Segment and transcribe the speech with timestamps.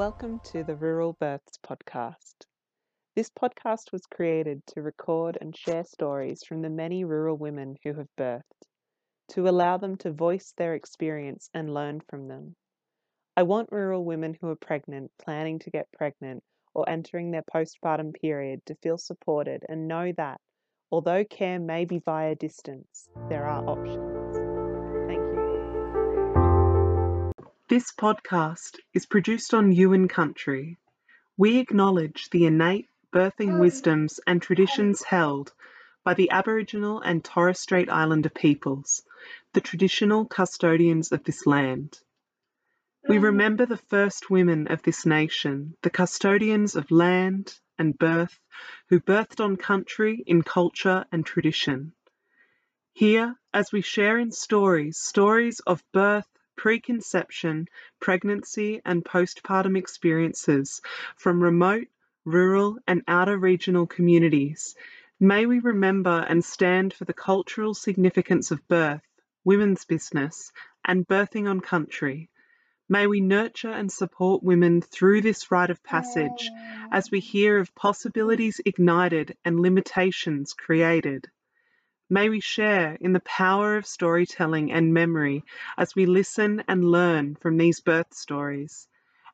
[0.00, 2.46] Welcome to the Rural Births Podcast.
[3.14, 7.92] This podcast was created to record and share stories from the many rural women who
[7.92, 8.40] have birthed,
[9.32, 12.56] to allow them to voice their experience and learn from them.
[13.36, 18.14] I want rural women who are pregnant, planning to get pregnant, or entering their postpartum
[18.14, 20.40] period to feel supported and know that,
[20.90, 24.19] although care may be via distance, there are options.
[27.70, 30.80] This podcast is produced on Yuin country.
[31.36, 35.52] We acknowledge the innate birthing wisdoms and traditions held
[36.02, 39.04] by the Aboriginal and Torres Strait Islander peoples,
[39.52, 42.00] the traditional custodians of this land.
[43.08, 48.36] We remember the first women of this nation, the custodians of land and birth,
[48.88, 51.92] who birthed on country in culture and tradition.
[52.94, 56.26] Here, as we share in stories, stories of birth,
[56.60, 57.66] preconception,
[58.00, 60.82] pregnancy, and postpartum experiences
[61.16, 61.88] from remote,
[62.26, 64.74] rural, and outer regional communities,
[65.18, 69.00] may we remember and stand for the cultural significance of birth,
[69.42, 70.52] women's business,
[70.84, 72.28] and birthing on country
[72.90, 76.50] May we nurture and support women through this rite of passage
[76.90, 81.30] as we hear of possibilities ignited and limitations created.
[82.12, 85.44] May we share in the power of storytelling and memory
[85.78, 88.88] as we listen and learn from these birth stories.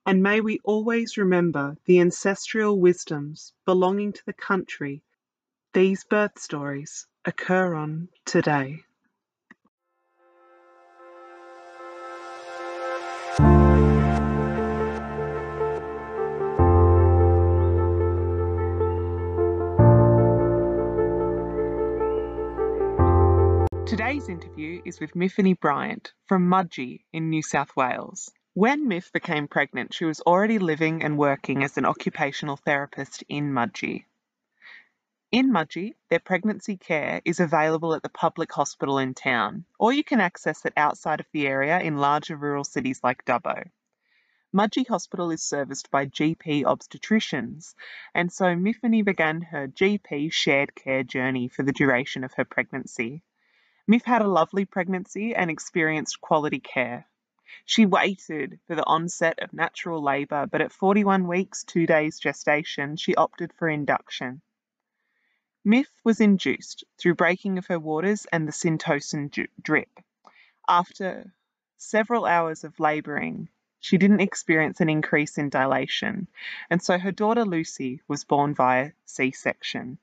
[0.06, 5.02] And may we always remember the ancestral wisdoms belonging to the country
[5.72, 8.85] these birth stories occur on today.
[24.26, 28.32] Today's interview is with Myfanwy Bryant from Mudgee in New South Wales.
[28.54, 33.52] When Miff became pregnant, she was already living and working as an occupational therapist in
[33.52, 34.04] Mudgee.
[35.30, 40.02] In Mudgee, their pregnancy care is available at the public hospital in town, or you
[40.02, 43.70] can access it outside of the area in larger rural cities like Dubbo.
[44.52, 47.76] Mudgee Hospital is serviced by GP obstetricians,
[48.12, 53.22] and so Miffany began her GP shared care journey for the duration of her pregnancy.
[53.88, 57.06] Miff had a lovely pregnancy and experienced quality care.
[57.64, 62.96] She waited for the onset of natural labour, but at 41 weeks, two days gestation,
[62.96, 64.42] she opted for induction.
[65.64, 69.30] Miff was induced through breaking of her waters and the Syntocin
[69.62, 70.00] drip.
[70.68, 71.32] After
[71.76, 73.48] several hours of labouring,
[73.78, 76.26] she didn't experience an increase in dilation,
[76.70, 79.98] and so her daughter Lucy was born via C section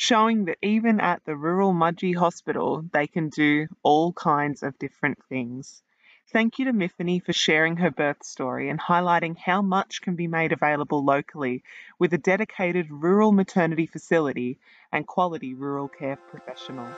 [0.00, 5.18] showing that even at the rural Mudgee Hospital, they can do all kinds of different
[5.28, 5.82] things.
[6.32, 10.26] Thank you to Myfanwy for sharing her birth story and highlighting how much can be
[10.26, 11.62] made available locally
[11.98, 14.58] with a dedicated rural maternity facility
[14.90, 16.96] and quality rural care professionals.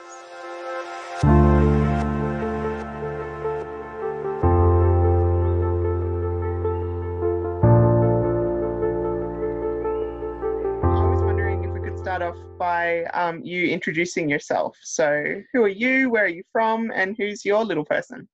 [12.23, 14.77] Off by um, you introducing yourself.
[14.81, 16.09] So, who are you?
[16.09, 16.91] Where are you from?
[16.95, 18.27] And who's your little person?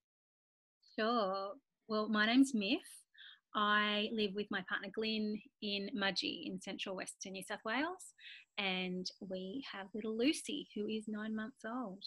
[0.98, 1.52] Sure.
[1.88, 2.80] Well, my name's Miff.
[3.54, 8.14] I live with my partner Glyn in Mudgee in central western New South Wales,
[8.58, 12.04] and we have little Lucy, who is nine months old.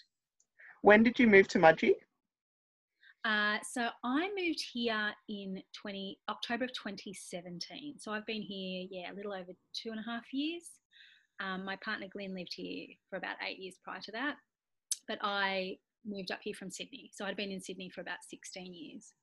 [0.83, 1.95] When did you move to Mudgee?
[3.25, 7.95] Uh, so I moved here in 20 October of 2017.
[8.00, 10.63] So I've been here, yeah, a little over two and a half years.
[11.39, 14.35] Um, my partner Glenn lived here for about eight years prior to that,
[15.07, 17.09] but I moved up here from Sydney.
[17.13, 19.13] So I'd been in Sydney for about 16 years.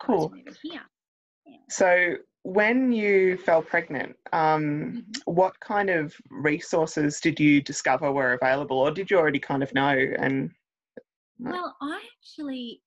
[0.00, 0.32] Cool.
[0.34, 0.54] Here.
[0.64, 0.80] Yeah.
[1.70, 5.00] So when you fell pregnant, um, mm-hmm.
[5.32, 9.72] what kind of resources did you discover were available, or did you already kind of
[9.74, 9.96] know?
[10.18, 10.50] And
[11.38, 12.82] well, I actually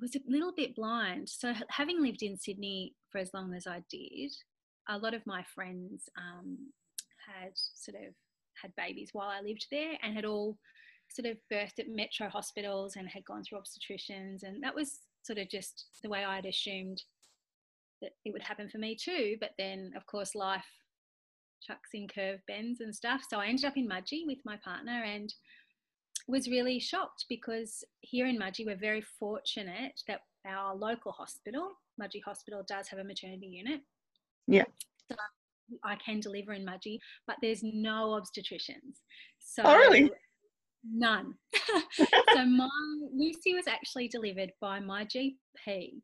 [0.00, 1.28] was a little bit blind.
[1.28, 4.32] So having lived in Sydney for as long as I did,
[4.88, 6.58] a lot of my friends um,
[7.26, 8.14] had sort of
[8.60, 10.58] had babies while I lived there and had all
[11.08, 14.42] sort of birthed at metro hospitals and had gone through obstetricians.
[14.42, 17.02] And that was sort of just the way I'd assumed
[18.00, 19.36] that it would happen for me too.
[19.40, 20.64] But then, of course, life
[21.62, 23.22] chucks in curve bends and stuff.
[23.28, 25.32] So I ended up in Mudgee with my partner and
[26.28, 32.22] was really shocked because here in Mudgee, we're very fortunate that our local hospital, Mudgee
[32.24, 33.80] Hospital, does have a maternity unit.
[34.46, 34.64] Yeah.
[35.08, 35.16] So
[35.84, 39.00] I can deliver in Mudgee, but there's no obstetricians.
[39.38, 40.10] So oh, really?
[40.84, 41.34] None.
[42.32, 42.68] so my
[43.14, 46.00] Lucy was actually delivered by my GP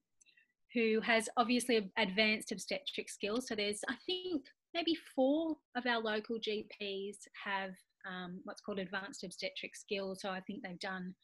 [0.74, 3.46] who has obviously advanced obstetric skills.
[3.48, 4.44] So there's, I think,
[4.74, 7.70] maybe four of our local GPs have
[8.08, 10.20] um, what's called advanced obstetric skills.
[10.20, 11.14] So I think they've done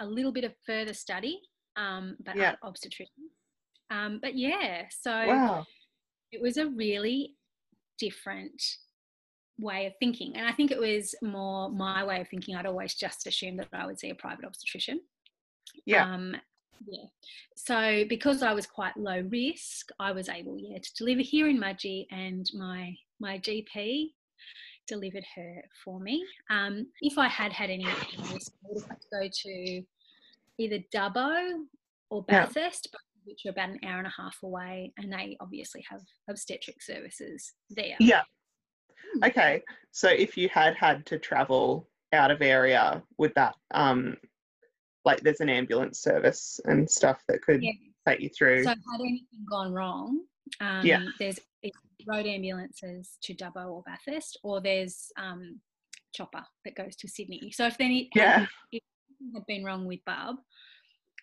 [0.00, 1.40] a little bit of further study,
[1.76, 2.54] um, but Yeah.
[2.62, 3.32] aren't obstetricians.
[3.90, 5.66] Um, but yeah, so Wow.
[6.30, 7.36] it was a really
[8.02, 8.62] different
[9.58, 10.36] way of thinking.
[10.36, 12.56] And I think it was more my way of thinking.
[12.56, 15.00] I'd always just assumed that I would see a private obstetrician.
[15.86, 16.04] Yeah.
[16.04, 16.34] Um,
[16.86, 17.04] yeah.
[17.54, 21.60] So because I was quite low risk, I was able, yeah, to deliver here in
[21.60, 24.08] Mudgee, and my my GP
[24.88, 26.24] delivered her for me.
[26.50, 27.86] Um, if I had had any
[28.32, 29.82] risk, I would have had to go to
[30.58, 31.64] either Dubbo
[32.10, 35.36] or Bathurst, both of which are about an hour and a half away, and they
[35.40, 37.96] obviously have obstetric services there.
[38.00, 38.22] Yeah.
[39.24, 39.62] Okay.
[39.90, 44.16] So if you had had to travel out of area, would that um
[45.04, 47.72] like there's an ambulance service and stuff that could Yeah.
[48.06, 48.64] take you through?
[48.64, 50.24] So had anything gone wrong,
[50.60, 51.04] um, Yeah.
[51.18, 51.38] there's
[52.06, 55.60] road ambulances to Dubbo or Bathurst, or there's um,
[56.14, 57.50] chopper that goes to Sydney.
[57.52, 58.46] So if any Yeah.
[58.70, 58.82] if
[59.20, 60.36] anything had been wrong with Bub,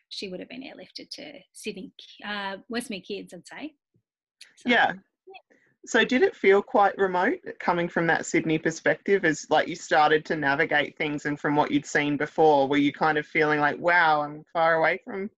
[0.09, 1.91] she would have been airlifted to Sydney,
[2.25, 3.73] uh, Westmead Kids, I'd say.
[4.57, 4.94] So, Yeah.
[5.85, 10.25] So did it feel quite remote coming from that Sydney perspective as like you started
[10.25, 13.79] to navigate things and from what you'd seen before, were you kind of feeling like,
[13.79, 15.29] wow, I'm far away from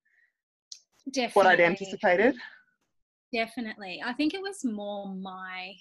[1.12, 1.34] definitely.
[1.40, 2.36] what I'd anticipated?
[3.32, 4.02] Definitely.
[4.04, 5.74] I think it was more my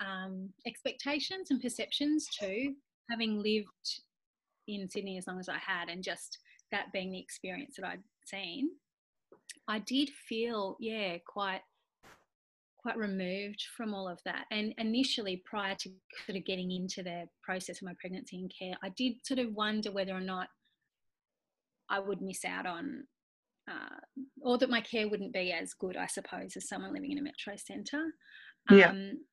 [0.00, 2.74] um, expectations and perceptions too,
[3.10, 3.68] having lived
[4.66, 6.38] in Sydney as long as I had, and just
[6.72, 8.02] that being the experience that I'd
[9.68, 11.62] I did feel, yeah, quite
[12.78, 14.44] quite removed from all of that.
[14.52, 15.90] And initially, prior to
[16.24, 19.52] sort of getting into the process of my pregnancy and care, I did sort of
[19.54, 20.48] wonder whether or not
[21.88, 23.04] I would miss out on
[23.68, 23.96] uh,
[24.40, 27.22] or that my care wouldn't be as good, I suppose, as someone living in a
[27.22, 28.04] metro centre.
[28.70, 28.90] Yeah.
[28.90, 29.24] Um,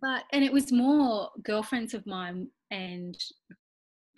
[0.00, 3.16] but and it was more girlfriends of mine and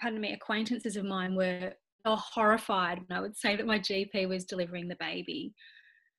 [0.01, 1.73] pardon me, acquaintances of mine were,
[2.07, 5.53] were horrified when I would say that my GP was delivering the baby.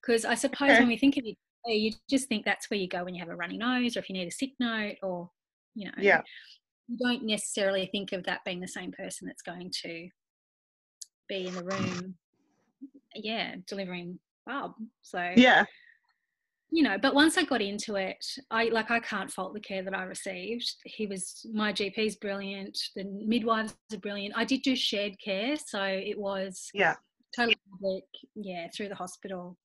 [0.02, 0.80] Because I suppose Okay.
[0.80, 3.30] when we think of it, you just think that's where you go when you have
[3.30, 5.30] a runny nose or if you need a sick note or
[5.76, 6.22] you know Yeah.
[6.88, 10.08] you don't necessarily think of that being the same person that's going to
[11.28, 12.16] be in the room
[13.16, 14.76] yeah delivering Bub.
[15.02, 15.66] So Yeah.
[16.70, 19.84] You know, but once I got into it, I like I can't fault the care
[19.84, 20.70] that I received.
[20.84, 24.36] He was my GP's brilliant, the midwives are brilliant.
[24.38, 26.96] I did do shared care, so it was Yeah.
[27.36, 28.04] totally public,
[28.36, 29.58] yeah, through the hospital.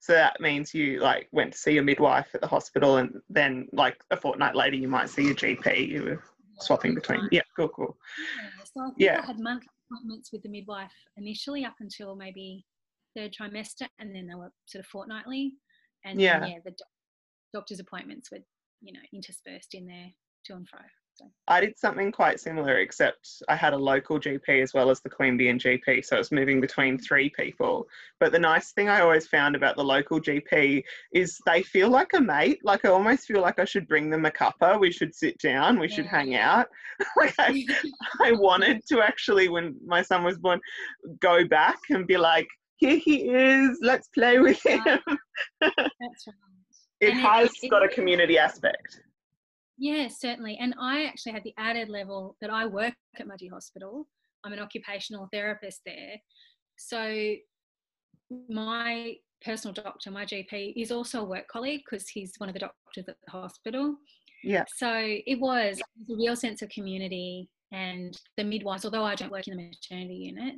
[0.00, 3.68] So that means you like went to see your midwife at the hospital and then
[3.72, 5.88] like a fortnight later you might see your GP.
[5.88, 6.22] You were
[6.60, 7.26] swapping between.
[7.32, 7.96] Yeah, cool, cool.
[8.38, 9.20] Yeah, so I Yeah.
[9.22, 12.64] I had monthly appointments with the midwife initially up until maybe
[13.16, 15.54] third trimester, and then they were sort of fortnightly.
[16.04, 16.40] And Yeah.
[16.40, 16.88] then, yeah, the doc-
[17.52, 18.38] doctor's appointments were,
[18.80, 20.12] you know, interspersed in there
[20.46, 20.80] to and fro.
[21.16, 25.00] So I did something quite similar, except I had a local GP as well as
[25.00, 27.86] the Queanbeyan GP, so it was moving between three people.
[28.18, 30.82] But the nice thing I always found about the local GP
[31.12, 32.58] is they feel like a mate.
[32.64, 34.80] Like I almost feel like I should bring them a cuppa.
[34.80, 35.78] We should sit down.
[35.78, 36.66] We should hang out.
[37.16, 37.64] like I,
[38.20, 40.60] I wanted to actually, when my son was born,
[41.20, 43.78] go back and be like, "Here he is.
[43.82, 45.02] Let's play with him." That's
[45.60, 46.36] right.
[47.00, 49.00] it And has it- got a community aspect.
[49.76, 50.56] Yeah, certainly.
[50.60, 54.06] And I actually had the added level that I work at Mudgee Hospital.
[54.44, 56.16] I'm an occupational therapist there.
[56.76, 57.34] So
[58.48, 62.60] my personal doctor, my GP, is also a work colleague because he's one of the
[62.60, 63.96] doctors at the hospital.
[64.42, 64.64] Yeah.
[64.76, 69.14] So it was, it was a real sense of community and the midwives, although I
[69.14, 70.54] don't work in the maternity unit,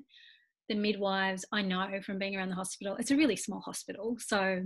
[0.69, 4.17] the midwives I know from being around the hospital, it's a really small hospital.
[4.19, 4.65] So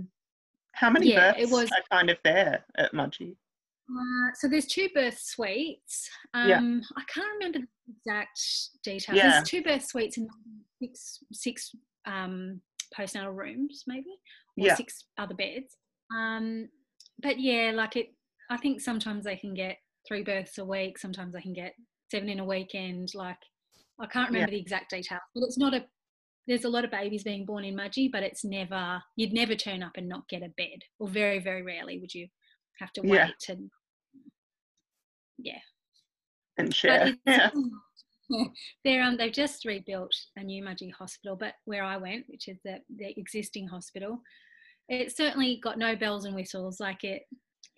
[0.73, 3.35] How many Yeah, births it was- are kind of there at Mudgee?
[3.93, 6.09] Uh, so there's two birth suites.
[6.33, 6.59] Um, Yeah.
[6.95, 8.39] I can't remember the exact
[8.83, 9.17] details.
[9.17, 9.31] Yeah.
[9.31, 10.29] There's two birth suites and
[10.81, 12.61] six six um,
[12.97, 14.11] postnatal rooms, maybe,
[14.57, 14.75] or Yeah.
[14.75, 15.75] six other beds.
[16.15, 16.69] Um,
[17.19, 18.15] but yeah, like it.
[18.49, 19.77] I think sometimes they can get
[20.07, 20.97] three births a week.
[20.97, 21.75] Sometimes they can get
[22.09, 23.09] seven in a weekend.
[23.13, 23.37] Like
[23.99, 24.35] I can't Yeah.
[24.37, 25.85] remember the exact details, but it's not a.
[26.47, 29.01] There's a lot of babies being born in Mudgee, but it's never.
[29.15, 32.27] You'd never turn up and not get a bed, or very very rarely would you
[32.79, 33.29] have to wait Yeah.
[33.41, 33.69] to
[35.37, 35.59] yeah.
[36.57, 37.13] And share.
[37.25, 37.49] Yeah.
[38.83, 42.57] they're um they've just rebuilt a new Mudgee hospital, but where I went, which is
[42.63, 44.21] the the existing hospital,
[44.89, 46.79] it certainly got no bells and whistles.
[46.79, 47.23] Like it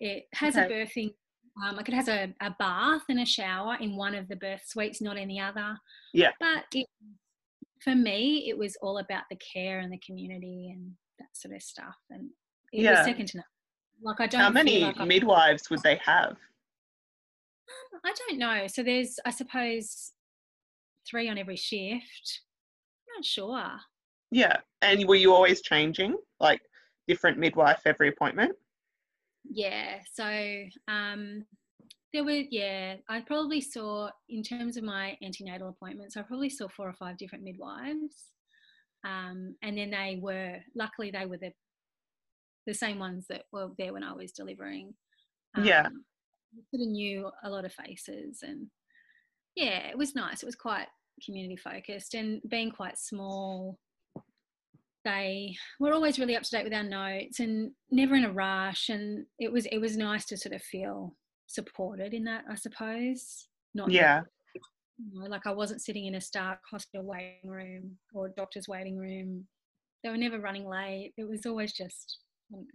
[0.00, 1.14] it has a birthing
[1.62, 4.62] um, like it has a, a bath and a shower in one of the birth
[4.66, 5.78] suites, not any other.
[6.12, 6.30] Yeah.
[6.40, 6.86] But it,
[7.80, 11.62] for me, it was all about the care and the community and that sort of
[11.62, 12.30] stuff, and
[12.72, 12.98] it Yeah.
[12.98, 13.44] was second to none.
[14.02, 14.40] Like I don't.
[14.40, 16.36] How many like midwives would they have?
[18.04, 18.66] I don't know.
[18.66, 20.12] So there's, I suppose,
[21.08, 22.40] three on every shift.
[23.08, 23.70] I'm not sure.
[24.30, 24.56] Yeah.
[24.82, 26.60] And were you always changing, like
[27.06, 28.52] different midwife every appointment?
[29.48, 29.98] Yeah.
[30.12, 30.24] So
[30.88, 31.44] um,
[32.12, 36.68] there were, yeah, I probably saw, in terms of my antenatal appointments, I probably saw
[36.68, 38.30] four or five different midwives.
[39.04, 41.52] Um, and then they were, luckily, they were the,
[42.66, 44.94] the same ones that were there when I was delivering.
[45.62, 45.86] Yeah.
[45.86, 46.04] Um,
[46.70, 48.68] sort of knew a lot of faces and
[49.56, 50.42] yeah, it was nice.
[50.42, 50.86] It was quite
[51.24, 53.78] community focused and being quite small,
[55.04, 58.88] they were always really up to date with our notes and never in a rush.
[58.88, 63.48] And it was it was nice to sort of feel supported in that, I suppose.
[63.74, 64.22] Not that, Yeah.
[64.54, 68.96] you know, like I wasn't sitting in a stark hospital waiting room or doctor's waiting
[68.96, 69.46] room.
[70.02, 71.12] They were never running late.
[71.16, 72.18] It was always just
[72.54, 72.66] um,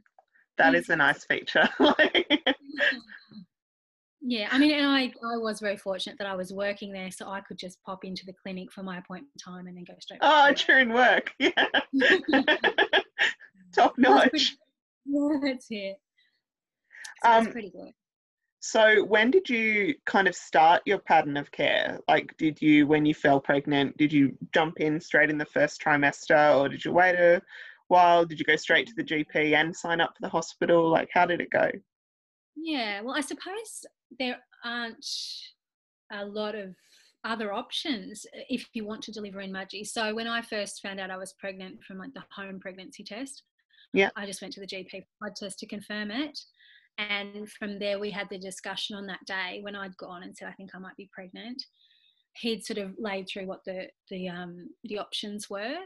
[0.58, 1.68] That is a nice feature.
[4.22, 7.30] Yeah, I mean, and I, I was very fortunate that I was working there, so
[7.30, 10.20] I could just pop into the clinic for my appointment time and then go straight.
[10.22, 11.32] oh, during work.
[11.40, 11.52] Yeah.
[13.74, 14.30] Top notch.
[14.30, 14.46] pretty-
[15.06, 15.98] Yeah, that's it.
[17.24, 17.92] So Um, pretty good.
[18.62, 21.98] So, when did you kind of start your pattern of care?
[22.10, 25.82] Like, did you, when you fell pregnant, did you jump in straight in the first
[25.82, 27.42] trimester or did you wait a
[27.88, 28.26] while?
[28.26, 30.90] Did you go straight to the GP and sign up for the hospital?
[30.92, 31.72] Like, how did it go?
[32.58, 33.86] Yeah, well, I suppose
[34.18, 35.06] there aren't
[36.12, 36.76] a lot of
[37.24, 39.86] other options if you want to deliver in Mudgee.
[39.86, 43.44] So when I first found out I was pregnant from like the home pregnancy test,
[43.94, 44.10] Yeah.
[44.16, 46.40] I just went to the GP blood test to confirm it.
[46.98, 50.50] And from there, we had the discussion on that day when I'd gone and said,
[50.50, 51.64] I think I might be pregnant.
[52.36, 55.78] He'd sort of laid through what the the um, the options were.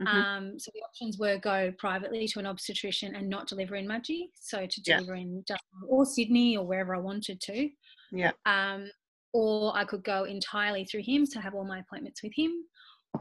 [0.00, 0.06] Mhm.
[0.08, 4.30] Um, so the options were go privately to an obstetrician and not deliver in Mudgee.
[4.34, 4.96] So to Yeah.
[4.98, 5.58] deliver in Dubbo
[5.88, 7.70] or Sydney or wherever I wanted to.
[8.10, 8.32] Yeah.
[8.46, 8.90] Um,
[9.32, 12.68] or I could go entirely through him, so have all my appointments with him.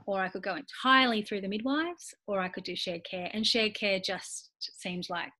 [0.06, 3.30] Or I could go entirely through the midwives, or I could do shared care.
[3.34, 5.34] And shared care just seemed like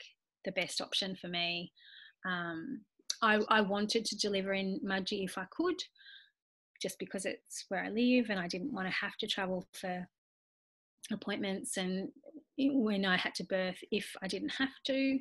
[0.46, 1.74] the best option for me.
[2.26, 2.86] Um,
[3.22, 5.82] I, I wanted to deliver in Mudgee if I could,
[6.82, 10.08] just because it's where I live and I didn't want to have to travel for
[11.14, 12.10] appointments and
[12.58, 15.20] when I had to birth if I didn't have to.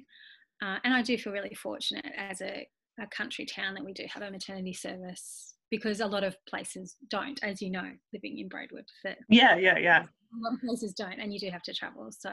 [0.63, 2.69] Uh, and I do feel really fortunate as a,
[3.01, 6.97] a country town that we do have a maternity service because a lot of places
[7.09, 10.03] don't, as you know, living in Braidwood, that Yeah, yeah, yeah.
[10.03, 12.11] a lot of places don't, and you do have to travel.
[12.11, 12.31] So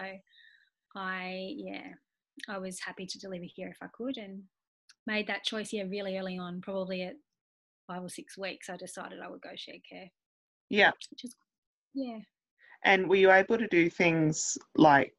[0.95, 1.87] I, yeah,
[2.49, 4.43] I was happy to deliver here if I could and
[5.05, 7.13] made that choice, yeah, really early on, probably at
[7.87, 8.69] five or six weeks.
[8.69, 10.07] I decided I would go shared care,
[10.69, 10.91] Yeah.
[11.11, 11.35] which is,
[11.93, 12.19] yeah.
[12.87, 15.13] And were you able to do things like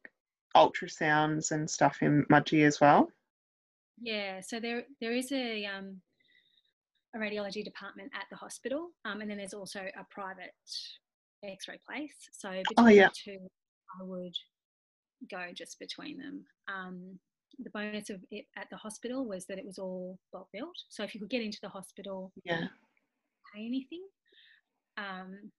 [0.57, 3.11] ultrasounds and stuff in Mudgee as well?
[4.01, 6.01] Yeah, so there there is a um,
[7.15, 10.55] a radiology department at the hospital, um, and then there's also a private
[11.43, 12.15] X-ray place.
[12.31, 13.09] So between Oh, yeah.
[13.09, 13.47] the two,
[14.01, 14.35] I would
[15.29, 16.45] go just between them.
[16.67, 17.19] Um,
[17.59, 21.03] the bonus of it at the hospital was that it was all bulk billed, so
[21.03, 22.67] if you could get into the hospital, Yeah.
[23.53, 24.01] pay anything.
[24.97, 25.51] Um,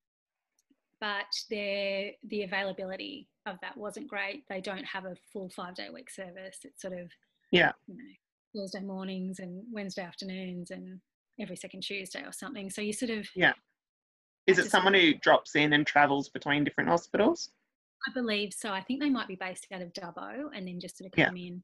[1.01, 4.45] but their the availability of that wasn't great.
[4.49, 6.59] They don't have a full five day week service.
[6.65, 7.11] It's sort of
[7.51, 7.73] Yeah.
[7.87, 8.11] you know
[8.55, 11.01] Thursday mornings and Wednesday afternoons and
[11.41, 12.69] every second Tuesday or something.
[12.71, 13.55] So you sort of Yeah.
[14.47, 17.51] Is it someone who drops in and travels between different hospitals?
[18.09, 18.73] I believe so.
[18.73, 21.27] I think they might be based out of Dubbo and then just sort of Yeah.
[21.27, 21.63] come in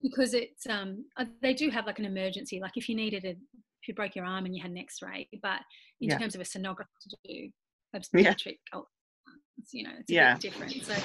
[0.00, 2.58] because it's um uh, they do have like an emergency.
[2.60, 5.28] Like if you needed a if you broke your arm and you had an X-ray,
[5.42, 5.60] but
[6.00, 6.18] in Yeah.
[6.18, 7.52] terms of a sonographer to do
[7.94, 10.32] obstetric, ultrasounds, you know, it's a Yeah.
[10.34, 10.84] bit different.
[10.84, 10.96] So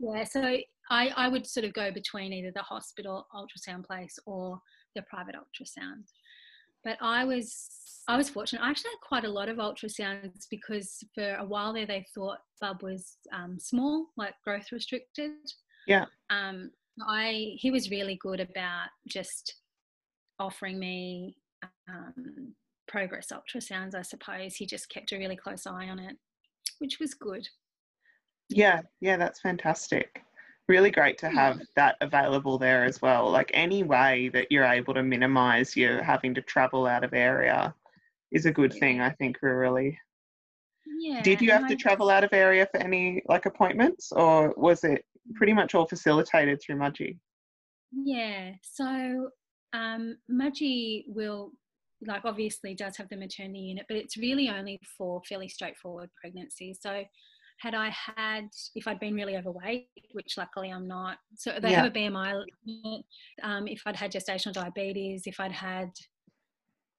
[0.00, 0.42] yeah, so
[0.90, 4.60] I I would sort of go between either the hospital ultrasound place or
[4.94, 6.04] the private ultrasound.
[6.84, 7.68] But I was
[8.08, 8.62] I was fortunate.
[8.62, 12.38] I actually had quite a lot of ultrasounds because for a while there they thought
[12.60, 15.32] Bub was um, small, like growth restricted.
[15.86, 16.06] Yeah.
[16.30, 16.70] Um,
[17.06, 19.54] I he was really good about just
[20.38, 21.36] offering me
[21.88, 22.54] um,
[22.88, 23.94] progress ultrasounds.
[23.94, 26.16] I suppose he just kept a really close eye on it,
[26.78, 27.48] which was good.
[28.48, 30.22] Yeah, yeah, that's fantastic.
[30.68, 33.30] Really great to have that available there as well.
[33.30, 37.74] Like any way that you're able to minimize your having to travel out of area
[38.32, 39.98] is a good thing, I think, really.
[40.98, 41.22] Yeah.
[41.22, 44.84] Did you have to I- travel out of area for any like appointments or was
[44.84, 45.04] it
[45.34, 47.18] pretty much all facilitated through Mudgee?
[47.92, 48.52] Yeah.
[48.62, 49.30] So
[49.72, 51.52] um, Mudgee will,
[52.06, 56.78] like, obviously does have the maternity unit, but it's really only for fairly straightforward pregnancies.
[56.80, 57.02] So
[57.60, 61.82] had I had, if I'd been really overweight, which luckily I'm not, so they Yeah.
[61.82, 63.04] have a BMI limit,
[63.42, 65.90] um, if I'd had gestational diabetes, if I'd had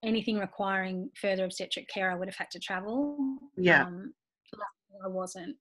[0.04, 3.18] anything requiring further obstetric care, I would have had to travel.
[3.58, 3.86] Yeah.
[3.86, 4.14] Um,
[4.54, 5.58] luckily I wasn't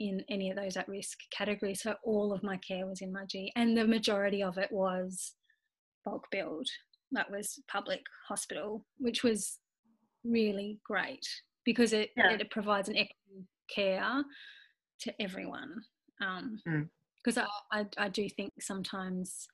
[0.00, 3.50] in any of those at risk categories, so all of my care was in Mudgee,
[3.54, 5.34] and the majority of it was
[6.04, 6.68] bulk billed.
[7.12, 9.58] That was public hospital, which was
[10.24, 11.26] really great
[11.64, 12.30] because it, Yeah.
[12.32, 14.24] it provides an equity care
[15.00, 15.82] to everyone.
[16.22, 16.88] Mm.
[17.22, 17.46] Because I,
[17.80, 19.46] I, I do think sometimes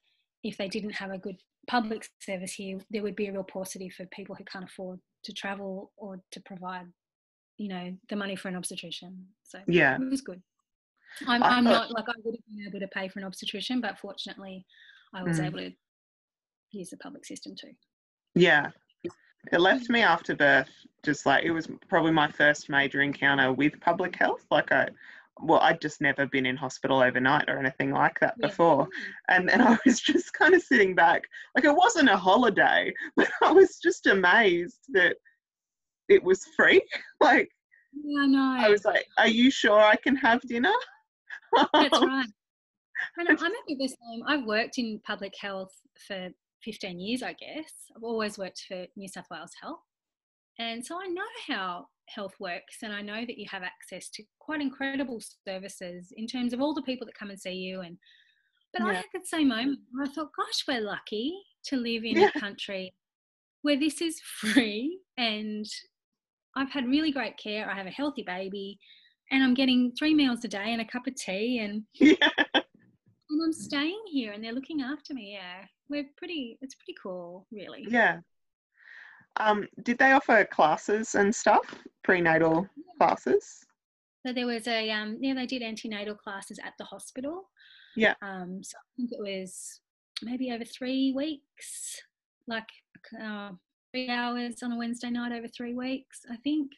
[0.45, 1.37] if they didn't have a good
[1.67, 5.33] public service here, there would be a real paucity for people who can't afford to
[5.33, 6.87] travel or to provide,
[7.57, 9.27] you know, the money for an obstetrician.
[9.43, 9.97] So Yeah.
[9.97, 10.41] it was good.
[11.27, 13.99] I'm, I'm not like I would have been able to pay for an obstetrician, but
[13.99, 14.65] fortunately,
[15.12, 15.47] I was Mm.
[15.47, 15.73] able to
[16.70, 17.72] use the public system too.
[18.34, 18.70] Yeah.
[19.52, 20.68] It left me after birth
[21.04, 24.44] just like it was probably my first major encounter with public health.
[24.50, 24.88] Like I
[25.40, 28.48] well, I'd just never been in hospital overnight or anything like that Yeah.
[28.48, 28.88] before.
[29.28, 31.22] And and I was just kind of sitting back.
[31.54, 35.16] Like it wasn't a holiday, but I was just amazed that
[36.08, 36.82] it was free.
[37.20, 37.48] Like
[37.92, 38.56] Yeah, I know.
[38.58, 40.75] I was like, Are you sure I can have dinner?
[41.72, 42.26] That's right.
[43.16, 44.22] And I'm a bit the same.
[44.26, 45.72] I've worked in public health
[46.06, 46.28] for
[46.65, 47.73] 15 years, I guess.
[47.97, 49.81] I've always worked for New South Wales Health.
[50.59, 54.25] And so I know how health works, and I know that you have access to
[54.41, 57.81] quite incredible services in terms of all the people that come and see you.
[57.81, 57.97] And
[58.73, 58.97] but I Yeah.
[58.99, 59.81] had the same moment.
[59.93, 61.33] where I thought, gosh, we're lucky
[61.67, 62.31] to live in Yeah.
[62.35, 62.95] a country
[63.62, 65.65] where this is free, and
[66.57, 67.71] I've had really great care.
[67.71, 68.79] I have a healthy baby,
[69.31, 72.29] and I'm getting three meals a day and a cup of tea, and yeah.
[73.38, 75.33] And I'm staying here and they're looking after me.
[75.35, 76.59] Yeah, we're pretty.
[76.61, 77.87] It's pretty cool, really.
[77.88, 78.20] Yeah.
[79.37, 81.74] Um, did they offer classes and stuff?
[82.03, 83.64] Prenatal classes?
[84.27, 87.48] So there was a um, yeah, they did antenatal classes at the hospital.
[87.96, 88.14] Yeah.
[88.22, 89.81] Um, so I think it was
[90.22, 92.01] maybe over three weeks,
[92.46, 92.68] like
[93.22, 93.51] uh,
[93.92, 96.20] three hours on a Wednesday night over three weeks.
[96.31, 96.72] I think.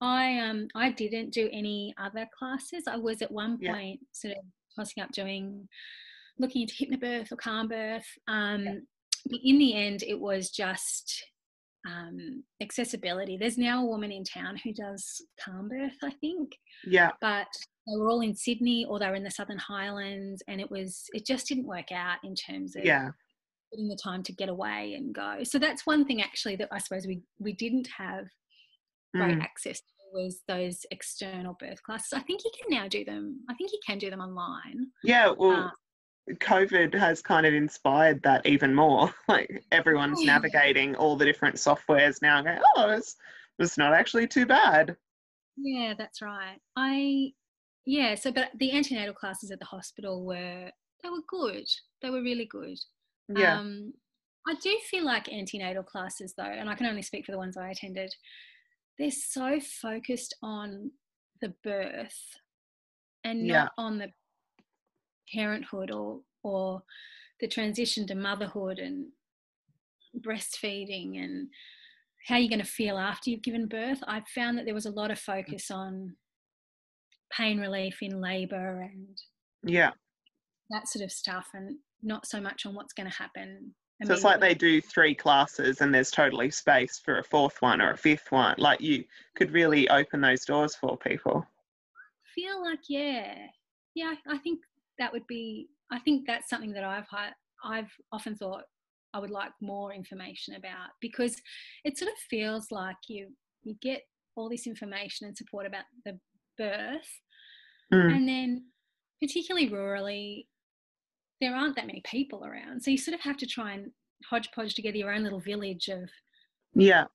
[0.00, 2.88] I um I didn't do any other classes.
[2.88, 3.72] I was at one Yeah.
[3.72, 4.44] point sort of
[4.76, 5.68] tossing up doing
[6.38, 8.06] looking into hypnobirth or calm birth.
[8.28, 8.64] Um,
[9.26, 11.24] but in the end, it was just
[11.86, 13.36] um, accessibility.
[13.36, 16.52] There's now a woman in town who does calm birth, I think,
[16.84, 17.10] Yeah.
[17.20, 17.46] but
[17.86, 21.04] they were all in Sydney or they were in the Southern Highlands, and it was
[21.12, 23.10] it just didn't work out in terms of Yeah.
[23.72, 25.42] getting the time to get away and go.
[25.44, 28.26] So that's one thing actually that I suppose we we didn't have
[29.14, 29.42] great Mm.
[29.42, 32.12] access to was those external birth classes.
[32.14, 33.40] I think you can now do them.
[33.48, 34.88] I think you can do them online.
[35.02, 35.30] Yeah.
[35.36, 35.50] Well,
[36.30, 39.12] Uh, COVID has kind of inspired that even more.
[39.28, 40.34] Like everyone's Yeah.
[40.34, 43.16] navigating all the different softwares now and going, oh, it's,
[43.58, 44.96] it's not actually too bad.
[45.56, 46.58] Yeah, that's right.
[46.76, 47.32] I
[47.84, 50.70] yeah, so but the antenatal classes at the hospital were
[51.02, 51.66] they were good.
[52.00, 52.78] They were really good.
[53.28, 53.58] Yeah.
[53.58, 53.92] Um
[54.48, 57.56] I do feel like antenatal classes though, and I can only speak for the ones
[57.56, 58.12] I attended,
[58.98, 60.90] they're so focused on
[61.40, 62.38] the birth
[63.24, 63.64] and Yeah.
[63.64, 64.12] not on the
[65.32, 66.82] parenthood or or
[67.40, 69.12] the transition to motherhood and
[70.20, 71.48] breastfeeding and
[72.26, 74.02] how you're going to feel after you've given birth.
[74.06, 76.16] I found that there was a lot of focus on
[77.32, 79.18] pain relief in labor and
[79.64, 79.90] yeah.
[80.70, 83.74] that sort of stuff and not so much on what's going to happen.
[84.04, 87.80] So it's like they do three classes and there's totally space for a fourth one
[87.80, 88.54] or a fifth one.
[88.58, 89.04] Like you
[89.36, 91.46] could really open those doors for people.
[92.34, 93.34] feel like yeah
[93.94, 94.58] yeah i think
[94.98, 97.06] that would be i think that's something that i've
[97.62, 98.62] i've often thought
[99.12, 101.36] i would like more information about because
[101.84, 103.28] it sort of feels like you
[103.64, 104.00] you get
[104.34, 106.18] all this information and support about the
[106.56, 107.20] birth
[107.92, 108.16] Mm.
[108.16, 108.64] and then
[109.20, 110.46] particularly rurally
[111.42, 113.90] there aren't that many people around so you sort of have to try and
[114.30, 116.08] hodgepodge together your own little village of
[116.74, 117.06] Yeah.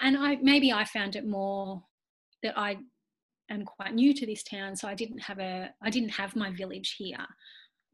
[0.00, 1.82] and- I maybe I found it more
[2.42, 2.76] that I
[3.48, 6.50] am quite new to this town, so I didn't have a I didn't have my
[6.50, 7.24] village here.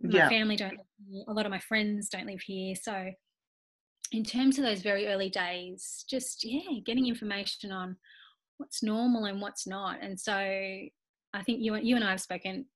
[0.01, 0.29] My Yeah.
[0.29, 1.25] family don't live here.
[1.29, 3.13] A lot of my friends don't live here, so
[4.13, 7.97] in terms of those very early days, just yeah, getting information on
[8.59, 12.69] what's normal and what's not, and so I think you you and I have spoken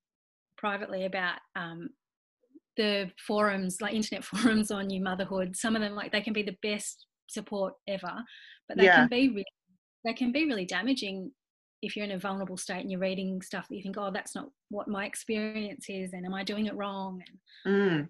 [0.57, 1.91] privately about um,
[2.77, 5.57] the forums, like internet forums on new motherhood.
[5.57, 8.13] Some of them, like they can be the best support ever,
[8.69, 8.97] but they Yeah.
[9.01, 9.45] can be really,
[10.05, 11.31] they can be really damaging
[11.83, 14.35] if you're in a vulnerable state and you're reading stuff that you think, oh, that's
[14.37, 17.21] not what my experience is, and am I doing it wrong?
[17.65, 18.09] And Mm.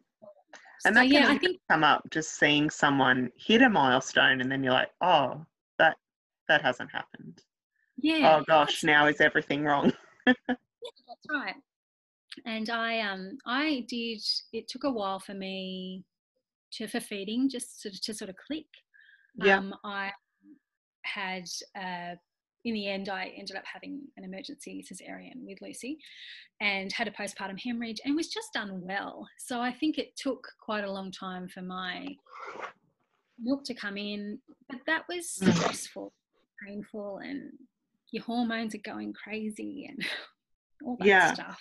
[0.85, 4.41] And so, that can yeah, I think come up just seeing someone hit a milestone
[4.41, 5.47] and then you're like, oh,
[5.79, 5.97] that
[6.49, 7.41] that hasn't happened.
[7.99, 8.37] yeah.
[8.41, 9.93] oh gosh, now is everything wrong?
[10.27, 11.55] yeah, that's right.
[12.47, 14.23] And I um I did.
[14.53, 16.05] It took a while for me
[16.75, 18.67] to for feeding just to, to sort of click.
[19.37, 19.59] Yeah.
[19.59, 20.11] Um, I
[21.05, 21.45] had
[21.77, 22.15] uh,
[22.65, 25.99] in the end, I ended up having an emergency cesarean with Lucy
[26.61, 29.27] and had a postpartum hemorrhage and was just unwell.
[29.39, 32.07] So I think it took quite a long time for my
[33.41, 35.53] milk to come in, but that was Mm.
[35.57, 36.13] stressful,
[36.65, 37.51] painful, and
[38.13, 39.99] your hormones are going crazy and
[40.85, 41.33] all that Yeah.
[41.35, 41.61] stuff.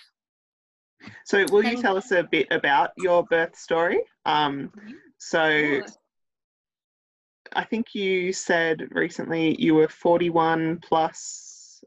[1.26, 4.00] So, will you tell us a bit about your birth story?
[4.26, 4.72] Um,
[5.18, 5.82] so.
[7.54, 11.84] I think you said recently you were 41 plus,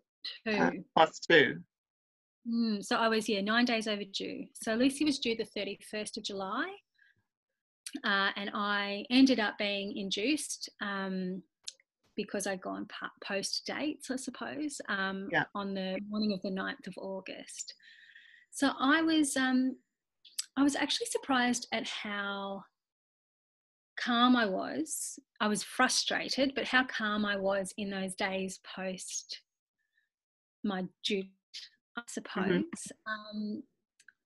[0.47, 0.85] uh, Two.
[0.95, 1.61] plus two.
[2.47, 4.47] Mm, so I was, yeah, nine days overdue.
[4.53, 6.71] So Lucy was due the 31st of July.
[8.05, 11.43] Uh, and I ended up being induced um,
[12.17, 12.87] because I'd gone
[13.25, 15.45] post dates, I suppose, um, Yeah.
[15.55, 17.75] on the morning of the 9th of August.
[18.55, 19.77] So I was, um,
[20.57, 22.63] I was actually surprised at how
[24.01, 25.19] calm I was.
[25.41, 29.41] I was frustrated, but how calm I was in those days post
[30.63, 31.25] my due
[31.97, 32.65] I suppose.
[33.07, 33.63] Um,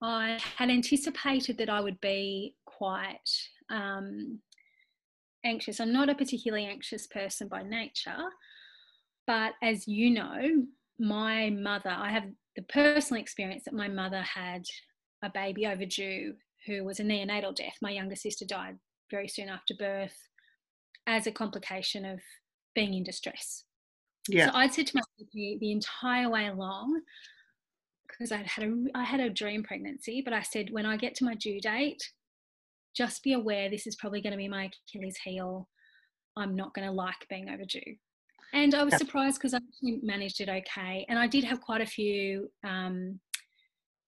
[0.00, 3.30] I had anticipated that I would be quite
[3.70, 4.40] um,
[5.44, 5.80] anxious.
[5.80, 8.24] I'm not a particularly anxious person by nature,
[9.26, 10.64] but as you know,
[10.98, 12.24] my mother, I have
[12.58, 14.64] the personal experience that my mother had
[15.22, 16.34] a baby overdue
[16.66, 17.76] who was a neonatal death.
[17.80, 18.78] My younger sister died
[19.12, 20.16] very soon after birth
[21.06, 22.18] as a complication of
[22.74, 23.62] being in distress.
[24.28, 24.50] Yeah.
[24.50, 27.00] So I'd said to my GP the entire way along,
[28.08, 31.14] because I'd had a I had a dream pregnancy, but I said when I get
[31.16, 32.02] to my due date,
[32.92, 35.68] just be aware this is probably going to be my Achilles heel.
[36.36, 37.94] I'm not going to like being overdue.
[38.52, 38.98] And I was Yeah.
[38.98, 43.20] surprised because I managed it okay, and I did have quite a few um,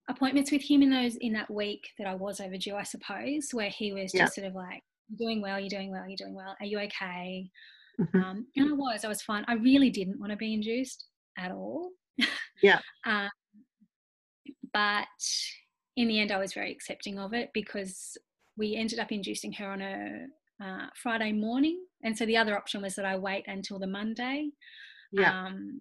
[0.08, 3.68] appointments with him in those in that week that I was overdue, I suppose, where
[3.70, 4.22] he was Yeah.
[4.24, 6.56] just sort of like, "You're doing well, you're doing well, you're doing well.
[6.58, 7.50] Are you okay?"
[7.98, 8.22] Mhm.
[8.24, 9.44] Um, and I was, I was fine.
[9.46, 11.90] I really didn't want to be induced at all.
[12.62, 12.80] Yeah.
[13.04, 13.28] um,
[14.72, 15.06] but
[15.96, 18.16] in the end, I was very accepting of it because
[18.56, 20.26] we ended up inducing her on a
[20.60, 21.84] uh, Friday morning.
[22.02, 24.50] And so the other option was that I wait until the Monday,
[25.12, 25.44] Yeah.
[25.44, 25.80] um,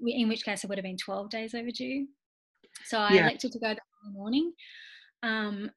[0.00, 2.06] in which case I would have been 12 days overdue.
[2.84, 3.22] So I Yeah.
[3.22, 4.52] elected to go the morning.
[5.22, 5.70] Um,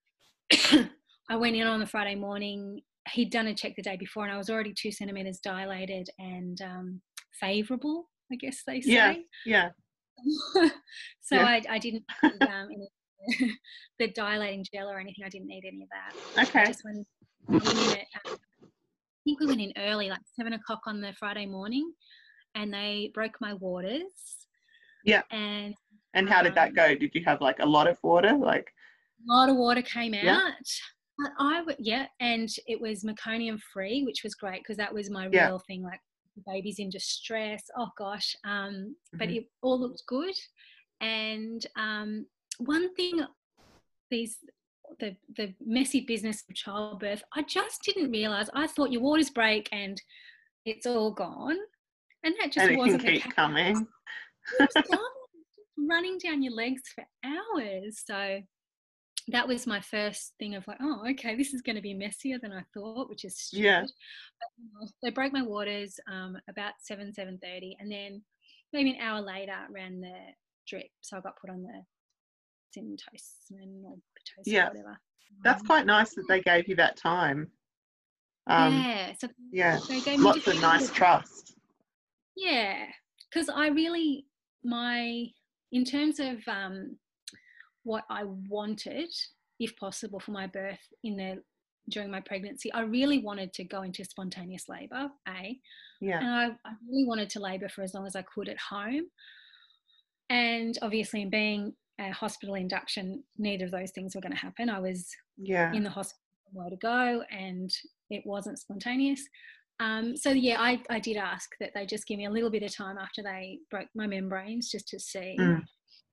[1.30, 2.82] I went in on the Friday morning.
[3.14, 6.62] He'd done a check the day before, and I was already two centimeters dilated and
[6.62, 7.02] um,
[7.40, 8.92] favourable, I guess they say.
[8.92, 9.16] Yeah.
[9.46, 9.70] Yeah.
[11.22, 11.46] so Yeah.
[11.46, 13.58] I, I didn't need um, any,
[14.00, 15.24] the dilating gel or anything.
[15.26, 16.14] I didn't need any of that.
[16.40, 16.68] I Okay.
[16.72, 17.08] just went,
[17.50, 18.41] in at, um, I
[19.24, 21.92] think we went in early, like seven o'clock on the Friday morning,
[22.56, 24.48] and they broke my waters.
[25.04, 25.24] Yeah.
[25.32, 25.76] And
[26.14, 26.96] And how did that Um, go?
[26.96, 28.34] Did you have like a lot of water?
[28.34, 28.74] Like,
[29.30, 30.24] a lot of water came out.
[30.24, 30.52] Yeah.
[31.18, 35.10] But I w- yeah, and it was meconium free, which was great because that was
[35.10, 35.48] my Yeah.
[35.48, 35.84] real thing.
[35.84, 36.02] Like
[36.36, 37.64] the baby's in distress.
[37.78, 39.38] Oh gosh, um, but Mhm.
[39.38, 40.36] it all looked good.
[41.00, 42.26] And um,
[42.58, 43.26] one thing,
[44.10, 44.38] these
[45.00, 48.50] the the messy business of childbirth, I just didn't realize.
[48.54, 50.02] I thought your waters break and
[50.66, 51.58] it's all gone,
[52.24, 53.88] and that just and wasn't the keep case coming.
[55.90, 58.04] running down your legs for hours.
[58.06, 58.42] So
[59.28, 62.38] that was my first thing of like, oh, okay, this is going to be messier
[62.42, 63.64] than I thought, which is stupid.
[63.64, 63.82] Yeah.
[63.82, 68.22] But, you they broke my waters um, about seven seven thirty, and then
[68.74, 70.16] maybe an hour later ran the
[70.68, 71.84] drip, so I got put on the
[72.78, 73.96] syntocin or
[74.46, 74.70] Yeah.
[74.70, 75.00] whatever.
[75.44, 77.52] That's Um, quite nice that they gave you that time.
[78.48, 79.14] Um, yeah.
[79.20, 79.80] So yeah.
[79.88, 81.56] they gave me Lots of nice little- trust.
[82.36, 82.86] Yeah,
[83.30, 84.26] because I really
[84.64, 85.26] my
[85.72, 86.98] in terms of um,
[87.84, 89.10] what I wanted,
[89.60, 91.42] if possible, for my birth in the
[91.90, 95.10] during my pregnancy, I really wanted to go into spontaneous labour.
[95.28, 95.60] A,
[96.00, 96.20] Yeah.
[96.20, 99.06] and I, I really wanted to labour for as long as I could at home.
[100.30, 104.70] And obviously, in being a hospital induction, neither of those things were going to happen.
[104.70, 105.72] I was Yeah.
[105.74, 106.20] in the hospital
[106.54, 107.72] where to go and
[108.10, 109.22] it wasn't spontaneous
[109.80, 112.62] um, so yeah I, I did ask that they just give me a little bit
[112.64, 115.64] of time after they broke my membranes just to see Mm.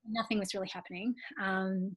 [0.09, 1.97] nothing was really happening um,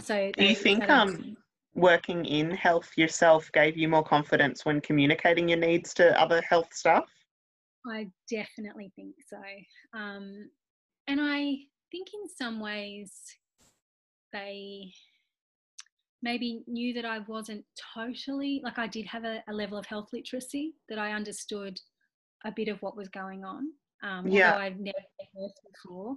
[0.00, 1.36] so Do you think, um,
[1.74, 6.72] Working in health yourself gave you more confidence when communicating your needs to other health
[6.72, 7.04] staff?
[7.86, 9.36] I definitely think so
[9.98, 10.48] um,
[11.08, 11.56] and I
[11.90, 13.12] think in some ways
[14.32, 14.92] they
[16.22, 20.08] maybe knew that I wasn't totally like I did have a, a level of health
[20.12, 21.78] literacy that I understood
[22.44, 23.68] a bit of what was going on.
[24.02, 24.52] Um, Yeah.
[24.52, 26.16] Although I've never been birth before,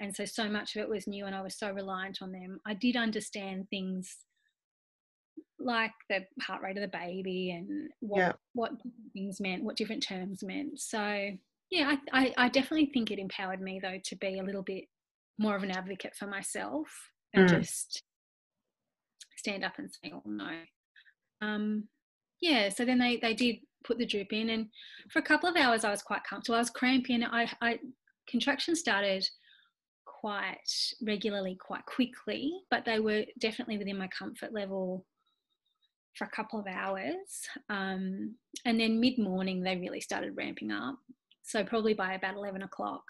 [0.00, 2.60] and so so much of it was new and i was so reliant on them
[2.66, 4.16] i did understand things
[5.58, 8.32] like the heart rate of the baby and what yeah.
[8.52, 8.72] what
[9.12, 11.30] things meant what different terms meant so
[11.70, 14.84] yeah I, I, I definitely think it empowered me though to be a little bit
[15.38, 16.88] more of an advocate for myself
[17.34, 17.58] and mm.
[17.58, 18.02] just
[19.36, 20.50] stand up and say oh no.
[21.42, 21.84] Um
[22.40, 24.66] yeah so then they they did put the drip in and
[25.10, 26.56] for a couple of hours i was quite comfortable.
[26.56, 27.78] I was cramping i i
[28.28, 29.26] contractions started
[30.04, 30.56] quite
[31.02, 35.06] regularly quite quickly but they were definitely within my comfort level
[36.16, 37.46] for a couple of hours.
[37.68, 40.96] Um, and then mid-morning they really started ramping up.
[41.42, 43.04] So probably by about 11 o'clock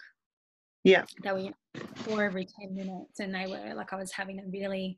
[0.87, 1.03] yeah.
[1.21, 4.37] They were you know, four every 10 minutes and they were like i was having
[4.37, 4.97] to really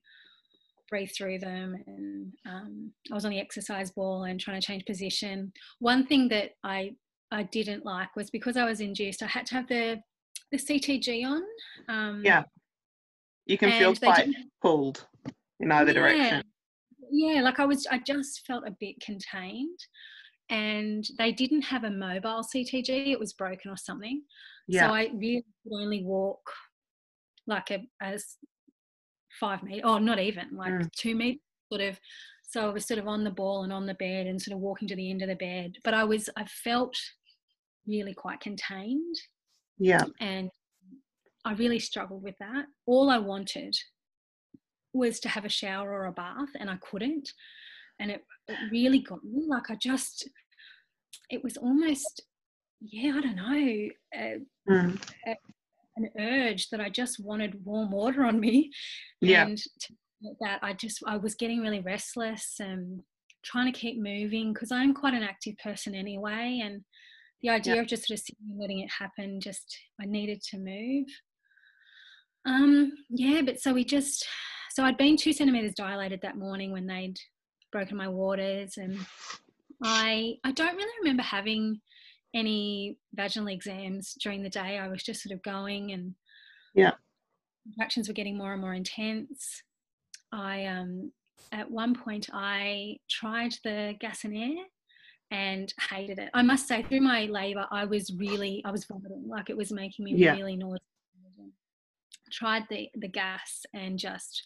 [0.90, 4.86] breathe through them and um, i was on the exercise ball and trying to change
[4.86, 5.52] position.
[5.80, 6.92] One thing that i
[7.32, 10.00] i didn't like was because i was induced i had to have the
[10.52, 11.42] the ctg on
[11.90, 12.44] um, yeah.
[13.46, 14.30] You can feel quite
[14.62, 15.08] pulled
[15.60, 16.44] in either yeah, direction.
[17.12, 19.80] Yeah like i was i just felt a bit contained
[20.50, 24.22] and they didn't have a mobile ctg it was broken or something
[24.70, 24.88] yeah.
[24.88, 26.42] so i really could only walk
[27.48, 28.38] like a as
[29.40, 30.92] five meter or not even like mm.
[30.96, 32.00] two meters sort of
[32.44, 34.62] so i was sort of on the ball and on the bed and sort of
[34.62, 36.96] walking to the end of the bed but i was i felt
[37.88, 39.16] really quite contained
[39.78, 40.50] yeah and
[41.46, 43.76] i really struggled with that all i wanted
[44.94, 47.32] was to have a shower or a bath and I couldn't.
[48.00, 50.30] And it, it really got me like I just,
[51.30, 52.22] it was almost,
[52.82, 53.90] yeah, I don't know,
[54.70, 55.02] mm.
[55.28, 55.36] a,
[55.98, 58.72] an urge that I just wanted warm water on me.
[59.22, 59.46] Yeah.
[59.46, 59.62] And
[60.42, 63.02] that I just, I was getting really restless and
[63.44, 66.62] trying to keep moving because I'm quite an active person anyway.
[66.64, 66.84] And
[67.42, 67.82] the idea yeah.
[67.82, 71.08] of just sort of sitting and letting it happen, just, I needed to move.
[72.46, 74.26] Um, yeah, but so we just,
[74.72, 77.18] so I'd been two centimeters dilated that morning when they'd
[77.72, 78.98] broken my waters, and
[79.84, 81.80] I I don't really remember having
[82.34, 84.78] any vaginal exams during the day.
[84.78, 86.16] I was just sort of going, and
[86.76, 86.92] yeah,
[87.64, 89.64] contractions were getting more and more intense.
[90.32, 91.12] I um
[91.52, 94.66] at one point I tried the gas and air
[95.32, 96.30] and hated it.
[96.34, 99.72] I must say, through my labour, I was really, I was vomiting, like it was
[99.72, 100.34] making me yeah.
[100.34, 100.80] really nauseous.
[102.32, 104.44] Tried the the gas and just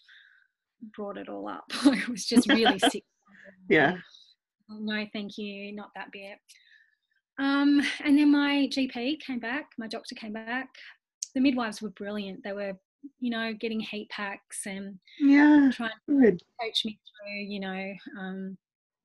[0.96, 1.64] brought it all up.
[1.84, 3.04] I was just really sick.
[3.68, 3.96] Yeah.
[4.70, 6.38] Oh, no, thank you, not that bit.
[7.38, 10.68] Um, and then my GP came back, my doctor came back.
[11.34, 12.44] The midwives were brilliant.
[12.44, 12.72] They were,
[13.18, 18.56] you know, getting heat packs and yeah, trying to coach me through, you know, um,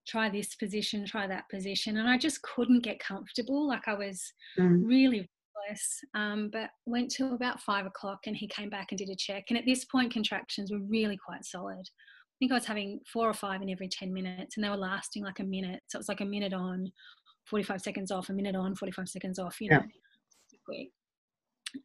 [0.07, 1.97] try this position, try that position.
[1.97, 3.67] And I just couldn't get comfortable.
[3.67, 4.85] Like I was mm.
[4.85, 5.27] really
[6.15, 9.45] um, but went till about five o'clock and he came back and did a check.
[9.49, 11.79] And at this point, contractions were really quite solid.
[11.81, 14.77] I think I was having four or five in every 10 minutes and they were
[14.77, 15.81] lasting like a minute.
[15.87, 16.91] So it was like a minute on,
[17.49, 19.81] 45 seconds off, a minute on, 45 seconds off, you know,
[20.69, 20.85] yeah.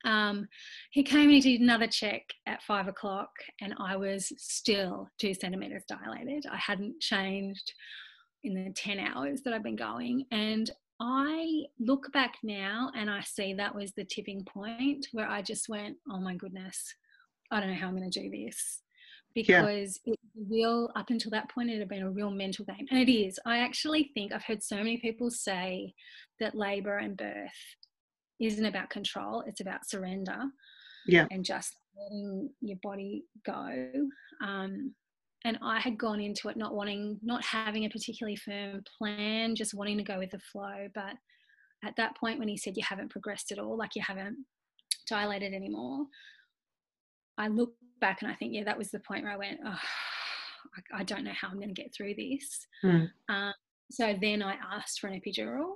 [0.05, 0.49] Um,
[0.91, 5.35] he came and he did another check at five o'clock, and I was still two
[5.35, 6.47] centimeters dilated.
[6.51, 7.73] I hadn't changed
[8.45, 10.27] in the 10 hours that I've been going.
[10.31, 15.43] And I look back now and I see that was the tipping point where I
[15.43, 16.95] just went, oh my goodness,
[17.51, 18.81] I don't know how I'm going to do this.
[19.35, 20.15] Because yeah.
[20.15, 22.87] it real up until that point it had been a real mental game.
[22.91, 23.39] And it is.
[23.45, 25.93] I actually think I've heard so many people say
[26.41, 27.51] that labor and birth
[28.41, 30.39] isn't about control, it's about surrender.
[31.07, 31.27] Yeah.
[31.31, 33.91] And just letting your body go.
[34.43, 34.95] Um,
[35.45, 39.75] and I had gone into it not wanting, not having a particularly firm plan, just
[39.75, 40.89] wanting to go with the flow.
[40.95, 41.15] But
[41.85, 44.37] at that point, when he said, You haven't progressed at all, like you haven't
[45.07, 46.07] dilated anymore,
[47.37, 49.79] I look back and I think, Yeah, that was the point where I went, Oh,
[50.95, 52.67] I, I don't know how I'm going to get through this.
[52.85, 53.11] Mm.
[53.29, 53.55] Um,
[53.91, 55.75] so then I asked for an epidural.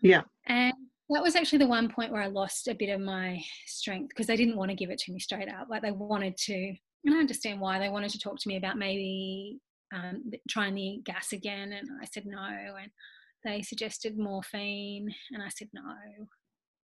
[0.00, 0.22] Yeah.
[0.46, 0.74] And
[1.10, 4.26] that was actually the one point where I lost a bit of my strength because
[4.26, 5.68] they didn't want to give it to me straight up.
[5.70, 6.74] Like they wanted to
[7.06, 9.60] and I understand why they wanted to talk to me about maybe
[9.94, 12.36] um, trying the gas again, and I said no.
[12.38, 12.90] And
[13.44, 15.94] they suggested morphine, and I said no.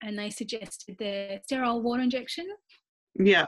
[0.04, 2.46] And they suggested the sterile water injection.
[3.18, 3.46] Yeah.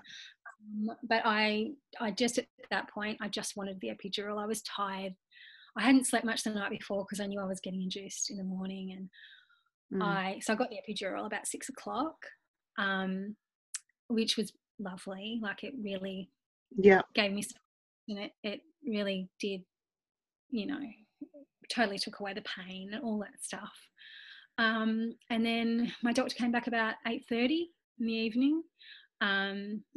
[0.63, 4.41] Um, but I, I just at that point, I just wanted the epidural.
[4.41, 5.13] I was tired.
[5.77, 8.37] I hadn't slept much the night before because I knew I was getting induced in
[8.37, 9.09] the morning,
[9.91, 10.05] and mm.
[10.05, 12.15] I so I got the epidural about six o'clock,
[12.77, 13.35] um,
[14.07, 15.39] which was lovely.
[15.41, 16.29] Like it really
[16.77, 17.43] yeah gave me
[18.07, 19.61] and it, it really did
[20.49, 20.79] you know
[21.69, 23.71] totally took away the pain and all that stuff
[24.59, 27.63] um, and then my doctor came back about 8.30
[27.99, 28.61] in the evening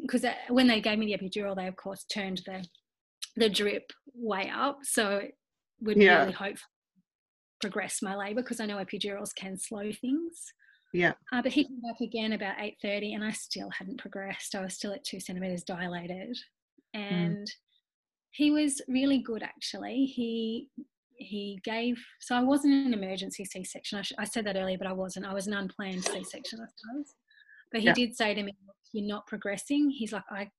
[0.01, 2.65] because um, when they gave me the epidural, they of course turned the
[3.37, 5.35] the drip way up, so it
[5.81, 6.21] would yeah.
[6.21, 6.57] really hope
[7.61, 10.53] progress my labour because I know epidurals can slow things.
[10.93, 11.13] Yeah.
[11.33, 14.55] Uh, but he came back again about eight thirty, and I still hadn't progressed.
[14.55, 16.37] I was still at two centimeters dilated,
[16.95, 17.01] hmm.
[17.01, 17.51] and mm.
[18.31, 20.05] he was really good actually.
[20.07, 20.69] He
[21.19, 23.99] he gave so I wasn't an emergency C section.
[23.99, 25.27] I, sh- I said that earlier, but I wasn't.
[25.27, 27.15] I was an unplanned C section, I suppose.
[27.73, 27.95] But he yeah.
[27.95, 28.53] did say to me,
[28.93, 30.51] "You're not progressing." He's like, "I."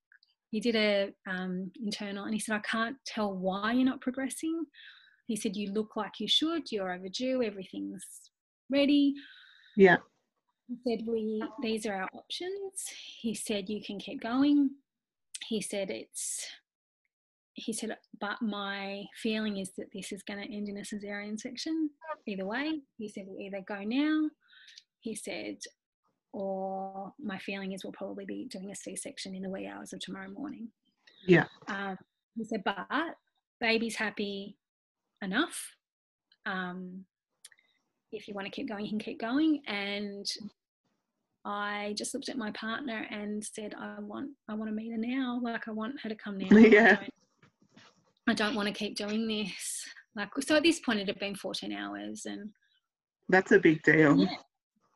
[0.50, 4.64] He did a um, internal, and he said, "I can't tell why you're not progressing."
[5.26, 6.72] He said, "You look like you should.
[6.72, 7.42] You're overdue.
[7.42, 8.04] Everything's
[8.70, 9.14] ready."
[9.76, 9.98] Yeah.
[10.68, 12.84] He said, "We these are our options."
[13.20, 14.70] He said, "You can keep going."
[15.46, 16.46] He said, "It's."
[17.54, 21.38] He said, "But my feeling is that this is going to end in a cesarean
[21.38, 21.90] section.
[22.26, 24.30] Either way." He said, "We either go now."
[25.00, 25.58] He said,
[26.32, 30.00] or my feeling is we'll probably be doing a C-section in the wee hours of
[30.00, 30.68] tomorrow morning.
[31.26, 31.44] Yeah.
[31.68, 31.96] Um,
[32.36, 33.16] he said, but
[33.60, 34.56] baby's happy
[35.22, 35.74] enough.
[36.46, 37.04] Um,
[38.12, 39.62] if you want to keep going, you can keep going.
[39.66, 40.26] And
[41.44, 44.98] I just looked at my partner and said, I want, I want to meet her
[44.98, 45.40] now.
[45.42, 46.48] Like I want her to come now.
[46.56, 46.92] Yeah.
[46.92, 47.10] I don't,
[48.28, 49.84] I don't want to keep doing this.
[50.14, 52.50] Like so, at this point, it had been 14 hours, and
[53.28, 54.18] that's a big deal.
[54.18, 54.34] Yeah,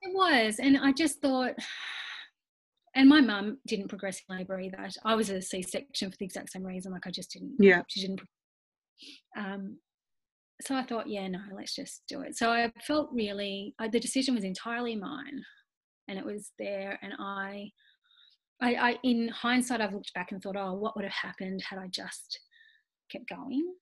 [0.03, 1.55] it was, and I just thought,
[2.95, 4.89] and my mum didn't progress in labour either.
[5.05, 6.93] I was a C-section for the exact same reason.
[6.93, 7.57] Like I just didn't.
[7.59, 7.83] Yeah.
[7.89, 8.21] She didn't.
[9.37, 9.79] Um,
[10.61, 12.37] so I thought, yeah, no, let's just do it.
[12.37, 15.43] So I felt really, I, the decision was entirely mine,
[16.09, 16.99] and it was there.
[17.03, 17.71] And I,
[18.61, 21.79] I, I, in hindsight, I've looked back and thought, oh, what would have happened had
[21.79, 22.39] I just
[23.11, 23.75] kept going?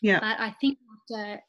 [0.00, 0.20] Yeah.
[0.20, 0.78] But I think
[1.10, 1.40] after,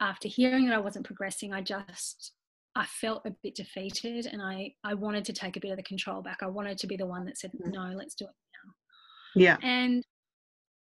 [0.00, 2.32] after hearing that I wasn't progressing, I just
[2.76, 5.82] I felt a bit defeated and I, I wanted to take a bit of the
[5.82, 6.38] control back.
[6.42, 7.72] I wanted to be the one that said, mm.
[7.72, 8.72] no, let's do it now.
[9.34, 9.56] Yeah.
[9.62, 10.04] And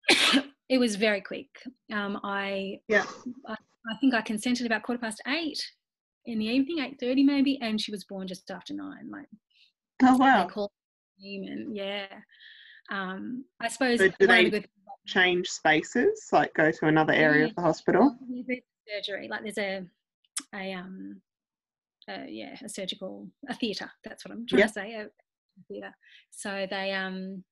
[0.69, 1.47] it was very quick.
[1.91, 3.05] Um, I, yeah.
[3.47, 5.59] I, I, think I consented about quarter past eight
[6.27, 9.09] in the evening, 8.30 maybe, and she was born just after nine.
[9.09, 9.25] Like,
[10.03, 10.47] oh, wow.
[11.23, 12.05] And yeah.
[12.91, 13.97] Um, I suppose.
[13.97, 14.67] So do they good
[15.07, 17.49] change spaces, like go to another area yeah.
[17.49, 18.15] of the hospital?
[18.87, 19.83] Surgery, like there's a,
[20.55, 21.21] a um,
[22.27, 23.89] yeah, a surgical, a theatre.
[24.03, 25.93] That's what I'm trying to say, a, a theatre.
[26.31, 27.43] So they, um,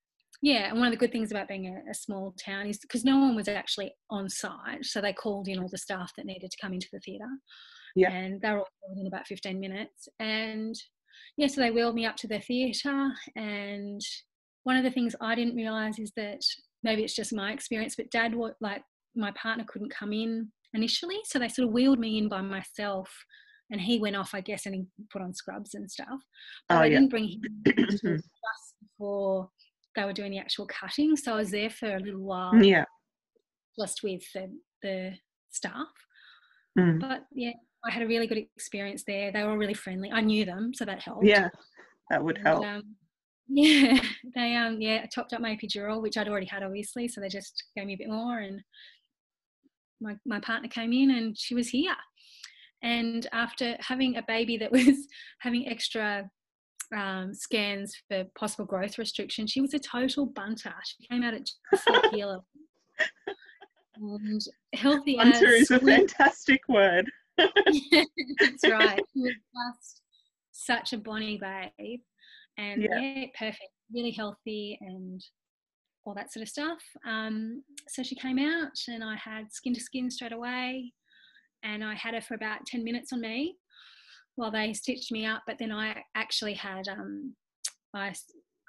[0.41, 3.03] yeah, and one of the good things about being a, a small town is because
[3.03, 6.51] no one was actually on site, so they called in all the staff that needed
[6.51, 7.25] to come into the theatre.
[7.95, 8.11] Yeah.
[8.11, 10.07] And they were all within about 15 minutes.
[10.19, 10.75] And
[11.35, 13.09] yeah, so they wheeled me up to the theatre.
[13.35, 13.99] And
[14.63, 16.41] one of the things I didn't realise is that
[16.83, 18.83] maybe it's just my experience, but dad, like
[19.15, 21.17] my partner couldn't come in initially.
[21.25, 23.09] So they sort of wheeled me in by myself
[23.71, 26.21] and he went off, I guess, and he put on scrubs and stuff.
[26.69, 26.99] But oh, I yeah.
[26.99, 29.49] didn't bring him just before
[29.95, 32.55] they were doing the actual cutting, so I was there for a little while.
[32.55, 32.85] Yeah,
[33.79, 34.49] just with the
[34.81, 35.13] the
[35.51, 35.87] staff.
[36.77, 36.99] Mm.
[36.99, 37.53] But yeah,
[37.85, 39.31] I had a really good experience there.
[39.31, 40.11] They were all really friendly.
[40.11, 41.25] I knew them, so that helped.
[41.25, 41.49] Yeah,
[42.09, 42.63] that would help.
[42.63, 42.95] And, um,
[43.49, 43.99] yeah,
[44.35, 47.63] they um yeah topped up my epidural, which I'd already had obviously, so they just
[47.75, 48.61] gave me a bit more and
[49.99, 51.95] my, my partner came in and she was here
[52.83, 55.07] and after having a baby that was
[55.39, 56.29] having extra
[56.95, 60.73] um, scans for possible growth restriction, she was a total bunter.
[60.85, 62.45] She came out at four kilo.
[63.99, 64.41] And
[64.75, 67.09] healthy bunter as is a fantastic word.
[67.37, 69.01] that's right.
[69.13, 70.01] She was just
[70.51, 72.01] such a bonny babe.
[72.59, 72.99] And yeah.
[72.99, 73.71] yeah, perfect.
[73.93, 75.23] Really healthy and
[76.05, 76.79] all that sort of stuff.
[77.07, 80.93] Um, so she came out and I had skin to skin straight away
[81.63, 83.55] and I had her for about 10 minutes on me
[84.35, 85.43] while they stitched me up.
[85.47, 87.35] But then I actually had, um,
[87.93, 88.13] I,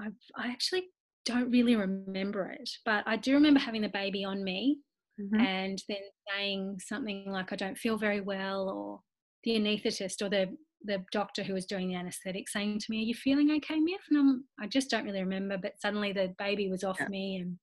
[0.01, 0.85] I, I actually
[1.25, 4.79] don't really remember it, but I do remember having the baby on me
[5.21, 5.41] mm-hmm.
[5.41, 5.99] and then
[6.35, 9.01] saying something like, I don't feel very well, or
[9.45, 13.07] the anaesthetist or the the doctor who was doing the anaesthetic saying to me, Are
[13.07, 14.01] you feeling okay, Miff?
[14.11, 17.09] And I'm, I just don't really remember, but suddenly the baby was off yeah.
[17.09, 17.59] me and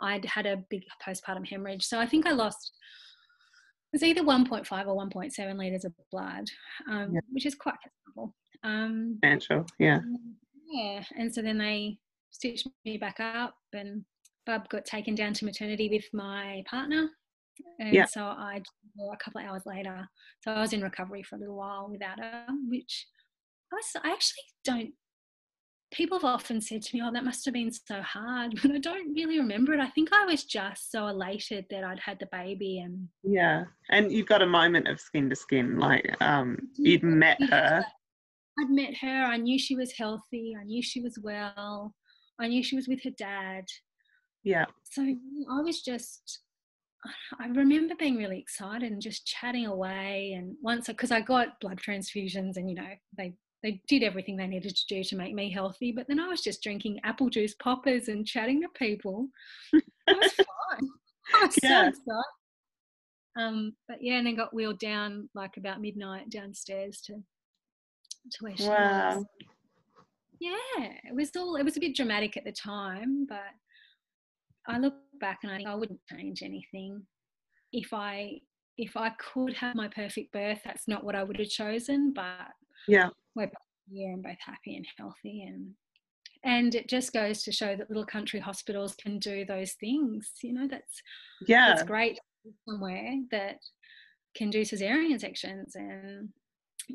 [0.00, 1.84] I'd had a big postpartum hemorrhage.
[1.84, 2.72] So I think I lost
[3.96, 6.44] was either 1.5 or 1.7 litres of blood,
[6.90, 7.20] um, yeah.
[7.30, 8.34] which is quite considerable.
[8.62, 10.00] Um, Substantial, yeah.
[10.70, 11.98] Yeah, and so then they
[12.30, 14.04] stitched me back up, and
[14.44, 17.08] Bub got taken down to maternity with my partner.
[17.78, 18.04] And yeah.
[18.04, 18.60] so I,
[19.12, 20.06] a couple of hours later,
[20.42, 23.06] so I was in recovery for a little while without her, which
[23.72, 24.92] I was, I actually don't
[25.92, 28.78] people have often said to me, Oh, that must have been so hard, but I
[28.78, 29.80] don't really remember it.
[29.80, 33.64] I think I was just so elated that I'd had the baby and Yeah.
[33.90, 37.84] And you've got a moment of skin to skin, like um you'd met her
[38.58, 39.24] I'd met her.
[39.24, 40.56] I knew she was healthy.
[40.58, 41.94] I knew she was well.
[42.40, 43.64] I knew she was with her dad.
[44.44, 44.66] Yeah.
[44.84, 46.40] So I was just,
[47.40, 50.34] I remember being really excited and just chatting away.
[50.36, 53.34] And once, because I got blood transfusions and, you know, they,
[53.66, 55.90] they did everything they needed to do to make me healthy.
[55.90, 59.26] But then I was just drinking apple juice poppers and chatting to people.
[59.72, 59.82] It
[60.16, 60.88] was fine.
[61.34, 61.68] I was Yeah.
[61.82, 62.22] so excited.
[63.36, 68.56] Um, but yeah, and then got wheeled down like about midnight downstairs to to where
[68.56, 69.16] she Wow.
[69.16, 69.24] was.
[70.38, 70.52] Yeah,
[71.04, 73.40] it was all it was a bit dramatic at the time, but
[74.68, 77.02] I look back and I think I wouldn't change anything.
[77.72, 78.38] If I
[78.78, 82.52] if I could have my perfect birth, that's not what I would have chosen, but
[82.86, 83.08] Yeah.
[83.36, 83.54] We're both
[83.88, 85.74] here and both happy and healthy and
[86.44, 90.30] and it just goes to show that little country hospitals can do those things.
[90.42, 91.02] You know, that's
[91.46, 91.72] Yeah.
[91.72, 92.18] it's great
[92.68, 93.56] somewhere that
[94.36, 96.28] can do cesarean sections and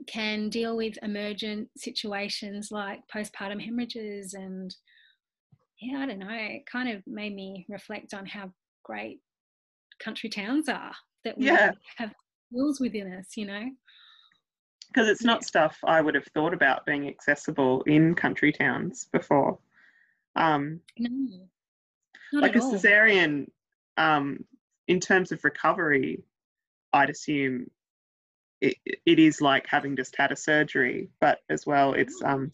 [0.08, 4.74] can deal with emergent situations like postpartum hemorrhages and
[5.82, 8.50] yeah i don't know it kind of made me reflect on how
[8.86, 9.20] great
[10.00, 10.94] country towns are
[11.26, 11.72] that we Yeah.
[11.98, 12.14] have
[12.48, 13.66] skills within us you know
[14.94, 19.60] Because it's not stuff I would have thought about being accessible in country towns before.
[20.36, 21.10] Um, no.
[22.34, 23.48] Not like a cesarean,
[23.98, 24.46] um,
[24.88, 26.24] in terms of recovery,
[26.94, 27.70] I'd assume
[28.62, 28.76] it,
[29.06, 32.52] it is like having just had a surgery, but as well, it's um,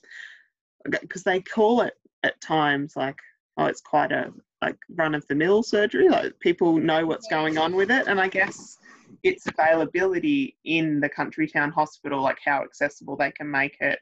[0.90, 3.18] because they call it at times like,
[3.58, 4.32] oh, it's quite a
[4.62, 6.10] like run of the mill surgery.
[6.10, 8.78] Like people know what's going on with it, and I guess
[9.24, 14.00] its availability in the country town hospital, like how accessible they can make it,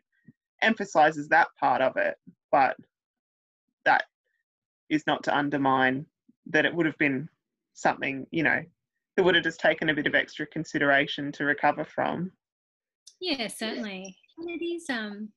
[0.61, 2.15] emphasizes that part of it.
[2.51, 2.75] But
[3.85, 4.03] that
[4.89, 6.05] is not to undermine
[6.47, 7.27] that it would have been
[7.73, 8.61] something, you know,
[9.15, 12.31] that would have just taken a bit of extra consideration to recover from.
[13.19, 14.15] Yeah, certainly.
[14.37, 15.29] And it is um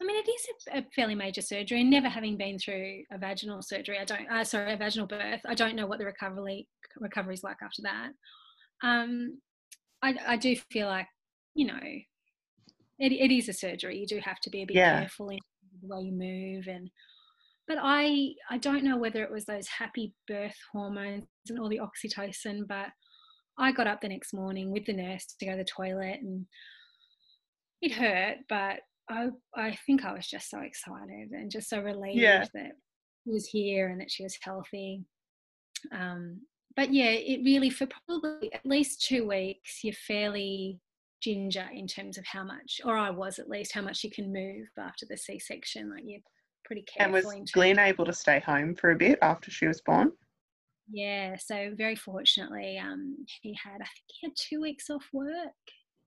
[0.00, 3.18] I mean it is a, a fairly major surgery and never having been through a
[3.18, 6.68] vaginal surgery, I don't uh, sorry, a vaginal birth, I don't know what the recovery
[6.98, 8.10] recovery is like after that.
[8.82, 9.40] Um
[10.02, 11.08] I I do feel like,
[11.54, 11.80] you know,
[12.98, 13.98] it, it is a surgery.
[13.98, 14.98] You do have to be a bit Yeah.
[15.00, 15.38] careful in
[15.82, 16.90] the way you move and
[17.66, 21.80] but I I don't know whether it was those happy birth hormones and all the
[21.80, 22.88] oxytocin, but
[23.58, 26.46] I got up the next morning with the nurse to go to the toilet and
[27.80, 32.20] it hurt, but I I think I was just so excited and just so relieved
[32.22, 32.44] Yeah.
[32.54, 32.72] that
[33.24, 35.04] she was here and that she was healthy.
[35.92, 36.40] Um,
[36.76, 40.80] but yeah, it really for probably at least two weeks you're fairly
[41.24, 44.32] ginger in terms of how much, or I was at least, how much you can
[44.32, 45.90] move after the C-section.
[45.90, 46.20] Like you're
[46.64, 47.16] pretty careful.
[47.16, 50.12] And was Glenn able to stay home for a bit after she was born?
[50.90, 55.32] Yeah, so very fortunately, um, he had I think he had two weeks off work.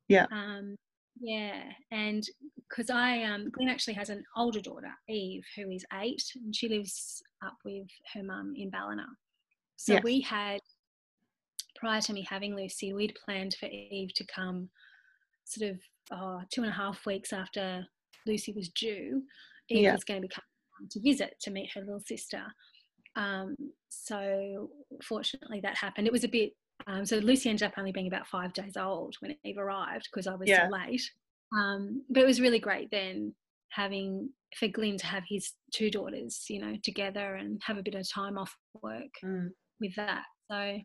[0.07, 0.27] Yeah.
[0.31, 0.75] Um,
[1.19, 2.23] yeah, and
[2.69, 6.69] because I um, Glenn actually has an older daughter, Eve, who is eight, and she
[6.69, 9.07] lives up with her mum in Ballina.
[9.77, 10.03] So Yes.
[10.03, 10.59] we had
[11.75, 14.69] prior to me having Lucy, we'd planned for Eve to come
[15.45, 15.79] sort of
[16.11, 17.85] oh, two and a half weeks after
[18.25, 19.23] Lucy was due.
[19.69, 19.91] Eve Yeah.
[19.93, 22.43] was going to be coming to visit to meet her little sister.
[23.15, 23.55] Um,
[23.89, 24.71] so
[25.03, 26.07] fortunately that happened.
[26.07, 26.53] It was a bit,
[26.87, 30.27] um, so Lucy ended up only being about five days old when Eve arrived because
[30.27, 30.65] I was Yeah.
[30.67, 31.01] so late.
[31.51, 33.35] Um, but it was really great then
[33.69, 37.95] having for Glenn to have his two daughters, you know, together and have a bit
[37.95, 39.53] of time off work Mm.
[39.79, 40.23] With that.
[40.49, 40.79] So,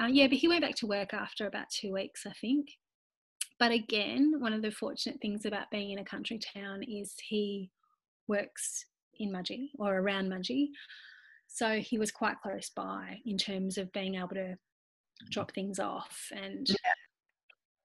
[0.00, 2.68] uh, yeah, but he went back to work after about two weeks, I think.
[3.58, 7.70] But again, one of the fortunate things about being in a country town is he
[8.28, 8.84] works
[9.18, 10.68] in Mudgee or around Mudgee.
[11.46, 14.56] So he was quite close by in terms of being able to
[15.30, 16.66] drop things off and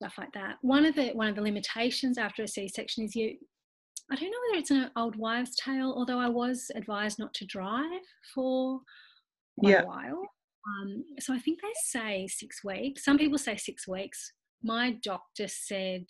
[0.02, 0.56] stuff like that.
[0.62, 3.38] One of the one of the limitations after a C-section is you
[4.10, 7.46] I don't know whether it's an old wives' tale, although I was advised not to
[7.46, 8.02] drive
[8.34, 8.80] for
[9.62, 9.82] Yeah.
[9.82, 10.22] a while.
[10.68, 13.06] Um, so I think they say six weeks.
[13.06, 14.34] Some people say six weeks.
[14.64, 16.06] My doctor said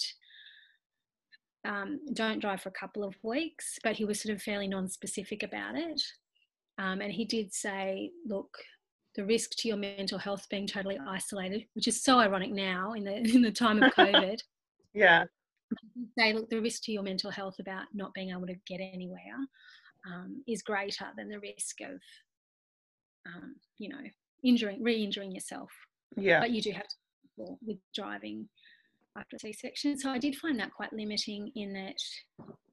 [1.67, 5.43] um, don't drive for a couple of weeks, but he was sort of fairly non-specific
[5.43, 6.01] about it.
[6.79, 8.57] Um, and he did say, look,
[9.15, 13.03] the risk to your mental health being totally isolated, which is so ironic now in
[13.03, 14.39] the in the time of COVID
[14.97, 15.25] Yeah.
[15.93, 18.79] He say, look, the risk to your mental health about not being able to get
[18.81, 19.35] anywhere
[20.07, 21.99] um, is greater than the risk of,
[23.27, 24.01] um, you know,
[24.43, 25.71] injuring, re-injuring yourself.
[26.15, 26.39] Yeah.
[26.39, 26.95] But you do have to
[27.37, 28.47] be with driving
[29.17, 29.97] after a C-section.
[29.97, 31.95] So I did find that quite limiting in that,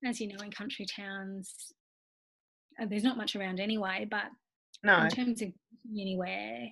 [0.08, 1.72] as you know, in country towns,
[2.80, 4.06] uh, there's not much around anyway.
[4.10, 4.24] But
[4.82, 5.02] No.
[5.02, 5.48] in terms of
[5.90, 6.68] anywhere,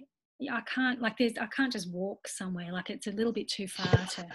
[0.51, 2.73] I can't like there's I can't just walk somewhere.
[2.73, 4.27] Like it's a little bit too far to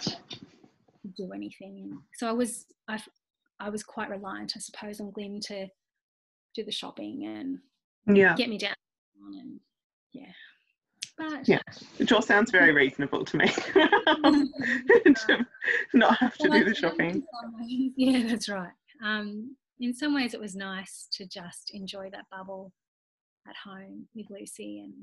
[1.17, 1.99] do anything.
[2.15, 3.01] So I was I
[3.59, 5.67] I was quite reliant, I suppose, on Glenn to
[6.55, 8.35] do the shopping and Yeah.
[8.35, 8.75] get me down
[9.19, 9.59] and
[10.13, 10.31] yeah.
[11.17, 11.61] But Yeah.
[11.97, 13.47] Which all sounds very reasonable to me.
[13.73, 15.45] to
[15.93, 17.23] not have to Well, do the I think in shopping.
[17.59, 18.71] ways- Yeah, that's right.
[19.03, 22.71] Um, in some ways, it was nice to just enjoy that bubble
[23.47, 24.93] at home with Lucy and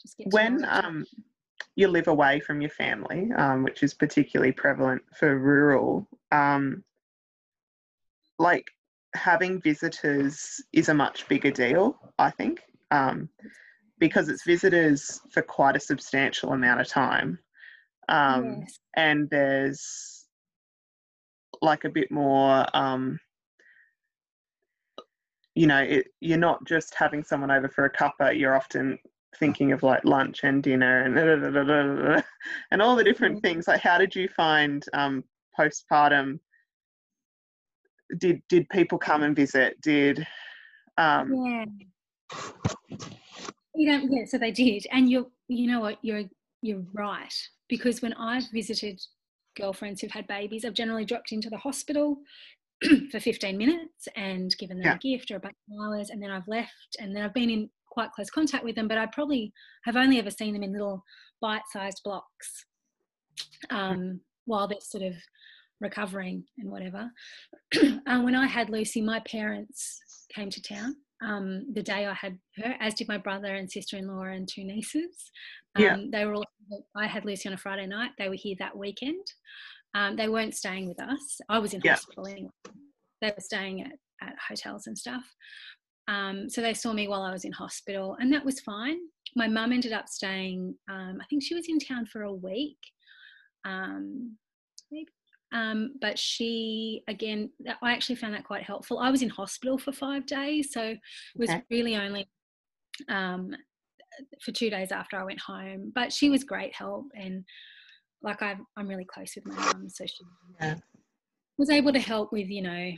[0.00, 0.86] just get to When know each other.
[0.86, 1.06] um,
[1.76, 6.84] you live away from your family, um, which is particularly prevalent for rural, um,
[8.38, 8.66] like
[9.14, 12.60] having visitors is a much bigger deal, I think,
[12.90, 13.28] um,
[13.98, 17.38] because it's visitors for quite a substantial amount of time.
[18.08, 20.26] Um, yes, and there's
[21.60, 23.18] like a bit more um
[25.56, 28.96] you know it, you're not just having someone over for a cuppa you're often
[29.36, 32.24] thinking of like lunch and dinner and
[32.70, 33.68] and all the different things.
[33.68, 35.24] Like how did you find um
[35.58, 36.40] postpartum?
[38.18, 39.80] Did did people come and visit?
[39.80, 40.26] Did
[40.96, 41.64] um yeah.
[43.78, 46.24] You don't, yeah, so they did, and you're, you know what, you're,
[46.62, 47.32] you're right.
[47.68, 49.00] Because when I've visited
[49.56, 52.18] girlfriends who've had babies, I've generally dropped into the hospital
[53.12, 54.94] for 15 minutes and given them Yeah.
[54.96, 57.50] a gift or a bunch of flowers, and then I've left, and then I've been
[57.50, 59.52] in quite close contact with them, but I probably
[59.84, 61.04] have only ever seen them in little
[61.40, 62.64] bite-sized blocks
[63.70, 65.14] um, while they're sort of
[65.80, 67.12] recovering and whatever.
[68.08, 70.00] um, when I had Lucy, my parents
[70.34, 74.22] came to town um, the day I had her, as did my brother and sister-in-law
[74.22, 75.30] and two nieces.
[75.74, 75.96] Um, Yeah.
[76.10, 76.44] They were all.
[76.94, 78.12] I had Lucy on a Friday night.
[78.18, 79.24] They were here that weekend.
[79.94, 81.40] Um, they weren't staying with us.
[81.48, 81.92] I was in Yeah.
[81.92, 82.50] hospital anyway.
[83.20, 83.92] They were staying at,
[84.22, 85.24] at hotels and stuff.
[86.06, 88.98] Um, so they saw me while I was in hospital, and that was fine.
[89.36, 90.74] My mum ended up staying.
[90.88, 92.78] Um, I think she was in town for a week,
[93.64, 94.36] um,
[94.90, 95.10] maybe.
[95.52, 97.50] Um, but she again,
[97.82, 98.98] I actually found that quite helpful.
[98.98, 100.98] I was in hospital for five days, so it
[101.36, 101.62] was Okay.
[101.70, 102.28] really only
[103.08, 103.54] um,
[104.42, 105.92] for two days after I went home.
[105.94, 107.44] But she was great help, and
[108.22, 110.24] like I'm, I'm really close with my mum, so she
[110.60, 110.76] Yeah.
[111.56, 112.92] was able to help with you know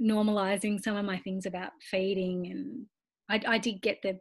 [0.00, 2.86] normalizing some of my things about feeding, and
[3.28, 4.20] I, I did get the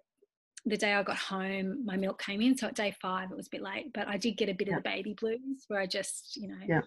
[0.66, 2.58] the day I got home, my milk came in.
[2.58, 4.68] So at day five, it was a bit late, but I did get a bit
[4.68, 4.78] Yeah.
[4.78, 6.82] of the baby blues where I just, you know, Yeah.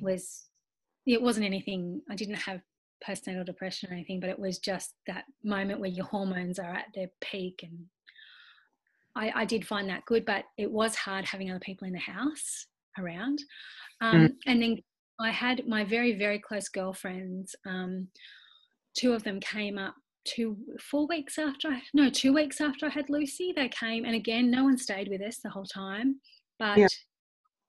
[0.00, 0.46] Was,
[1.06, 2.60] it wasn't anything, I didn't have
[3.06, 6.86] postnatal depression or anything, but it was just that moment where your hormones are at
[6.94, 7.60] their peak.
[7.62, 7.86] And
[9.14, 11.98] I, I did find that good, but it was hard having other people in the
[11.98, 12.66] house
[12.98, 13.38] around.
[14.00, 14.78] Um, And then
[15.18, 17.54] I had my very, very close girlfriends.
[17.66, 18.08] Um,
[18.96, 22.88] two of them came up two four weeks after I no two weeks after I
[22.88, 26.20] had Lucy they came and again no one stayed with us the whole time
[26.58, 26.88] but Yeah.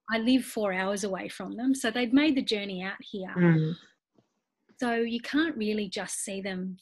[0.09, 3.33] I live four hours away from them so they'd made the journey out here.
[3.37, 3.75] Mm.
[4.79, 6.77] so you can't really just see them.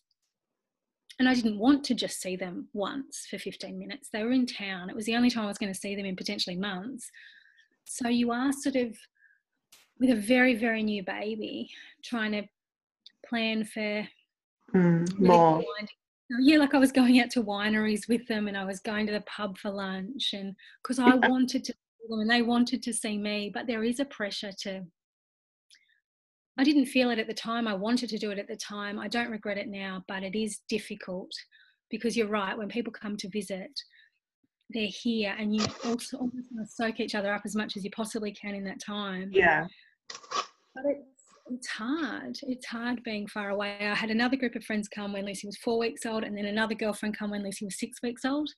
[1.17, 4.09] And I didn't want to just see them once for 15 minutes.
[4.11, 4.89] They were in town.
[4.89, 7.09] It was the only time I was going to see them in potentially months.
[7.85, 8.97] So you are sort of
[9.99, 11.69] with a very very new baby
[12.03, 12.43] trying to
[13.27, 14.07] plan for
[14.73, 15.19] Mm.
[15.19, 15.63] more.
[16.41, 19.13] yeah like i was going out to wineries with them and i was going to
[19.13, 21.73] the pub for lunch and because i wanted to
[22.09, 24.81] them and they wanted to see me but there is a pressure to
[26.57, 28.99] i didn't feel it at the time i wanted to do it at the time
[28.99, 31.31] i don't regret it now but it is difficult
[31.89, 33.71] because you're right when people come to visit
[34.71, 37.83] they're here and you also almost want to soak each other up as much as
[37.83, 39.67] you possibly can in that time yeah
[40.75, 42.37] but it's, it's hard.
[42.43, 43.77] It's hard being far away.
[43.79, 46.45] I had another group of friends come when Lucy was four weeks old, and then
[46.45, 48.49] another girlfriend come when Lucy was six weeks old.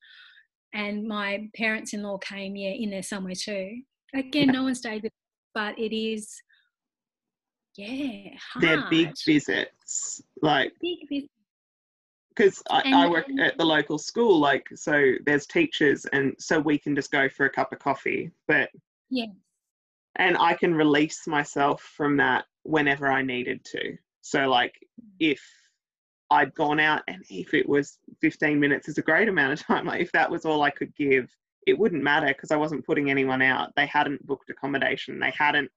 [0.74, 3.82] And my parents in law came, yeah, in there somewhere too.
[4.14, 5.12] Again, no one stayed with,
[5.54, 6.42] but it is,
[7.76, 8.64] yeah, hard.
[8.64, 11.30] they're big visits like Big vis-
[12.30, 16.78] because I, I work at the local school like so there's teachers and so we
[16.78, 18.70] can just go for a cup of coffee but
[19.10, 19.30] Yes.
[20.16, 24.74] and i can release myself from that whenever i needed to so like
[25.20, 25.42] if
[26.32, 29.86] i'd gone out and if it was 15 minutes is a great amount of time
[29.92, 31.30] like if that was all i could give
[31.66, 35.70] it wouldn't matter because i wasn't putting anyone out they hadn't booked accommodation they hadn't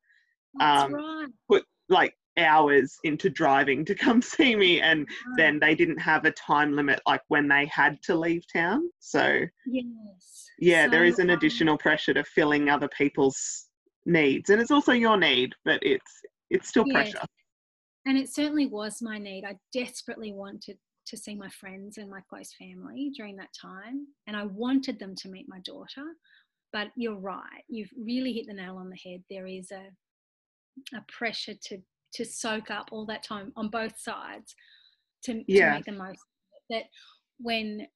[0.61, 1.29] Um, right.
[1.49, 5.37] put like hours into driving to come see me and right.
[5.37, 9.45] then they didn't have a time limit like when they had to leave town so
[9.67, 10.47] yes.
[10.59, 13.69] yeah there So, is an um, additional pressure to filling other people's
[14.07, 17.13] needs and it's also your need but it's it's still Yes.
[17.13, 17.19] pressure
[18.07, 19.45] and it certainly was my need.
[19.45, 24.37] I desperately wanted to see my friends and my close family during that time, and
[24.37, 26.05] I wanted them to meet my daughter.
[26.73, 29.23] But you're right, you've really hit the nail on the head.
[29.31, 29.89] There is a
[30.97, 31.79] a pressure to
[32.15, 34.55] to soak up all that time on both sides
[35.25, 35.71] to, Yeah.
[35.71, 36.21] to make the most
[36.71, 36.85] that
[37.39, 37.87] when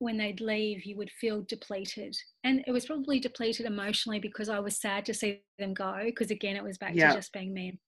[0.00, 4.58] when they'd leave you would feel depleted and it was probably depleted emotionally because i
[4.58, 7.10] was sad to see them go because again it was back Yeah.
[7.10, 7.78] to just being me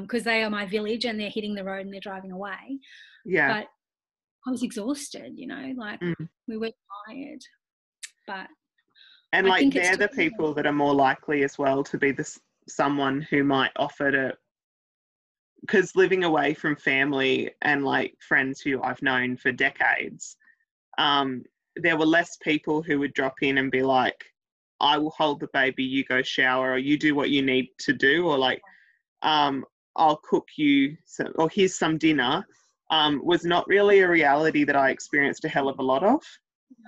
[0.00, 2.78] because they are my village and they're hitting the road and they're driving away
[3.24, 3.48] Yeah.
[3.60, 3.68] but
[4.46, 6.28] i was exhausted you know like Mm.
[6.48, 6.70] we were
[7.08, 7.40] tired
[8.26, 8.46] but
[9.32, 12.38] and I like they're the people that are more likely as well to be this
[12.68, 14.36] someone who might offer to
[15.62, 20.36] because living away from family and like friends who I've known for decades,
[20.98, 21.44] um,
[21.76, 24.24] there were less people who would drop in and be like,
[24.80, 27.92] I will hold the baby, you go shower, or you do what you need to
[27.92, 28.60] do, or like,
[29.22, 29.64] um,
[29.96, 32.46] I'll cook you, some, or here's some dinner,
[32.90, 36.22] um, was not really a reality that I experienced a hell of a lot of.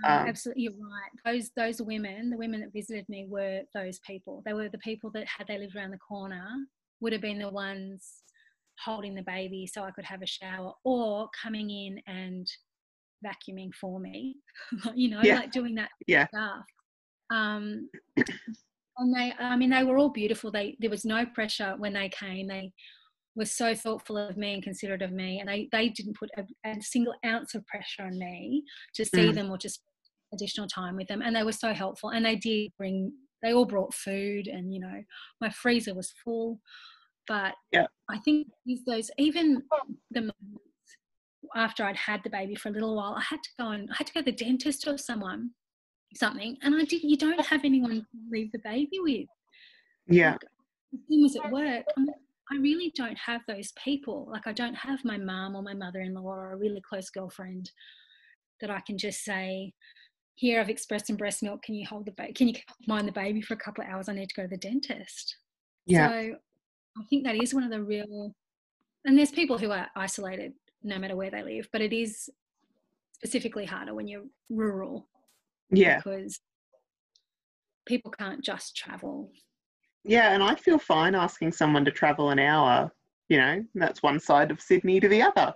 [0.03, 1.11] No, Um, absolutely, you're right.
[1.25, 4.43] Those those women, the women that visited me, were those people.
[4.45, 6.47] They were the people that had they lived around the corner
[7.01, 8.23] would have been the ones
[8.85, 12.47] holding the baby so I could have a shower, or coming in and
[13.25, 14.37] vacuuming for me.
[14.95, 15.37] you know, Yeah.
[15.37, 16.27] like doing that Yeah.
[16.29, 16.65] stuff.
[17.31, 17.89] Um,
[18.99, 20.51] and they, I mean, they were all beautiful.
[20.51, 22.49] They there was no pressure when they came.
[22.49, 22.73] They
[23.37, 26.45] were so thoughtful of me and considerate of me, and they they didn't put a,
[26.69, 28.65] a single ounce of pressure on me
[28.95, 29.35] to see Mm.
[29.35, 29.83] them or just
[30.33, 31.23] additional time with them.
[31.23, 32.11] And they were so helpful.
[32.11, 33.13] And they did bring.
[33.43, 35.03] They all brought food, and you know,
[35.41, 36.61] my freezer was full.
[37.27, 37.87] But Yeah.
[38.11, 39.63] I think these those even
[40.11, 40.33] the
[41.55, 43.97] after I'd had the baby for a little while, I had to go and I
[43.99, 45.51] had to go to the dentist or someone
[46.17, 49.29] something, and I didn't You don't have anyone to leave the baby with.
[50.07, 50.33] Yeah.
[50.33, 50.41] Like,
[50.93, 51.85] the thing was at work.
[51.97, 52.09] I'm
[52.51, 54.29] I really don't have those people.
[54.31, 57.71] Like I don't have my mum or my mother-in-law or a really close girlfriend
[58.61, 59.73] that I can just say,
[60.35, 61.63] "Here, I've expressed some breast milk.
[61.63, 62.33] Can you hold the baby?
[62.35, 62.55] Can you
[62.87, 64.09] mind the baby for a couple of hours?
[64.09, 65.39] I need to go to the dentist."
[65.87, 66.09] Yeah.
[66.09, 66.37] So
[66.99, 68.35] I think that is one of the real,
[69.05, 70.53] and there's people who are isolated
[70.83, 72.29] no matter where they live, but it is
[73.13, 75.09] specifically harder when you're rural
[75.77, 75.97] Yeah.
[75.97, 76.41] because
[77.87, 79.31] people can't just travel.
[80.05, 82.93] Yeah, and I feel fine asking someone to travel an hour.
[83.29, 85.55] You know, that's one side of Sydney to the other.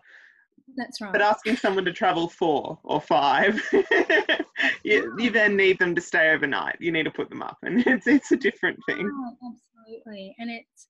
[0.76, 1.12] That's right.
[1.12, 3.60] But asking someone to travel four or five,
[4.84, 6.76] you, you then need them to stay overnight.
[6.80, 9.10] You need to put them up, and it's it's a different thing.
[9.12, 10.34] Oh, absolutely.
[10.38, 10.88] And it's,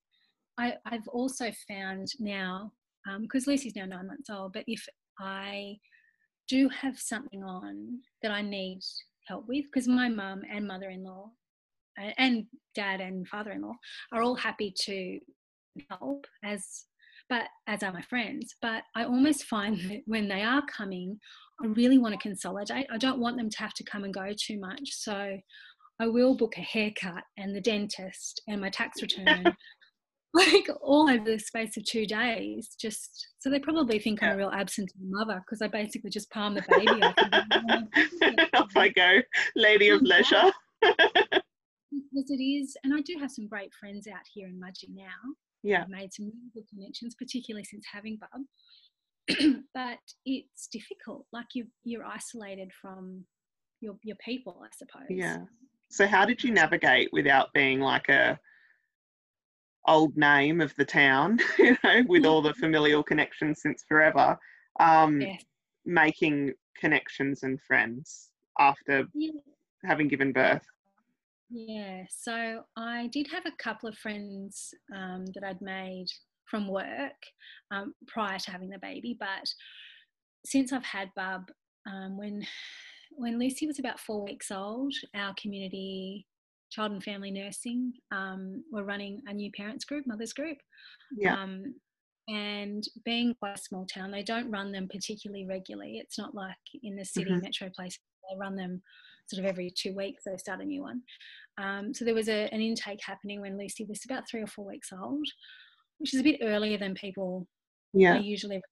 [0.59, 2.73] I, I've also found now,
[3.09, 4.85] um, because Lucy's now nine months old, but if
[5.21, 5.79] I
[6.49, 8.81] do have something on that I need
[9.29, 11.31] help with, because my mum and mother in law
[12.01, 13.75] uh, and, dad and father in law
[14.13, 15.19] are all happy to
[15.91, 16.85] help as
[17.29, 18.55] but as are my friends.
[18.63, 21.19] But i almost find that when they are coming
[21.63, 22.87] i really want to consolidate.
[22.93, 24.91] I don't want them to have to come and go too much.
[24.93, 25.39] So
[26.01, 29.45] i will book a haircut and the dentist and my tax return
[30.35, 34.37] like all over the space of two days just so they probably think i'm a
[34.37, 37.15] real absent mother because i basically just palm the baby off
[38.55, 39.21] oh, Off I go,
[39.57, 40.51] lady of leisure.
[40.81, 45.35] because it is and i do have some great friends out here in mudgee now
[45.63, 48.43] Yeah, I've made some really good connections, particularly since having Bub.
[49.75, 51.27] but it's difficult.
[51.33, 53.25] Like you, you're isolated from
[53.81, 55.09] your your people, I suppose.
[55.11, 55.39] yeah.
[55.91, 58.39] So how did you navigate without being like a
[59.89, 64.39] old name of the town, you know, with all the familial connections since forever,
[64.79, 65.45] um, Yes.
[65.85, 68.31] making connections and friends
[68.61, 69.33] after Yeah.
[69.85, 70.63] having given birth?
[71.51, 72.05] Yeah.
[72.11, 76.07] So I did have a couple of friends um, that I'd made
[76.51, 77.17] from work
[77.71, 79.49] um, prior to having the baby, but
[80.47, 81.51] since I've had Bub,
[81.87, 82.47] um, when
[83.13, 86.27] when Lucy was about four weeks old, our community
[86.71, 90.59] child and family nursing um, were running a new parents group, mothers group.
[91.11, 91.37] Yeah.
[91.37, 91.77] Um,
[92.29, 95.99] and being quite a small town, they don't run them particularly regularly.
[95.99, 97.43] It's not like in the city Mhm.
[97.43, 97.99] metro place,
[98.31, 98.83] they run them
[99.29, 101.03] sort of every two weeks, they start a new one.
[101.59, 104.67] Um, so there was a, an intake happening when Lucy was about three or four
[104.67, 105.27] weeks old,
[105.99, 107.49] which is a bit earlier than people
[107.93, 108.15] Yeah.
[108.15, 108.63] are usually.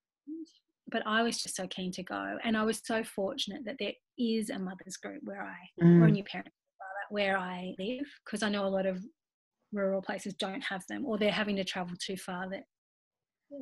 [0.89, 3.93] But I was just so keen to go, and I was so fortunate that there
[4.17, 5.57] is a mothers group where I,
[5.97, 6.53] or a Mm, new parent
[7.09, 9.03] where I live, because I know a lot of
[9.71, 12.63] rural places don't have them, or they're having to travel too far that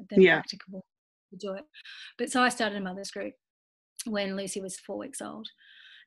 [0.09, 0.35] they're Yeah.
[0.35, 0.85] practicable
[1.31, 1.63] to do it.
[2.17, 3.33] But so I started a mothers group
[4.05, 5.47] when Lucy was four weeks old,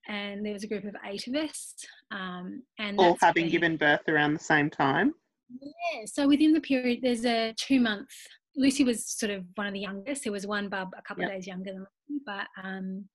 [0.06, 1.74] and there was a group of eight of us,
[2.10, 5.14] um, and All having been- given birth around the same time.
[5.60, 8.10] yeah, so within the period, there's a two month.
[8.56, 10.24] Lucy was sort of one of the youngest.
[10.24, 13.08] There was one bub a couple of days younger than me, but um,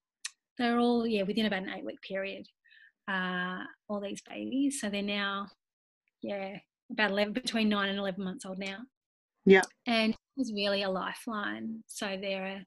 [0.57, 2.47] they're all yeah within about an eight week period.
[3.08, 5.47] Uh, all these babies, so they're now
[6.22, 6.58] yeah
[6.89, 8.78] about 11 between 9 and 11 months old now
[9.45, 9.62] Yeah.
[9.88, 12.64] and it was really a lifeline so they're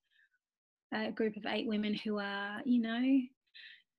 [0.92, 3.02] a, a group of eight women who are you know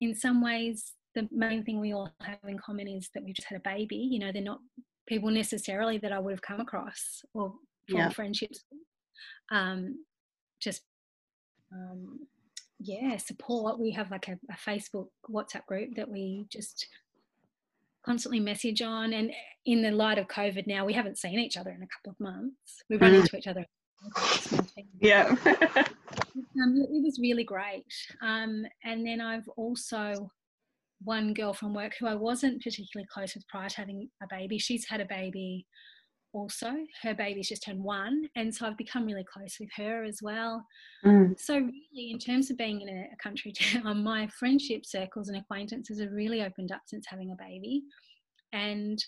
[0.02, 3.48] in some ways the main thing we all have in common is that we've just
[3.48, 4.60] had a baby you know they're not
[5.08, 7.54] people necessarily that i would have come across or
[7.90, 8.10] formed Yeah.
[8.10, 8.64] friendships
[9.50, 10.06] um
[10.62, 10.84] just
[11.72, 12.20] um
[12.80, 16.88] yeah support we have like a, a facebook whatsapp group that we just
[18.06, 19.32] constantly message on and
[19.66, 22.20] in the light of covid now we haven't seen each other in a couple of
[22.20, 23.22] months we've run Mm.
[23.22, 23.66] into each other
[25.00, 25.26] Yeah.
[25.46, 27.84] um, it it was really great.
[28.22, 30.30] Um, and then I've also
[31.04, 34.58] one girl from work who I wasn't particularly close with prior to having a baby.
[34.60, 35.66] She's had a baby
[36.34, 36.72] also.
[37.02, 40.66] Her baby's just turned one, and so I've become really close with her as well.
[41.06, 41.40] Mm.
[41.40, 45.38] So really, in terms of being in a, a country town, my friendship circles and
[45.38, 47.84] acquaintances have really opened up since having a baby,
[48.54, 49.04] and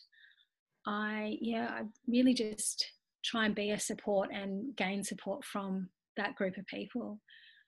[0.85, 2.85] I yeah, I really just
[3.23, 7.19] try and be a support and gain support from that group of people.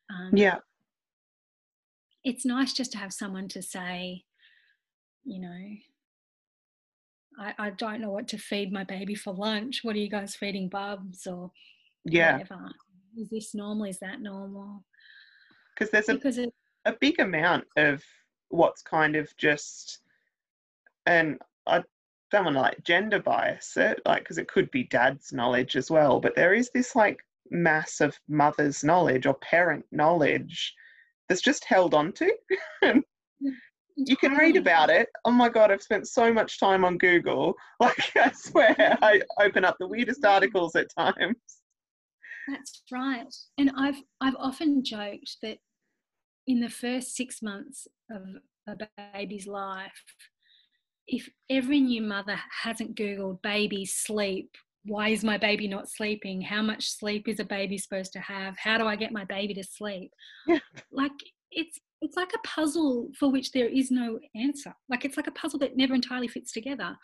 [0.10, 0.60] Um, Yeah.
[2.24, 4.24] it's nice just to have someone to say,
[5.24, 5.60] you know,
[7.42, 9.84] I, I don't know what to feed my baby for lunch.
[9.84, 11.52] What are you guys feeding Bubs or
[12.06, 12.34] Yeah.
[12.34, 12.72] whatever?
[13.18, 13.86] Is this normal?
[13.86, 14.84] Is that normal?
[15.74, 16.54] Because there's a Because it,
[16.86, 18.04] a big amount of
[18.50, 20.00] what's kind of just
[21.06, 21.84] and I
[22.32, 25.90] don't want to like gender bias it like because it could be dad's knowledge as
[25.90, 27.20] well but there is this like
[27.50, 30.76] mass of mother's knowledge or parent knowledge
[31.30, 32.34] that's just held on to
[33.96, 37.54] you can read about it oh my god i've spent so much time on google
[37.80, 40.30] like i swear i open up the weirdest mm.
[40.30, 41.36] articles at times
[42.48, 43.34] That's right.
[43.58, 45.58] And I've I've often joked that
[46.48, 48.24] in the first six months of
[48.68, 50.04] a baby's life,
[51.08, 54.50] if every new mother hasn't Googled baby sleep,
[54.86, 56.42] why is my baby not sleeping?
[56.42, 58.58] How much sleep is a baby supposed to have?
[58.58, 60.12] How do I get my baby to sleep?
[60.48, 60.60] Yeah.
[60.92, 61.12] Like
[61.52, 64.74] it's it's like a puzzle for which there is no answer.
[64.90, 66.98] Like it's like a puzzle that never entirely fits together.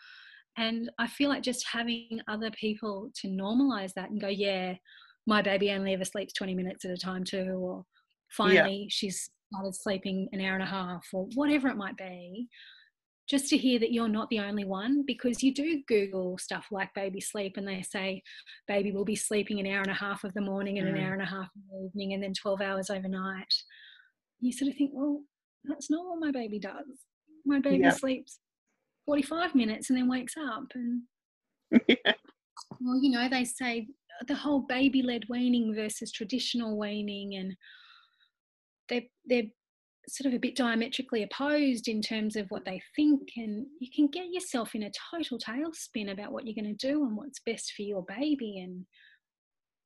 [0.56, 4.74] And I feel like just having other people to normalize that and go, yeah,
[5.26, 7.84] my baby only ever sleeps 20 minutes at a time too, or
[8.28, 12.48] finally she's started sleeping an hour and a half, or whatever it might be.
[13.28, 16.92] Just to hear that you're not the only one, because you do Google stuff like
[16.94, 18.22] baby sleep, and they say
[18.66, 20.94] baby will be sleeping an hour and a half of the morning and Mm.
[20.98, 23.52] an hour and a half in the evening, and then 12 hours overnight.
[24.40, 25.22] You sort of think, well,
[25.64, 26.86] that's not what my baby does.
[27.44, 27.90] My baby Yeah.
[27.90, 28.38] sleeps
[29.06, 31.02] 45 minutes and then wakes up and
[31.88, 32.12] yeah.
[32.80, 33.88] well, you know, they say
[34.26, 37.56] the whole baby led weaning versus traditional weaning, and
[38.88, 39.44] they're, they're
[40.08, 44.08] sort of a bit diametrically opposed in terms of what they think, and you can
[44.08, 47.72] get yourself in a total tailspin about what you're going to do and what's best
[47.76, 48.58] for your baby.
[48.58, 48.84] And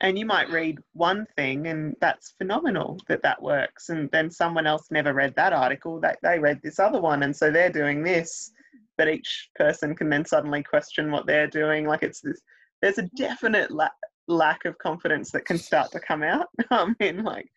[0.02, 3.88] and you might read one thing and that's phenomenal that that works.
[3.88, 7.34] And then someone else never read that article that they read this other one and
[7.34, 8.50] so they're doing this.
[8.98, 11.86] But each person can then suddenly question what they're doing.
[11.86, 12.40] Like it's this
[12.82, 13.88] there's a definite la-
[14.26, 16.48] lack of confidence that can start to come out.
[16.70, 17.48] I mean like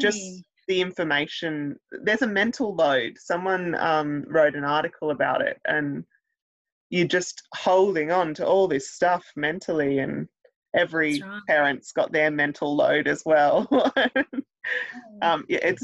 [0.00, 0.20] just
[0.66, 3.12] the information there's a mental load.
[3.16, 6.04] Someone um, wrote an article about it and
[6.90, 10.26] you're just holding on to all this stuff mentally and
[10.74, 11.40] every right.
[11.48, 13.68] parent's got their mental load as well.
[15.22, 15.82] Um, yeah, it's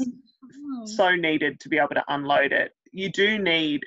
[0.65, 0.85] Oh.
[0.85, 2.73] so needed to be able to unload it.
[2.91, 3.81] You do need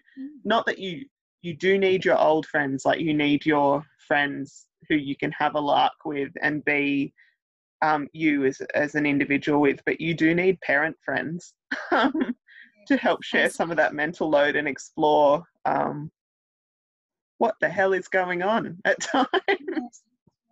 [0.45, 1.07] not that you
[1.43, 5.55] you do need your old friends like you need your friends who you can have
[5.55, 7.15] a lark with and be
[7.83, 11.55] um, you as, as an individual with but you do need parent friends
[11.91, 12.13] um,
[12.87, 16.11] to help share some of that mental load and explore um,
[17.39, 20.03] what the hell is going on at times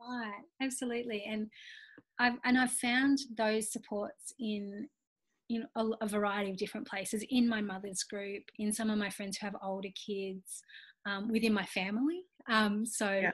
[0.09, 1.49] Right, absolutely, and
[2.19, 4.89] I've and I've found those supports in
[5.51, 7.25] in a, a variety of different places.
[7.31, 10.63] In my mother's group, in some of my friends who have older kids,
[11.07, 12.23] um, within my family.
[12.49, 13.11] Um, so.
[13.11, 13.31] Yeah.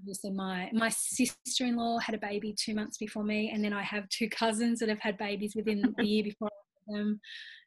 [0.00, 4.08] Obviously, my my sister-in-law had a baby two months before me, and then I have
[4.08, 6.48] two cousins that have had babies within the year before
[6.88, 7.20] them.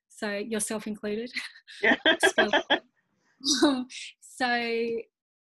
[0.09, 1.31] So yourself included.
[1.81, 1.95] yeah
[4.21, 4.89] so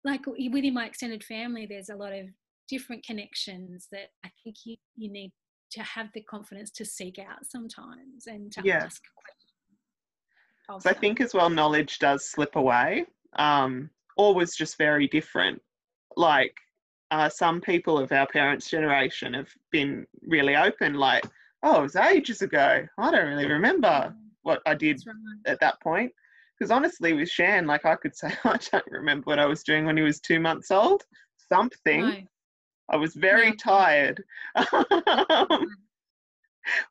[0.05, 2.26] like within my extended family there's a lot of
[2.69, 5.33] different connections that i think you, you need
[5.71, 8.85] to have the confidence to seek out sometimes and to Yeah.
[8.85, 13.07] ask questions So I think as well, knowledge does slip away,
[13.39, 13.89] um,
[14.19, 15.62] or was just very different.
[16.16, 16.55] Like
[17.11, 21.25] uh, some people of our parents' generation have been really open, like,
[21.62, 22.87] oh, it was ages ago.
[22.99, 25.53] I don't really remember what I did right.
[25.53, 26.12] at that point.
[26.59, 29.87] Because honestly, with Shan, like I could say, I don't remember what I was doing
[29.87, 31.03] when he was two months old.
[31.51, 32.01] Something.
[32.03, 32.16] No.
[32.91, 33.55] I was very Yeah.
[33.59, 34.24] tired.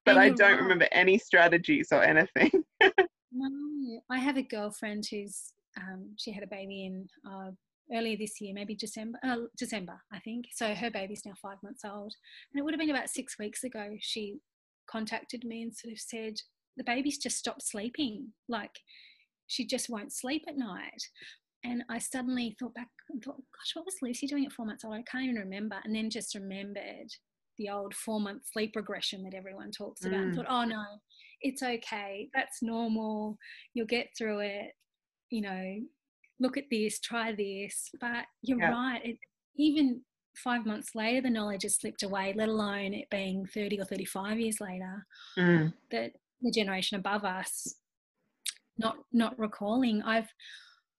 [0.06, 0.62] but I don't right.
[0.62, 2.52] remember any strategies or anything.
[3.32, 7.52] No, I have a girlfriend who's um, she had a baby in uh,
[7.94, 10.46] earlier this year, maybe December, uh, December, I think.
[10.54, 12.16] So her baby's now five months old,
[12.52, 13.96] and it would have been about six weeks ago.
[14.00, 14.40] She
[14.90, 16.36] contacted me and sort of said
[16.78, 18.80] the baby's just stopped sleeping, like
[19.48, 21.04] she just won't sleep at night.
[21.64, 24.86] And I suddenly thought back and thought, gosh, what was Lucy doing at four months
[24.86, 24.94] old?
[24.96, 25.78] I can't even remember.
[25.84, 27.08] And then just remembered
[27.58, 30.36] the old four month sleep regression that everyone talks about and Mm.
[30.36, 30.84] thought, oh no,
[31.42, 32.30] it's okay.
[32.34, 33.38] That's normal.
[33.74, 34.72] You'll get through it.
[35.30, 35.80] You know,
[36.40, 37.90] look at this, try this.
[38.00, 38.72] But you're Yeah.
[38.72, 39.06] right.
[39.06, 39.18] It,
[39.56, 40.06] even
[40.36, 44.40] five months later, the knowledge has slipped away, let alone it being 30 or 35
[44.40, 45.06] years later
[45.38, 45.74] Mm.
[45.90, 47.76] that the generation above us
[48.78, 50.32] not not recalling i've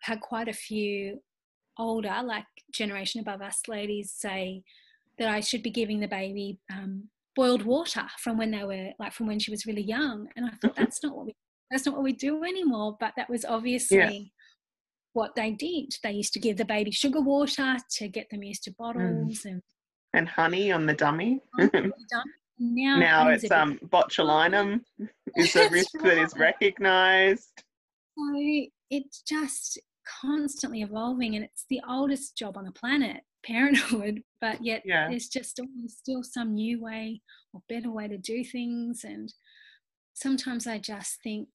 [0.00, 1.20] had quite a few
[1.78, 4.62] older like generation above us ladies say
[5.18, 9.12] that i should be giving the baby um, boiled water from when they were like
[9.12, 10.28] from when she was really young.
[10.34, 11.36] And i thought that's not what we
[11.70, 12.96] that's not what we do anymore.
[12.98, 14.32] But that was obviously
[15.12, 15.94] what they did.
[16.02, 19.62] They used to give the baby sugar water to get them used to bottles and
[20.14, 21.40] And honey on the dummy.
[21.58, 22.24] now,
[22.58, 24.80] now it's um botulinum.
[25.36, 27.62] is a risk that is recognised.
[28.18, 28.24] So
[28.90, 29.78] it's just
[30.20, 34.22] constantly evolving, and it's the oldest job on the planet, parenthood.
[34.40, 35.08] But yet, Yeah.
[35.08, 39.04] there's just always still some new way or better way to do things.
[39.04, 39.32] And
[40.14, 41.48] sometimes I just think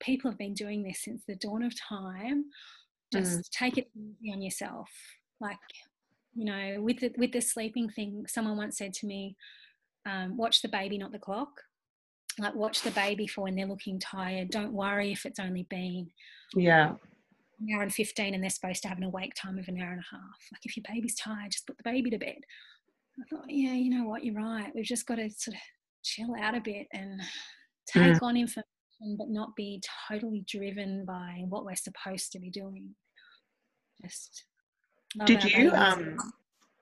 [0.00, 2.44] people have been doing this since the dawn of time.
[3.12, 4.90] Just take it easy on yourself.
[5.40, 5.58] Like,
[6.34, 9.36] you know, with the with the sleeping thing, someone once said to me,
[10.04, 11.50] um, "Watch the baby, not the clock."
[12.38, 16.06] like watch the baby for when they're looking tired don't worry if it's only been
[16.54, 16.96] Yeah.
[17.60, 19.90] An hour and 15 and they're supposed to have an awake time of an hour
[19.90, 20.38] and a half.
[20.52, 22.38] Like if your baby's tired just put the baby to bed.
[23.18, 24.24] I thought yeah you know what?
[24.24, 24.72] You're right.
[24.74, 25.60] We've just got to sort of
[26.04, 27.20] chill out a bit and
[27.86, 28.64] take on information
[29.18, 32.94] but not be totally driven by what we're supposed to be doing.
[34.02, 34.44] Just
[35.24, 36.16] Did you um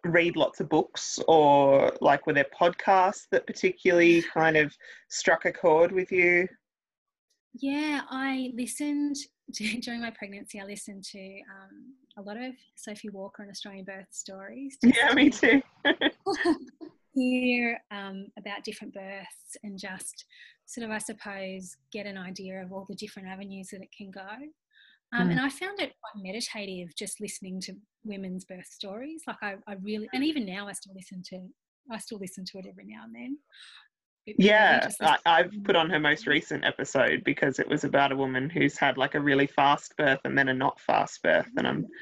[0.05, 4.75] read lots of books or like were there podcasts that particularly kind of
[5.09, 6.47] struck a chord with you?
[7.55, 9.17] Yeah, I listened
[9.83, 10.61] during my pregnancy.
[10.61, 14.77] I listened to um, a lot of Sophie Walker and Australian birth stories.
[14.83, 15.63] Yeah, me too.
[17.15, 20.25] Hear um, about different births and just
[20.67, 24.11] sort of, I suppose, get an idea of all the different avenues that it can
[24.11, 24.21] go.
[25.13, 25.33] Um, Mm.
[25.33, 27.75] And I found it quite meditative just listening to
[28.05, 29.23] women's birth stories.
[29.27, 31.47] Like I, I really, and even now I still listen to,
[31.91, 33.39] I still listen to it every now and then.
[34.27, 36.03] Yeah, I, I've put on her mm-hmm.
[36.03, 39.95] most recent episode because it was about a woman who's had like a really fast
[39.97, 41.93] birth and then a not fast birth, and I'm mm-hmm.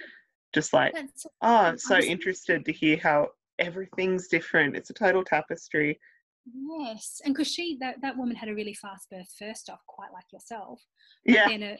[0.55, 4.77] just like, That's- oh, I'm so interested to hear how everything's different.
[4.77, 5.99] It's a total tapestry.
[6.81, 10.13] Yes, and because she that, that woman had a really fast birth first off, quite
[10.13, 10.81] like yourself,
[11.25, 11.79] Yeah, then a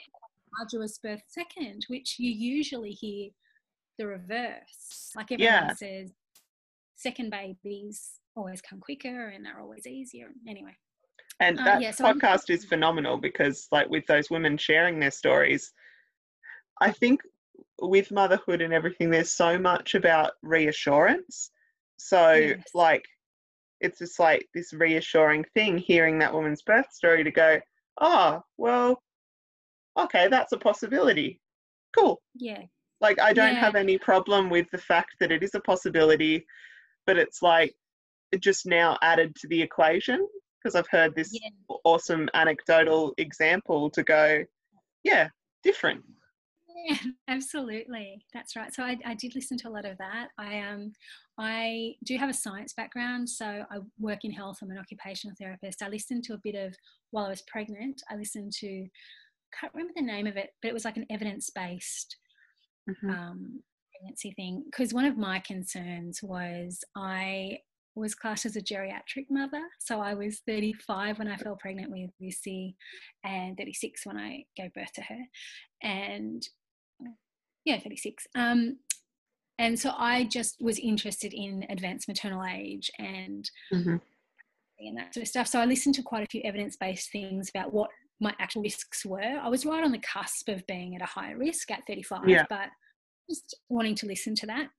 [0.61, 3.31] arduous birth second, which you usually hear
[3.99, 5.11] the reverse.
[5.17, 5.75] Like everyone Yeah.
[5.75, 6.13] says,
[6.97, 10.31] second babies always come quicker and they're always easier.
[10.49, 10.77] Anyway,
[11.41, 14.99] and Uh, that yeah, so I'm- podcast is phenomenal because, like, with those women sharing
[14.99, 15.73] their stories,
[16.81, 17.23] I think
[17.81, 21.51] with motherhood and everything, there's so much about reassurance.
[21.97, 22.65] So, Yes.
[22.75, 23.05] like,
[23.81, 27.61] it's just like this reassuring thing hearing that woman's birth story to go,
[28.01, 29.03] oh, well,
[29.99, 31.41] okay, that's a possibility.
[31.95, 32.23] Cool.
[32.35, 32.65] yeah,
[33.01, 33.61] Like, I don't Yeah.
[33.61, 36.47] have any problem with the fact that it is a possibility,
[37.05, 37.75] but it's like
[38.41, 40.27] just now added to the equation
[40.63, 41.51] because I've heard this yeah.
[41.85, 44.45] awesome anecdotal example to go,
[45.03, 45.29] yeah,
[45.63, 46.03] different.
[46.87, 46.97] Yeah,
[47.29, 48.25] absolutely.
[48.33, 48.73] That's right.
[48.73, 50.29] So I, I did listen to a lot of that.
[50.39, 50.93] I um
[51.39, 54.59] I do have a science background, so I work in health.
[54.63, 55.83] I'm an occupational therapist.
[55.83, 56.75] I listened to a bit of
[57.11, 58.03] while I was pregnant.
[58.11, 58.87] I listened to
[59.59, 62.17] can't remember the name of it, but it was like an evidence based
[63.05, 63.61] um,
[63.93, 64.65] pregnancy thing.
[64.65, 67.59] Because one of my concerns was I
[67.95, 69.63] was classed as a geriatric mother.
[69.81, 72.77] So I was 35 when I fell pregnant with Lucy
[73.25, 75.19] and 36 when I gave birth to her.
[75.83, 76.43] And
[77.65, 78.27] yeah, 36.
[78.35, 78.79] Um,
[79.59, 84.01] and so I just was interested in advanced maternal age and Mhm.
[84.79, 85.47] and that sort of stuff.
[85.47, 89.21] So I listened to quite a few evidence-based things about what my actual risks were.
[89.21, 92.45] I was right on the cusp of being at a higher risk at 35, Yeah.
[92.49, 92.71] but
[93.29, 94.71] just wanting to listen to that.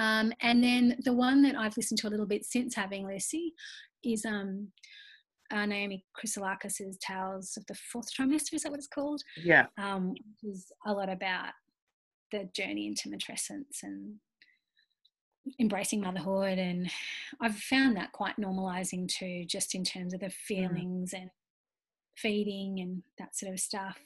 [0.00, 3.52] Um, and then the one that I've listened to a little bit since having Lucy
[4.02, 4.68] is um,
[5.52, 8.54] uh, Naomi Chrysoulakis' Tales of the Fourth Trimester.
[8.54, 9.22] Is that what it's called?
[9.36, 9.66] Yeah.
[9.76, 11.50] Um, which is a lot about
[12.32, 14.14] the journey into matrescence and
[15.60, 16.58] embracing motherhood.
[16.58, 16.90] And
[17.42, 20.32] I've found that quite normalizing too, just in terms of the mm.
[20.32, 21.20] feelings mm.
[21.20, 21.30] and
[22.16, 23.98] feeding and that sort of stuff.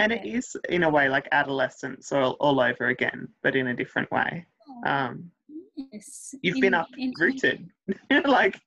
[0.00, 3.76] And it is, in a way, like adolescence all, all over again, but in a
[3.76, 4.44] different way.
[4.68, 5.30] Oh, um,
[5.76, 6.34] yes.
[6.42, 7.68] You've in, been uprooted.
[8.24, 8.60] like,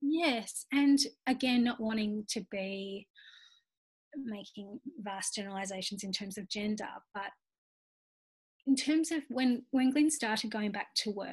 [0.00, 0.66] yes.
[0.72, 3.06] And again, not wanting to be
[4.16, 7.30] making vast generalizations in terms of gender, but
[8.66, 11.28] in terms of when, when Glyn started going back to work,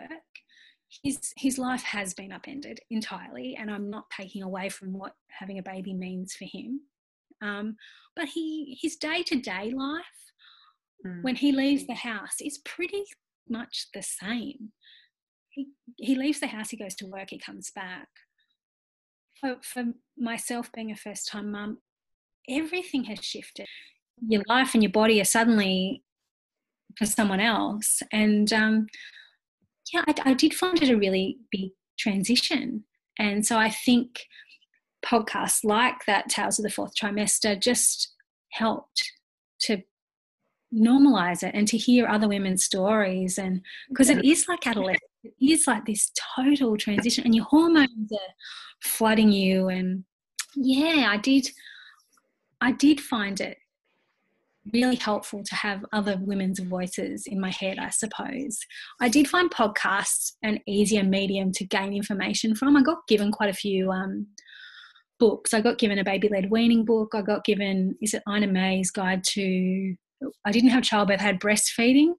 [1.04, 5.60] his his life has been upended entirely and i'm not taking away from what having
[5.60, 6.80] a baby means for him
[7.42, 7.76] um,
[8.16, 10.06] but he his day to day life
[11.06, 11.22] mm.
[11.24, 13.04] when he leaves the house is pretty
[13.50, 14.72] much the same.
[15.58, 18.08] He he leaves the house, he goes to work, he comes back.
[19.42, 19.86] For for
[20.18, 21.80] myself being a first time mum,
[22.48, 23.66] everything has shifted.
[24.28, 26.04] Your life and your body are suddenly
[26.96, 28.88] for someone else, and um,
[29.94, 32.84] yeah, I, I did find it a really big transition.
[33.20, 34.26] And so I think
[35.04, 38.14] podcasts like that Tales of the Fourth Trimester just
[38.52, 39.12] helped
[39.62, 39.82] to
[40.74, 45.46] normalize it and to hear other women's stories and because it is like adolescence it
[45.52, 48.34] is like this total transition and your hormones are
[48.84, 50.04] flooding you and
[50.56, 51.48] yeah i did
[52.62, 53.58] i did find it
[54.74, 58.60] really helpful to have other women's voices in my head i suppose
[59.00, 63.50] i did find podcasts an easier medium to gain information from i got given quite
[63.50, 64.28] a few um,
[65.20, 65.54] books.
[65.54, 67.14] I got given a baby led weaning book.
[67.14, 69.96] I got given, is it Ina May's guide to,
[70.46, 72.14] I didn't have childbirth, I had breastfeeding.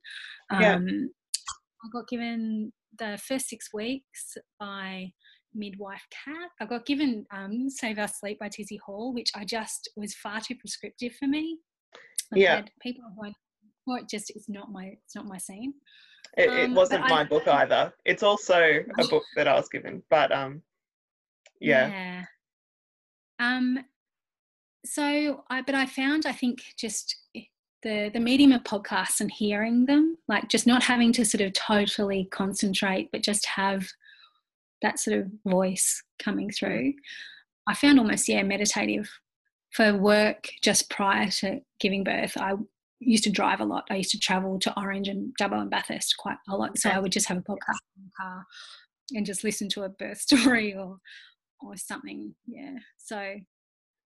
[0.51, 0.79] Um, yeah.
[0.79, 5.11] I got given the first six weeks by
[5.55, 6.51] midwife Cath.
[6.61, 10.41] I got given um, Save Our Sleep by Tizzie Hall, which I just was far
[10.41, 11.59] too prescriptive for me.
[12.33, 12.63] I've yeah.
[12.83, 13.35] people going,
[13.89, 15.73] oh, it just it's not my it's not my scene.
[16.37, 17.93] It, it um, wasn't my I, book either.
[18.05, 18.61] It's also
[18.99, 20.63] a book that I was given, but um,
[21.61, 21.89] yeah.
[21.89, 22.25] yeah.
[23.41, 23.79] Um,
[24.85, 27.17] so I, but I found, I think, just
[27.83, 31.53] the the medium of podcasts and hearing them, like just not having to sort of
[31.53, 33.89] totally concentrate, but just have
[34.83, 36.95] that sort of voice coming through.
[37.67, 39.09] I found almost yeah meditative
[39.73, 42.37] for work just prior to giving birth.
[42.37, 42.55] I
[43.01, 43.87] used to drive a lot.
[43.91, 46.79] I used to travel to Orange and Dubbo and Bathurst quite a lot.
[46.79, 48.45] So I would just have a podcast in the car
[49.13, 50.99] and just listen to a birth story or
[51.61, 52.35] or something.
[52.47, 52.77] Yeah.
[52.97, 53.37] So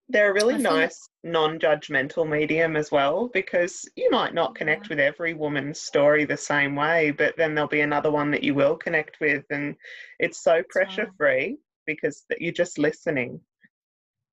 [0.08, 5.34] they're a really nice non-judgmental medium as well because you might not connect with every
[5.34, 9.18] woman's story the same way but then there'll be another one that you will connect
[9.20, 9.74] with and
[10.18, 13.40] it's so pressure free because you're just listening.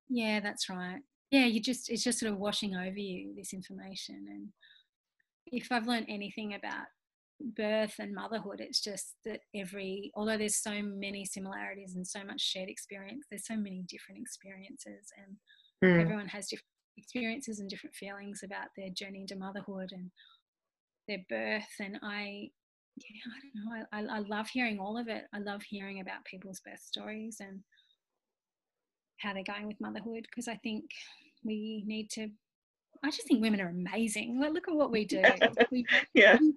[0.08, 1.00] Yeah that's right.
[1.30, 4.48] Yeah you just it's just sort of washing over you this information and
[5.46, 6.86] if i've learned anything about
[7.56, 12.40] birth and motherhood it's just that every although there's so many similarities and so much
[12.40, 15.36] shared experience there's so many different experiences and
[15.82, 16.00] mm.
[16.00, 16.66] everyone has different
[16.96, 20.10] experiences and different feelings about their journey into motherhood and
[21.08, 22.48] their birth and i
[22.96, 26.00] yeah i don't know I, I, I love hearing all of it i love hearing
[26.00, 27.60] about people's birth stories and
[29.18, 30.84] how they're going with motherhood because i think
[31.44, 32.28] we need to
[33.02, 34.40] I just think women are amazing.
[34.40, 35.22] Like, look at what we do.
[35.70, 36.38] We, yeah.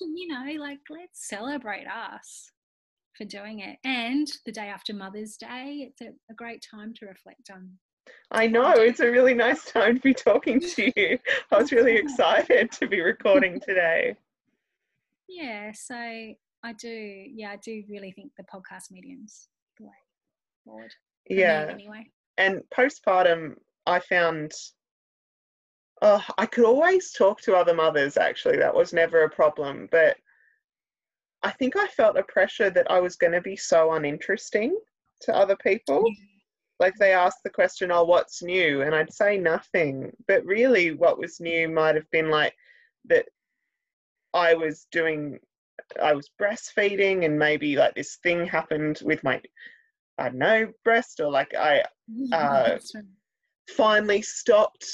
[0.00, 2.50] You know, like, let's celebrate us
[3.16, 3.78] for doing it.
[3.84, 7.72] And the day after Mother's Day, it's a, a great time to reflect on.
[8.30, 11.18] I know, it's a really nice time to be talking to you.
[11.50, 14.16] I was really excited to be recording today.
[15.28, 19.48] Yeah, so I do, yeah, I do really think the podcast medium's
[19.78, 19.90] the way
[20.64, 20.92] forward.
[21.28, 21.68] Yeah.
[21.70, 22.10] Anyway.
[22.38, 24.52] And postpartum, I found
[26.02, 28.56] uh, I could always talk to other mothers, actually.
[28.56, 29.88] That was never a problem.
[29.92, 30.16] But
[31.44, 34.76] I think I felt a pressure that I was going to be so uninteresting
[35.22, 36.04] to other people.
[36.82, 38.82] Like they asked the question, oh, what's new?
[38.82, 40.10] And I'd say nothing.
[40.26, 42.56] But really, what was new might have been like
[43.04, 43.26] that
[44.34, 45.38] I was doing,
[46.02, 49.40] I was breastfeeding, and maybe like this thing happened with my,
[50.18, 51.84] I don't know, breast, or like I
[52.32, 52.78] uh,
[53.76, 54.84] finally stopped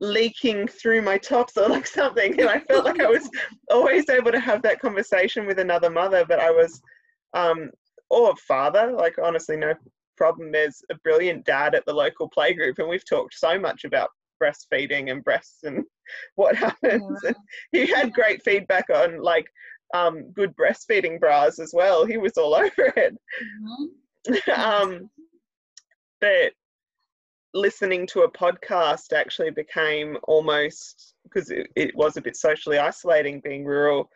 [0.00, 3.30] leaking through my tops or like something and i felt like i was
[3.70, 6.82] always able to have that conversation with another mother but i was
[7.34, 7.70] um
[8.10, 9.72] or father like honestly no
[10.22, 14.10] problem there's a brilliant dad at the local playgroup and we've talked so much about
[14.40, 15.82] breastfeeding and breasts and
[16.36, 17.32] what happens yeah.
[17.72, 19.46] he had great feedback on like
[19.94, 23.16] um, good breastfeeding bras as well he was all over it
[23.68, 24.50] mm-hmm.
[24.60, 25.10] um
[26.20, 26.52] but
[27.52, 33.40] listening to a podcast actually became almost because it, it was a bit socially isolating
[33.40, 34.08] being rural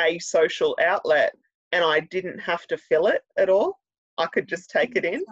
[0.00, 1.32] a social outlet
[1.70, 3.80] and I didn't have to fill it at all.
[4.18, 5.24] I could just take it in.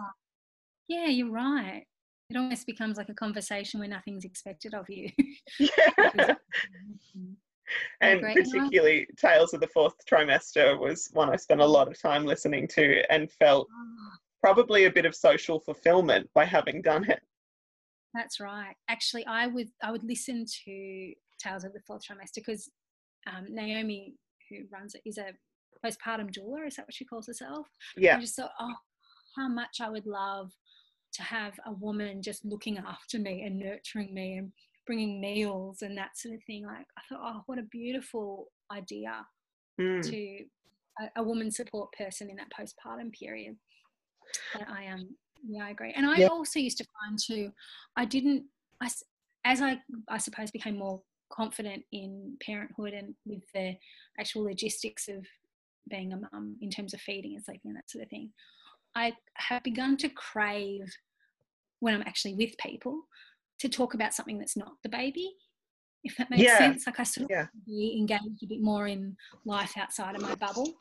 [0.87, 1.83] Yeah, you're right.
[2.29, 5.09] It almost becomes like a conversation where nothing's expected of you.
[5.59, 6.35] yeah.
[8.01, 12.25] and particularly Tales of the Fourth Trimester was one I spent a lot of time
[12.25, 14.17] listening to and felt ah.
[14.41, 17.21] probably a bit of social fulfillment by having done it.
[18.13, 18.75] That's right.
[18.89, 22.69] Actually, I would I would listen to Tales of the Fourth Trimester because
[23.27, 24.15] um, Naomi,
[24.49, 25.33] who runs it, is a
[25.83, 26.67] postpartum doula.
[26.67, 27.67] Is that what she calls herself?
[27.95, 28.17] Yeah.
[28.17, 28.73] I just thought, oh,
[29.35, 30.51] how much I would love
[31.13, 34.51] to have a woman just looking after me and nurturing me and
[34.85, 36.65] bringing meals and that sort of thing.
[36.65, 39.25] Like I thought, oh, what a beautiful idea
[39.79, 40.01] mm.
[40.09, 40.45] to
[40.99, 43.55] a, a, woman support person in that postpartum period.
[44.53, 45.09] But I am, um,
[45.47, 45.93] yeah, I agree.
[45.95, 47.51] And I also used to find too,
[47.95, 48.45] I didn't,
[48.81, 48.89] I,
[49.45, 51.01] as I, I suppose, became more
[51.31, 53.75] confident in parenthood and with the
[54.19, 55.25] actual logistics of
[55.89, 58.31] being a mum in terms of feeding and sleeping and that sort of thing.
[58.95, 60.95] I have begun to crave
[61.79, 63.01] when I'm actually with people
[63.59, 65.31] to talk about something that's not the baby,
[66.03, 66.57] if that makes yeah.
[66.57, 66.85] sense.
[66.85, 67.47] Like I sort of yeah.
[67.65, 69.15] be engaged a bit more in
[69.45, 70.73] life outside of my bubble,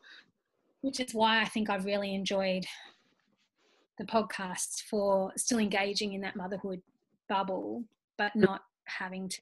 [0.82, 2.64] which is why I think I've really enjoyed
[3.98, 6.82] the podcasts for still engaging in that motherhood
[7.28, 7.84] bubble,
[8.18, 9.40] but not having to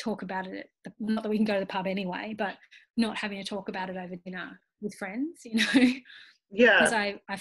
[0.00, 0.68] talk about it.
[0.84, 2.56] The, not that we can go to the pub anyway, but
[2.96, 5.92] not having to talk about it over dinner with friends, you know.
[6.54, 6.80] Yeah.
[6.80, 7.38] Because I, I,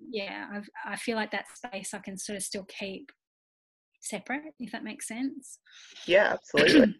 [0.00, 3.10] yeah, I've, I feel like that space I can sort of still keep
[4.00, 5.60] separate, if that makes sense.
[6.06, 6.94] Yeah, absolutely.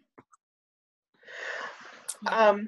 [2.31, 2.67] um,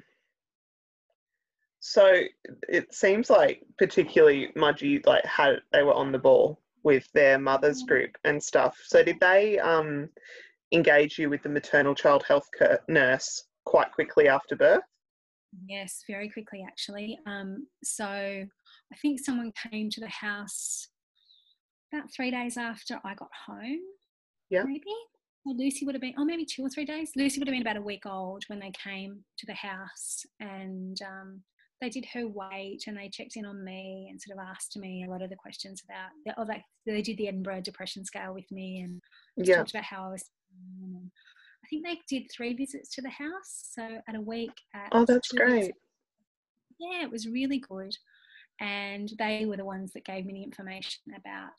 [1.80, 2.20] so
[2.68, 7.82] it seems like particularly Mudgee like had they were on the ball with their mothers
[7.82, 8.78] group and stuff.
[8.84, 10.08] So did they um,
[10.72, 12.48] engage you with the maternal child health
[12.88, 14.82] nurse quite quickly after birth?
[15.68, 17.18] Yes, very quickly actually.
[17.26, 20.88] Um, so I think someone came to the house
[21.92, 23.80] about three days after I got home
[24.52, 24.64] yeah.
[24.64, 24.84] Maybe.
[25.46, 27.10] Lucy would have been, oh, maybe two or three days.
[27.16, 31.00] Lucy would have been about a week old when they came to the house and
[31.02, 31.40] um,
[31.80, 35.04] they did her weight and they checked in on me and sort of asked me
[35.04, 38.44] a lot of the questions about, oh, they, they did the Edinburgh Depression Scale with
[38.52, 39.00] me and
[39.36, 39.56] yeah.
[39.56, 40.24] talked about how I was.
[41.64, 43.70] I think they did three visits to the house.
[43.72, 44.52] So at a week.
[44.74, 45.72] At oh, that's great.
[46.78, 47.94] Yeah, it was really good.
[48.60, 51.58] And they were the ones that gave me the information about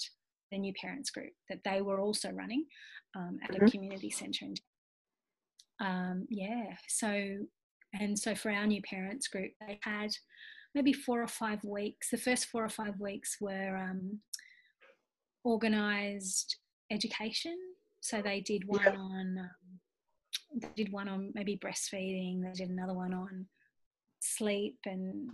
[0.51, 2.65] the new parents group that they were also running
[3.15, 3.65] um, at mm-hmm.
[3.65, 4.53] a community centre.
[5.79, 7.39] Um, yeah, so
[7.99, 10.11] and so for our new parents group, they had
[10.73, 12.09] maybe four or five weeks.
[12.09, 14.19] The first four or five weeks were um,
[15.45, 16.57] organised
[16.91, 17.57] education.
[18.03, 18.99] So they did one yeah.
[18.99, 22.43] on um, they did one on maybe breastfeeding.
[22.43, 23.45] They did another one on
[24.19, 25.29] sleep and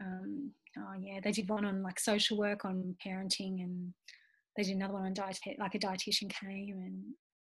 [0.00, 3.94] um, oh yeah, they did one on like social work on parenting, and
[4.56, 7.04] they did another one on diet, like a dietitian came, and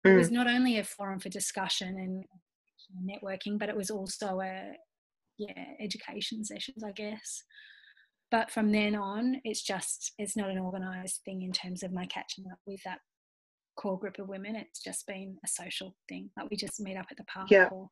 [0.06, 0.14] mm.
[0.14, 0.34] it was mm.
[0.34, 2.26] not only a forum for discussion and
[3.10, 4.74] networking, but it was also a
[5.38, 7.44] yeah education sessions, I guess.
[8.30, 12.06] But from then on, it's just it's not an organised thing in terms of my
[12.08, 13.00] catching up with that
[13.78, 14.56] core group of women.
[14.56, 16.30] It's just been a social thing.
[16.38, 17.70] Like we just meet up at the park yeah.
[17.72, 17.90] or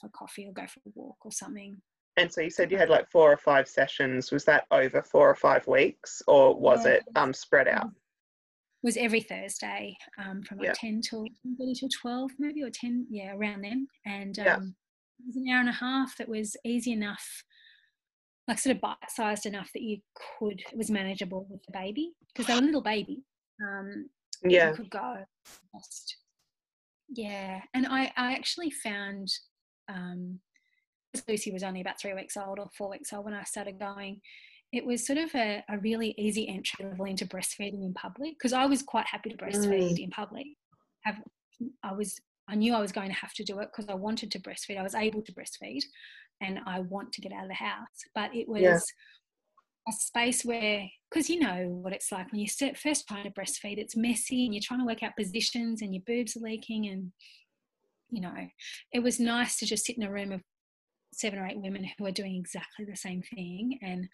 [0.00, 1.80] for coffee or go for a walk or something.
[2.16, 4.32] And so you said you had like four or five sessions.
[4.32, 6.92] Was that over four or five weeks, or was yeah.
[6.92, 7.86] it um, spread out?
[7.86, 10.72] It was every Thursday um, from like yeah.
[10.74, 11.24] ten till
[11.58, 13.86] thirty till twelve, maybe or ten, yeah, around then.
[14.06, 14.56] And um, yeah.
[14.56, 17.44] it was an hour and a half that was easy enough,
[18.48, 19.98] like sort of bite-sized enough that you
[20.38, 20.60] could.
[20.72, 23.22] It was manageable with the baby because they were little baby.
[23.62, 24.10] Um,
[24.42, 25.16] yeah, you could go.
[25.76, 26.16] Just,
[27.08, 29.28] yeah, and I I actually found
[29.88, 30.40] um,
[31.28, 34.20] Lucy was only about three weeks old or four weeks old when I started going,
[34.72, 38.52] it was sort of a, a really easy entry level into breastfeeding in public because
[38.52, 40.04] I was quite happy to breastfeed mm.
[40.04, 40.46] in public.
[41.04, 41.16] Have,
[41.82, 44.30] I was I knew I was going to have to do it because I wanted
[44.32, 44.78] to breastfeed.
[44.78, 45.82] I was able to breastfeed,
[46.40, 47.86] and I want to get out of the house.
[48.14, 48.78] But it was yeah.
[49.88, 53.78] A space where, because you know what it's like when you first trying to breastfeed,
[53.78, 57.12] it's messy and you're trying to work out positions and your boobs are leaking and
[58.10, 58.34] you know,
[58.92, 60.40] it was nice to just sit in a room of
[61.12, 64.08] seven or eight women who are doing exactly the same thing and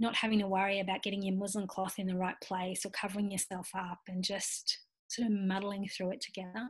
[0.00, 3.30] not having to worry about getting your muslin cloth in the right place or covering
[3.30, 4.78] yourself up and just
[5.08, 6.66] sort of muddling through it together.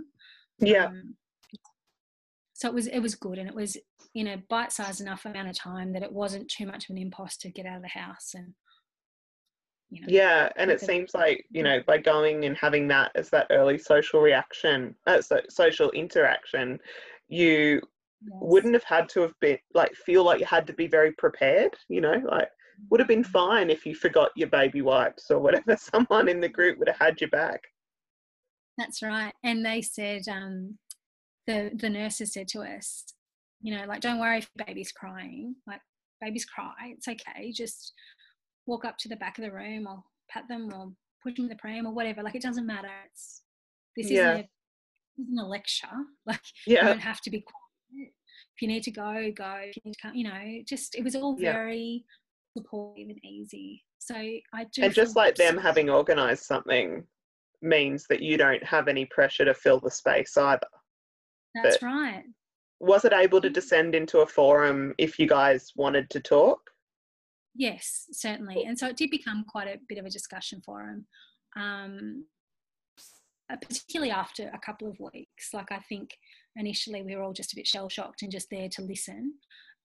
[0.58, 0.86] Yeah.
[0.86, 1.16] Um,
[2.62, 3.76] so it was it was good and it was
[4.14, 7.36] in a bite-sized enough amount of time that it wasn't too much of an impulse
[7.36, 8.54] to get out of the house and
[9.90, 10.06] you know.
[10.08, 13.78] Yeah, and it seems like you know by going and having that as that early
[13.78, 16.78] social reaction, uh, so, social interaction,
[17.28, 17.80] you
[18.22, 18.38] yes.
[18.40, 21.76] wouldn't have had to have been like feel like you had to be very prepared.
[21.88, 22.48] You know, like
[22.90, 23.32] would have been mm-hmm.
[23.32, 25.76] fine if you forgot your baby wipes or whatever.
[25.92, 27.60] Someone in the group would have had your back.
[28.78, 30.78] That's right, and they said um,
[31.46, 33.04] the the nurses said to us,
[33.60, 35.80] you know, like don't worry if your baby's crying, like
[36.20, 37.92] babies cry, it's okay, just
[38.66, 40.92] walk up to the back of the room or pat them or
[41.22, 42.22] push them in the pram or whatever.
[42.22, 42.88] Like it doesn't matter.
[43.06, 43.42] It's
[43.96, 44.32] this yeah.
[44.32, 44.46] isn't,
[45.18, 45.86] a, isn't a lecture.
[46.26, 46.82] Like yeah.
[46.82, 48.12] you don't have to be quiet.
[48.56, 49.56] If you need to go, go.
[49.62, 52.04] If you need to come, you know, just it was all very
[52.56, 52.62] yeah.
[52.62, 53.82] supportive and easy.
[53.98, 54.82] So I do.
[54.82, 57.04] And just like them having organised something
[57.60, 60.66] means that you don't have any pressure to fill the space either.
[61.54, 62.24] That's but right.
[62.80, 66.60] Was it able to descend into a forum if you guys wanted to talk?
[67.54, 68.64] Yes, certainly.
[68.64, 71.06] And so it did become quite a bit of a discussion forum,
[71.56, 72.24] um,
[73.50, 75.50] uh, particularly after a couple of weeks.
[75.52, 76.10] Like, I think
[76.56, 79.34] initially we were all just a bit shell shocked and just there to listen.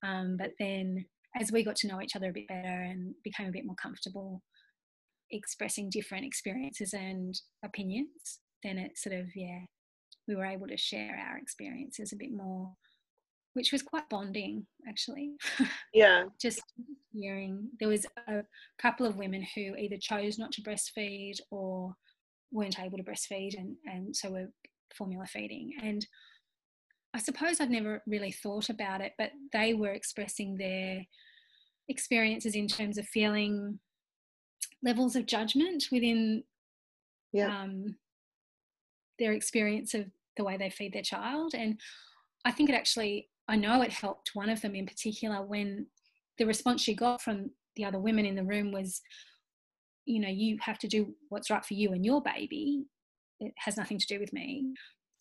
[0.03, 1.05] Um, but then
[1.39, 3.75] as we got to know each other a bit better and became a bit more
[3.75, 4.41] comfortable
[5.31, 9.59] expressing different experiences and opinions, then it sort of, yeah,
[10.27, 12.71] we were able to share our experiences a bit more
[13.57, 15.31] which was quite bonding actually.
[15.93, 16.25] Yeah.
[16.39, 16.61] Just
[17.11, 18.43] hearing there was a
[18.77, 21.95] couple of women who either chose not to breastfeed or
[22.51, 24.51] weren't able to breastfeed and, and so were
[24.95, 25.73] formula feeding.
[25.81, 26.05] And
[27.15, 31.03] I suppose I'd never really thought about it, but they were expressing their
[31.89, 33.79] experiences in terms of feeling
[34.83, 36.43] levels of judgment within
[37.33, 37.63] yeah.
[37.63, 37.95] um,
[39.17, 40.05] their experience of
[40.37, 41.53] the way they feed their child.
[41.53, 41.79] And
[42.45, 45.87] I think it actually I know it helped one of them in particular when
[46.37, 49.01] the response she got from the other women in the room was,
[50.05, 52.85] you know, you have to do what's right for you and your baby.
[53.39, 54.73] It has nothing to do with me.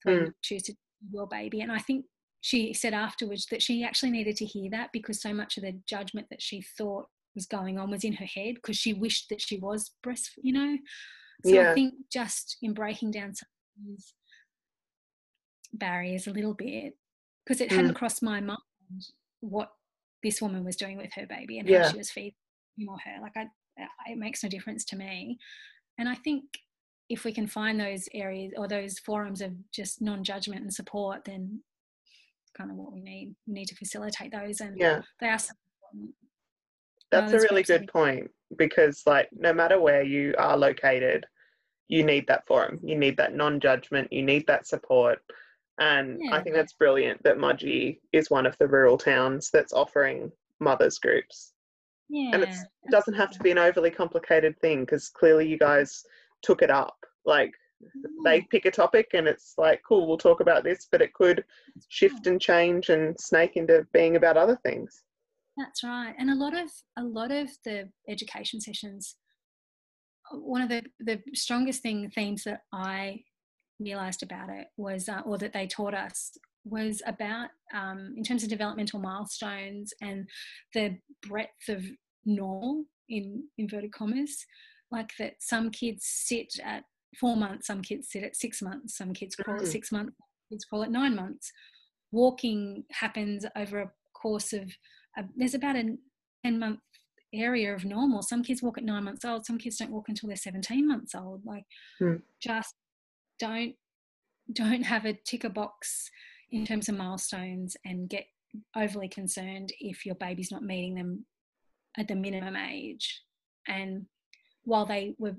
[0.03, 0.33] So mm.
[0.43, 0.75] choose to
[1.13, 1.61] your baby.
[1.61, 2.07] And I think
[2.41, 5.79] she said afterwards that she actually needed to hear that because so much of the
[5.87, 9.41] judgment that she thought was going on was in her head because she wished that
[9.41, 10.77] she was breast, you know.
[11.45, 11.71] So yeah.
[11.71, 13.49] I think just in breaking down some
[13.79, 14.15] of these
[15.77, 16.97] barriers a little bit
[17.45, 17.97] because it hadn't mm.
[17.97, 18.59] crossed my mind
[19.41, 19.73] what
[20.23, 21.85] this woman was doing with her baby and yeah.
[21.85, 22.35] how she was feeding
[22.77, 23.21] him or her.
[23.23, 23.47] Like, I,
[24.11, 25.39] it makes no difference to me.
[25.99, 26.45] And I think
[27.09, 31.61] if we can find those areas or those forums of just non-judgment and support, then
[32.57, 33.35] kind of what we need.
[33.47, 35.39] We need to facilitate those, and yeah, they are.
[37.11, 41.27] That's a really good point because, like, no matter where you are located,
[41.89, 42.81] you need that forum.
[42.83, 44.13] You need that non-judgment.
[44.13, 45.19] You need that support.
[45.79, 46.35] And yeah.
[46.35, 50.99] I think that's brilliant that Mudgee is one of the rural towns that's offering mothers
[50.99, 51.53] groups.
[52.09, 52.31] Yeah.
[52.33, 52.57] And it
[52.91, 56.03] doesn't have to be an overly complicated thing because clearly you guys
[56.43, 56.97] took it up.
[57.27, 57.53] Like
[58.25, 61.45] they pick a topic and it's like, cool, we'll talk about this, but it could
[61.89, 65.03] shift and change and snake into being about other things.
[65.59, 66.15] That's right.
[66.19, 69.17] And a lot of a lot of the education sessions
[70.33, 73.23] one of the, the strongest thing themes that I
[73.79, 78.43] realized about it was, uh, or that they taught us, was about um, in terms
[78.43, 80.29] of developmental milestones and
[80.75, 80.97] the
[81.27, 81.85] breadth of
[82.25, 84.45] normal in inverted commas,
[84.91, 86.85] like that some kids sit at
[87.19, 89.69] four months, some kids sit at six months, some kids crawl at mm.
[89.69, 90.17] six months,
[90.51, 91.53] kids crawl at nine months.
[92.13, 94.71] Walking happens over a course of,
[95.19, 95.97] uh, there's about a
[96.45, 96.81] 10 month
[97.33, 98.23] area of normal.
[98.23, 101.15] Some kids walk at nine months old, some kids don't walk until they're 17 months
[101.15, 101.45] old.
[101.45, 101.65] Like,
[102.01, 102.21] mm.
[102.41, 102.75] just
[103.39, 103.75] don't
[104.53, 106.11] don't have a ticker box
[106.53, 108.27] in terms of milestones and get
[108.77, 111.27] overly concerned if your baby's not meeting them
[111.99, 113.23] at the minimum age.
[113.67, 114.07] And
[114.65, 115.37] while they were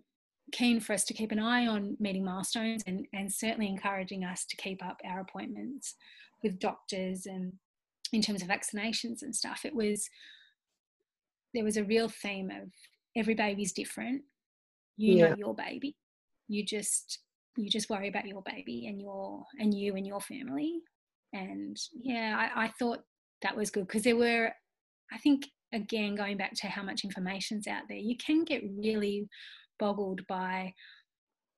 [0.52, 4.45] keen for us to keep an eye on meeting milestones and, and certainly encouraging us
[4.45, 5.95] to keep up our appointments
[6.44, 7.53] with doctors and
[8.14, 10.10] in terms of vaccinations and stuff, it was
[11.53, 12.69] there was a real theme of
[13.15, 14.22] every baby's different.
[14.95, 15.30] You yeah.
[15.30, 15.95] know your baby.
[16.48, 17.19] You just
[17.57, 20.79] you just worry about your baby and your and you and your family.
[21.34, 22.99] And yeah i, I thought
[23.41, 24.49] that was good because there were
[25.11, 29.27] i think again going back to how much information's out there you can get really
[29.77, 30.73] boggled by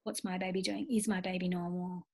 [0.04, 0.88] what's my baby doing?
[0.90, 2.08] Is my baby normal?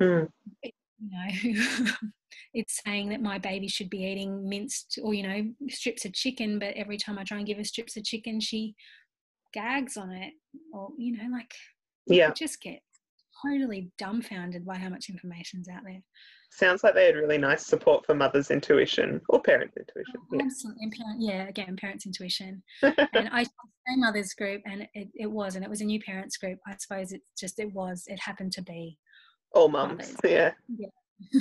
[0.00, 0.28] Mm.
[0.62, 1.92] it, you know
[2.54, 6.58] it's saying that my baby should be eating minced or you know strips of chicken
[6.58, 8.74] but every time i try and give her strips of chicken she
[9.54, 10.34] gags on it.
[10.72, 11.54] Or you know like
[12.06, 12.32] yeah.
[12.32, 12.80] just get
[13.42, 16.02] totally dumbfounded by how much information's out there.
[16.50, 20.14] Sounds like they had really nice support for mother's intuition or parents' intuition.
[20.18, 20.42] Oh, yeah.
[20.44, 20.90] Absolutely.
[20.90, 22.62] Parent, yeah, again, parents' intuition.
[22.82, 26.36] and I say mother's group, and it, it was, and it was a new parents
[26.36, 26.58] group.
[26.66, 28.98] I suppose it's just, it was, it happened to be.
[29.52, 30.52] All mums, yeah.
[30.68, 30.88] Yeah.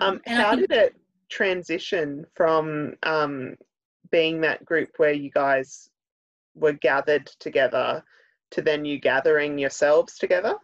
[0.00, 0.96] um, how think, did it
[1.28, 3.56] transition from um,
[4.10, 5.88] being that group where you guys
[6.54, 8.02] were gathered together
[8.50, 10.56] to then you gathering yourselves together?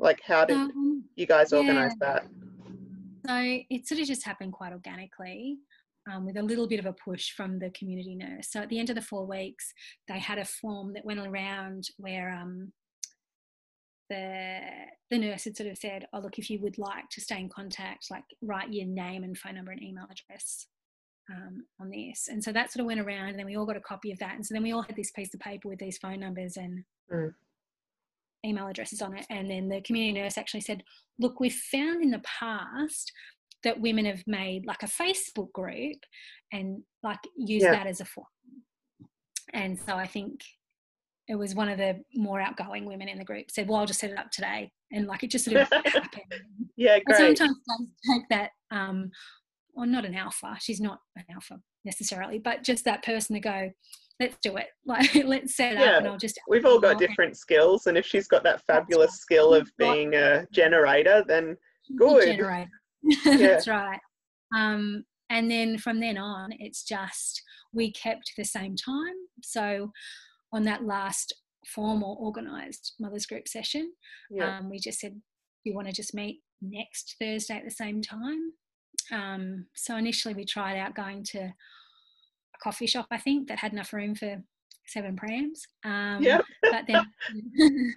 [0.00, 2.12] Like, how did um, you guys organize yeah.
[2.14, 2.26] that?
[3.26, 5.58] So it sort of just happened quite organically.
[6.10, 8.48] Um, with a little bit of a push from the community nurse.
[8.50, 9.74] So at the end of the four weeks,
[10.08, 12.72] they had a form that went around where um,
[14.08, 14.60] the
[15.10, 17.50] the nurse had sort of said, "Oh, look, if you would like to stay in
[17.50, 20.68] contact, like write your name and phone number and email address
[21.30, 23.76] um, on this." And so that sort of went around, and then we all got
[23.76, 24.34] a copy of that.
[24.36, 26.82] And so then we all had this piece of paper with these phone numbers and
[27.12, 27.34] mm
[28.44, 29.26] email addresses on it.
[29.30, 30.82] And then the community nurse actually said,
[31.18, 33.12] Look, we've found in the past
[33.62, 35.98] that women have made like a Facebook group
[36.52, 37.72] and like use yeah.
[37.72, 38.26] that as a form.
[39.52, 40.40] And so I think
[41.28, 44.00] it was one of the more outgoing women in the group said, Well, I'll just
[44.00, 44.72] set it up today.
[44.92, 46.24] And like it just sort of happened.
[46.76, 47.20] Yeah, great.
[47.20, 47.58] And sometimes
[48.10, 49.10] take that, um,
[49.74, 53.70] well, not an alpha, she's not an alpha necessarily, but just that person to go,
[54.20, 54.66] let's do it.
[54.86, 58.06] Like let's set yeah, up and I'll just We've all got different skills and if
[58.06, 61.56] she's got that fabulous skill of being a generator, then
[61.96, 62.26] good.
[62.26, 62.70] Generator.
[63.24, 64.00] That's right.
[64.56, 67.42] Um, and then from then on it's just
[67.72, 69.14] we kept the same time.
[69.42, 69.92] So
[70.52, 71.32] on that last
[71.66, 73.92] formal organized mothers group session,
[74.30, 74.58] yeah.
[74.58, 75.20] um, we just said
[75.64, 78.52] you want to just meet next Thursday at the same time.
[79.12, 81.52] Um, so initially we tried out going to
[82.62, 84.42] coffee shop, I think, that had enough room for
[84.86, 85.62] seven prams.
[85.84, 86.40] Um, yeah.
[86.62, 87.06] but then,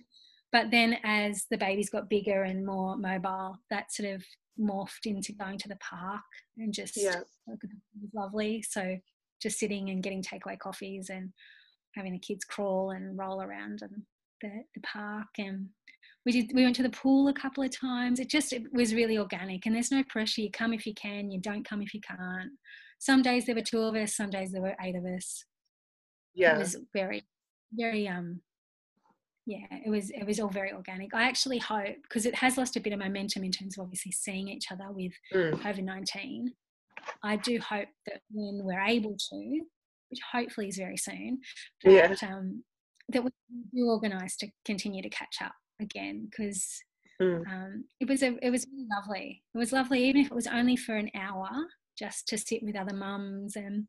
[0.52, 4.24] but then as the babies got bigger and more mobile, that sort of
[4.60, 6.22] morphed into going to the park
[6.58, 7.22] and just yeah.
[7.48, 7.60] it
[8.14, 8.62] lovely.
[8.62, 8.98] So
[9.42, 11.30] just sitting and getting takeaway coffees and
[11.96, 14.02] having the kids crawl and roll around and
[14.42, 15.68] the, the park and
[16.26, 18.96] we did we went to the pool a couple of times it just it was
[18.96, 21.94] really organic and there's no pressure you come if you can you don't come if
[21.94, 22.52] you can't
[23.04, 25.44] some days there were two of us, some days there were eight of us.
[26.34, 26.56] Yeah.
[26.56, 27.24] It was very,
[27.74, 28.40] very um
[29.46, 31.14] yeah, it was it was all very organic.
[31.14, 34.14] I actually hope because it has lost a bit of momentum in terms of obviously
[34.14, 35.52] seeing each other with mm.
[35.56, 36.54] COVID nineteen.
[37.22, 39.62] I do hope that when we're able to,
[40.10, 41.42] which hopefully is very soon,
[41.84, 42.30] that, yeah.
[42.30, 42.64] um,
[43.10, 43.32] that we
[43.74, 45.52] do organise to continue to catch up
[45.82, 46.66] again because
[47.22, 47.46] mm.
[47.52, 49.44] um, it was a, it was really lovely.
[49.54, 51.50] It was lovely, even if it was only for an hour
[51.98, 53.88] just to sit with other mums and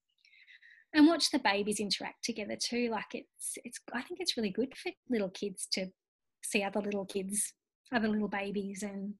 [0.94, 4.72] and watch the babies interact together too like it's it's i think it's really good
[4.76, 5.86] for little kids to
[6.42, 7.52] see other little kids
[7.92, 9.14] other little babies and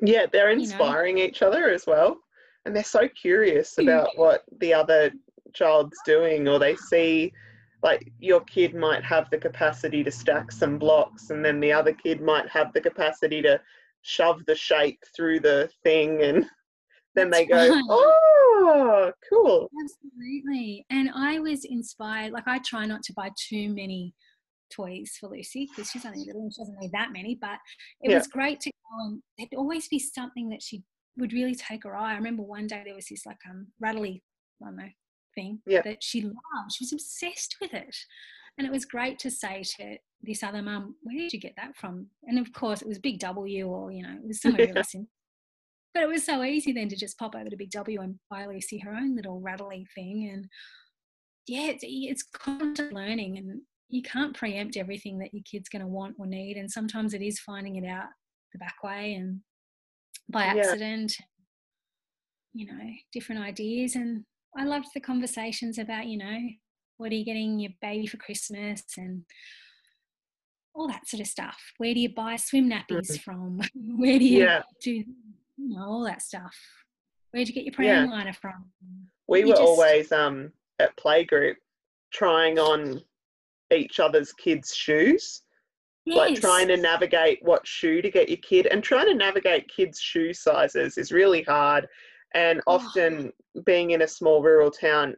[0.00, 1.28] yeah they're inspiring you know.
[1.28, 2.16] each other as well
[2.64, 3.84] and they're so curious mm.
[3.84, 5.10] about what the other
[5.54, 7.32] child's doing or they see
[7.82, 11.92] like your kid might have the capacity to stack some blocks and then the other
[11.92, 13.60] kid might have the capacity to
[14.02, 16.46] shove the shape through the thing and
[17.14, 19.68] then they go, oh, cool.
[19.84, 20.86] Absolutely.
[20.90, 24.14] And I was inspired, like, I try not to buy too many
[24.70, 27.58] toys for Lucy because she's only little and she doesn't need that many, but
[28.00, 28.18] it yeah.
[28.18, 30.82] was great to go and there'd always be something that she
[31.18, 32.12] would really take her eye.
[32.12, 34.22] I remember one day there was this, like, um, rattly,
[34.62, 34.88] I don't know,
[35.34, 35.82] thing yeah.
[35.82, 36.72] that she loved.
[36.72, 37.96] She was obsessed with it.
[38.58, 41.74] And it was great to say to this other mum, where did you get that
[41.74, 42.06] from?
[42.24, 45.08] And of course, it was Big W or, you know, it was somewhere really simple
[45.94, 48.46] but it was so easy then to just pop over to Big W and buy
[48.46, 50.30] Lucy her own little rattly thing.
[50.32, 50.46] And
[51.46, 55.88] yeah, it's, it's constant learning and you can't preempt everything that your kid's going to
[55.88, 56.56] want or need.
[56.56, 58.08] And sometimes it is finding it out
[58.52, 59.40] the back way and
[60.30, 61.14] by accident,
[62.54, 62.64] yeah.
[62.64, 63.94] you know, different ideas.
[63.94, 64.24] And
[64.56, 66.38] I loved the conversations about, you know,
[66.96, 69.24] what are you getting your baby for Christmas and
[70.74, 71.58] all that sort of stuff.
[71.78, 73.16] Where do you buy swim nappies mm-hmm.
[73.16, 73.60] from?
[73.98, 74.62] Where do you yeah.
[74.82, 75.04] do
[75.68, 76.56] you know, all that stuff.
[77.30, 78.10] Where'd you get your pram yeah.
[78.10, 78.66] liner from?
[79.28, 79.62] We you were just...
[79.62, 81.54] always um, at playgroup
[82.12, 83.00] trying on
[83.74, 85.42] each other's kids' shoes.
[86.04, 86.16] Yes.
[86.16, 90.00] Like trying to navigate what shoe to get your kid and trying to navigate kids'
[90.00, 91.86] shoe sizes is really hard.
[92.34, 93.62] And often oh.
[93.64, 95.14] being in a small rural town,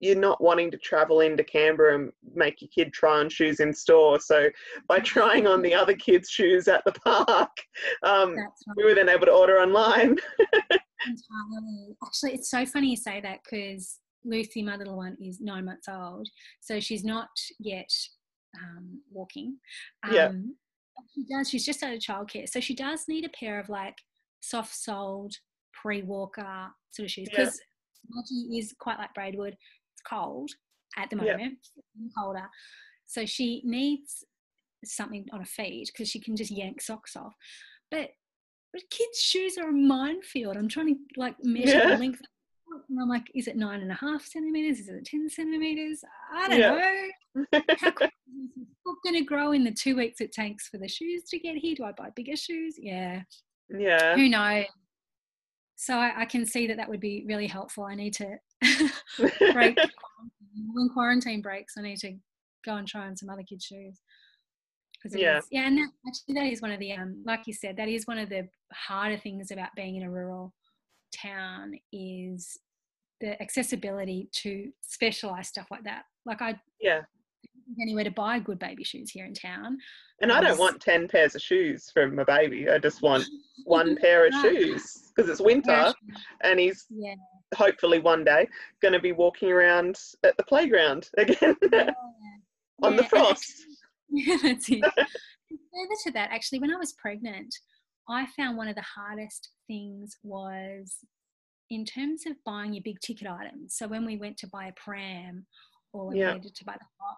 [0.00, 3.72] you're not wanting to travel into Canberra and make your kid try on shoes in
[3.72, 4.20] store.
[4.20, 4.48] So
[4.88, 7.50] by trying on the other kids' shoes at the park,
[8.02, 8.46] um, right.
[8.76, 10.16] we were then able to order online.
[11.06, 11.96] Entirely.
[12.04, 15.88] Actually, it's so funny you say that because Lucy, my little one, is nine months
[15.88, 16.28] old,
[16.60, 17.90] so she's not yet
[18.56, 19.56] um, walking.
[20.04, 20.32] Um, yeah.
[21.14, 21.48] She does.
[21.48, 23.96] She's just out of childcare, so she does need a pair of like
[24.40, 25.32] soft-soled
[25.72, 27.44] pre-walker sort of shoes Yeah.
[27.44, 27.60] because
[28.10, 29.56] Mudgee is quite like Braidwood.
[30.08, 30.50] Cold
[30.96, 32.48] at the moment, getting colder,
[33.06, 34.24] so she needs
[34.84, 37.34] something on her feet because she can just yank socks off.
[37.90, 38.10] But
[38.72, 40.56] but kids' shoes are a minefield.
[40.56, 41.90] I'm trying to like measure Yeah.
[41.92, 42.20] the length.
[42.90, 44.78] And I'm like, is it nine and a half centimeters?
[44.80, 46.02] Is it ten centimeters?
[46.32, 47.08] I don't Yeah.
[47.34, 47.44] know.
[47.80, 50.86] How quick is this going to grow in the two weeks it takes for the
[50.88, 51.74] shoes to get here?
[51.74, 52.74] Do I buy bigger shoes?
[52.78, 53.22] Yeah,
[53.70, 54.14] yeah.
[54.16, 54.66] who knows?
[55.76, 57.84] So I, I can see that that would be really helpful.
[57.84, 58.76] I need to break
[59.76, 59.90] quarantine.
[60.72, 61.74] when quarantine breaks.
[61.78, 62.14] I need to
[62.64, 64.00] go and try on some other kids' shoes.
[65.10, 65.38] Yeah.
[65.38, 67.88] is- yeah, and that, actually that is one of the um, like you said, that
[67.88, 70.52] is one of the harder things about being in a rural
[71.14, 72.58] town is
[73.20, 76.02] the accessibility to specialized stuff like that.
[76.26, 77.02] Like I yeah.
[77.80, 79.78] anywhere to buy good baby shoes here in town.
[80.20, 82.68] And I don't want 10 pairs of shoes for my baby.
[82.68, 83.24] I just want
[83.64, 85.94] one pair of shoes because it's winter
[86.42, 87.14] and he's Yeah.
[87.54, 88.46] Hopefully one day
[88.82, 92.86] going to be walking around at the playground again oh, yeah.
[92.86, 93.52] on Yeah, the frost.
[94.10, 94.80] Yeah, that's it.
[94.80, 97.54] Further to that, actually, when I was pregnant,
[98.08, 100.96] I found one of the hardest things was
[101.68, 103.76] in terms of buying your big ticket items.
[103.76, 105.44] So when we went to buy a pram
[105.92, 106.28] or when Yeah.
[106.28, 107.16] we needed to buy the pot,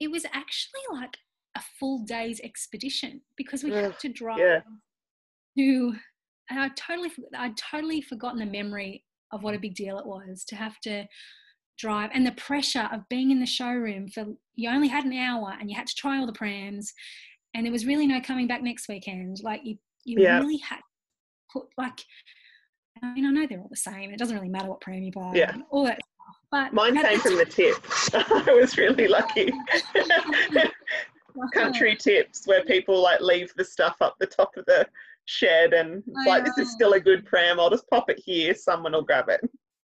[0.00, 1.16] it was actually like
[1.56, 4.60] a full day's expedition because we had to drive yeah.
[5.56, 5.94] to
[6.50, 9.62] and I totally I'd totally forgotten the memory of what a mm.
[9.62, 11.04] big deal it was to have to
[11.78, 14.26] drive and the pressure of being in the showroom for
[14.56, 16.92] you only had an hour and you had to try all the prams
[17.54, 20.40] and there was really no coming back next weekend like you you Yeah.
[20.40, 20.82] really had to
[21.52, 22.00] put like
[23.02, 25.12] I mean I know they're all the same it doesn't really matter what pram you
[25.12, 25.56] buy Yeah.
[25.70, 27.76] all that stuff but Mine came from the tip.
[28.14, 29.52] I was really lucky.
[31.54, 32.02] Country oh.
[32.02, 34.86] tips where people like leave the stuff up the top of the
[35.28, 37.60] shed and it's like, this is still a good pram.
[37.60, 38.54] I'll just pop it here.
[38.54, 39.40] Someone will grab it.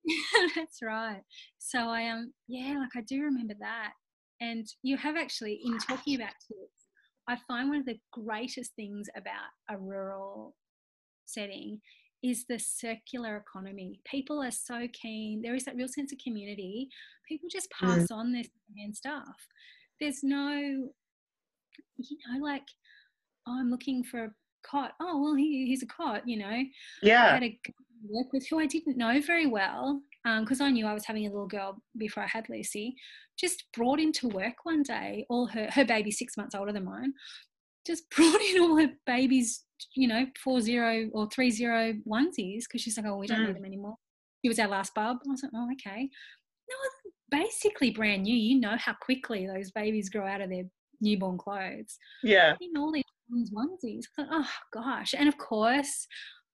[0.57, 1.23] That's right.
[1.59, 3.93] So I um yeah, like I do remember that.
[4.41, 6.89] And you have actually in talking about tips,
[7.29, 10.57] I find one of the greatest things about a rural
[11.27, 11.81] setting
[12.25, 14.01] is the circular economy.
[14.05, 15.43] People are so keen.
[15.43, 16.89] There is that real sense of community.
[17.29, 17.87] People just Mm.
[17.87, 19.37] pass on this and stuff.
[20.01, 20.51] There's no,
[21.99, 22.67] you know, like
[23.47, 24.93] oh, I'm looking for a cot.
[25.01, 26.23] Oh well, here, here's a cot.
[26.27, 26.63] You know,
[27.03, 27.27] Yeah.
[27.27, 27.59] I had a
[28.09, 30.01] work with who I didn't know very well
[30.41, 32.95] because I knew I was having a little girl before I had Lucy.
[33.39, 37.13] Just brought into work one day, all her her baby six months older than mine.
[37.87, 39.65] Just brought in all her babies,
[39.95, 43.47] you know, four zero or three zero onesies because she's like, oh, we don't Mm.
[43.49, 43.97] need them anymore.
[44.43, 45.19] He was our last bub.
[45.27, 46.09] I was like, oh, okay.
[46.71, 46.77] No,
[47.39, 48.35] basically brand new.
[48.35, 50.65] You know how quickly those babies grow out of their
[51.01, 52.57] newborn clothes Yeah.
[52.61, 53.05] in all these
[53.53, 54.05] onesies.
[54.19, 55.15] Oh gosh.
[55.17, 56.07] And of course,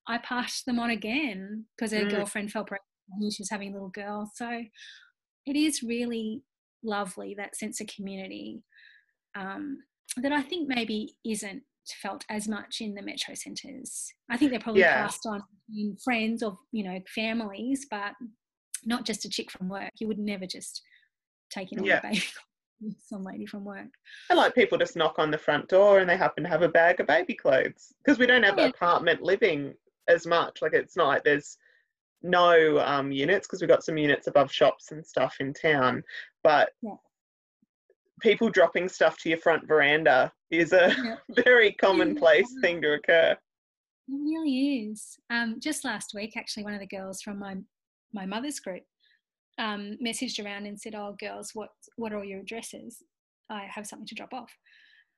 [0.08, 2.10] I passed them on again because her Mm.
[2.10, 4.30] girlfriend fell pregnant and she was having a little girl.
[4.34, 4.62] So
[5.46, 6.42] it is really
[6.82, 8.62] lovely, that sense of community
[9.34, 9.78] um,
[10.16, 11.62] that I think maybe isn't
[12.02, 14.12] felt as much in the metro centres.
[14.30, 15.02] I think they're probably Yeah.
[15.02, 15.42] passed on
[15.74, 18.12] in friends or, you know, families, but
[18.84, 19.90] not just a chick from work.
[20.00, 20.82] You would never just
[21.50, 22.00] take in all Yeah.
[22.00, 22.24] the baby
[22.98, 23.88] some lady from work.
[24.30, 26.68] And like people just knock on the front door and they happen to have a
[26.68, 28.66] bag of baby clothes because we don't have Yeah.
[28.66, 29.74] apartment living
[30.08, 30.62] as much.
[30.62, 31.58] Like it's not like there's
[32.22, 36.02] no um, units because we've got some units above shops and stuff in town,
[36.42, 36.96] but Yeah.
[38.20, 41.16] people dropping stuff to your front veranda is a Yeah.
[41.44, 43.36] very commonplace thing to occur.
[44.08, 45.18] It really is.
[45.30, 47.56] Um, just last week, actually, one of the girls from my
[48.12, 48.84] my mother's group
[49.58, 53.02] um, messaged around and said, "Oh, girls, what what are all your addresses?
[53.50, 54.52] I have something to drop off."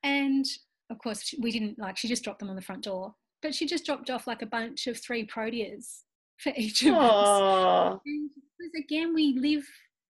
[0.03, 0.45] And
[0.91, 1.97] of course, we didn't like.
[1.97, 4.47] She just dropped them on the front door, but she just dropped off like a
[4.47, 6.03] bunch of three proteas
[6.39, 7.11] for each of us.
[7.11, 8.01] Aww.
[8.07, 9.67] And because again, we live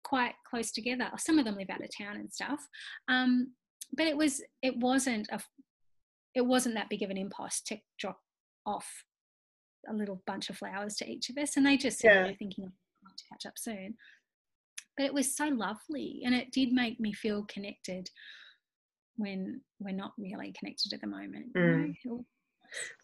[0.03, 1.09] quite close together.
[1.17, 2.59] Some of them live out of town and stuff.
[3.07, 3.53] Um,
[3.95, 5.39] but it was it wasn't a
[6.35, 8.19] it wasn't that big of an impulse to drop
[8.65, 9.03] off
[9.87, 12.23] a little bunch of flowers to each of us, and they just said Yeah.
[12.23, 12.71] they were thinking
[13.15, 13.95] to catch up soon.
[14.97, 18.09] But it was so lovely, and it did make me feel connected
[19.15, 21.47] when we're not really connected at the moment.
[21.55, 21.87] you Mm.
[21.87, 21.93] know?
[22.05, 22.25] It was-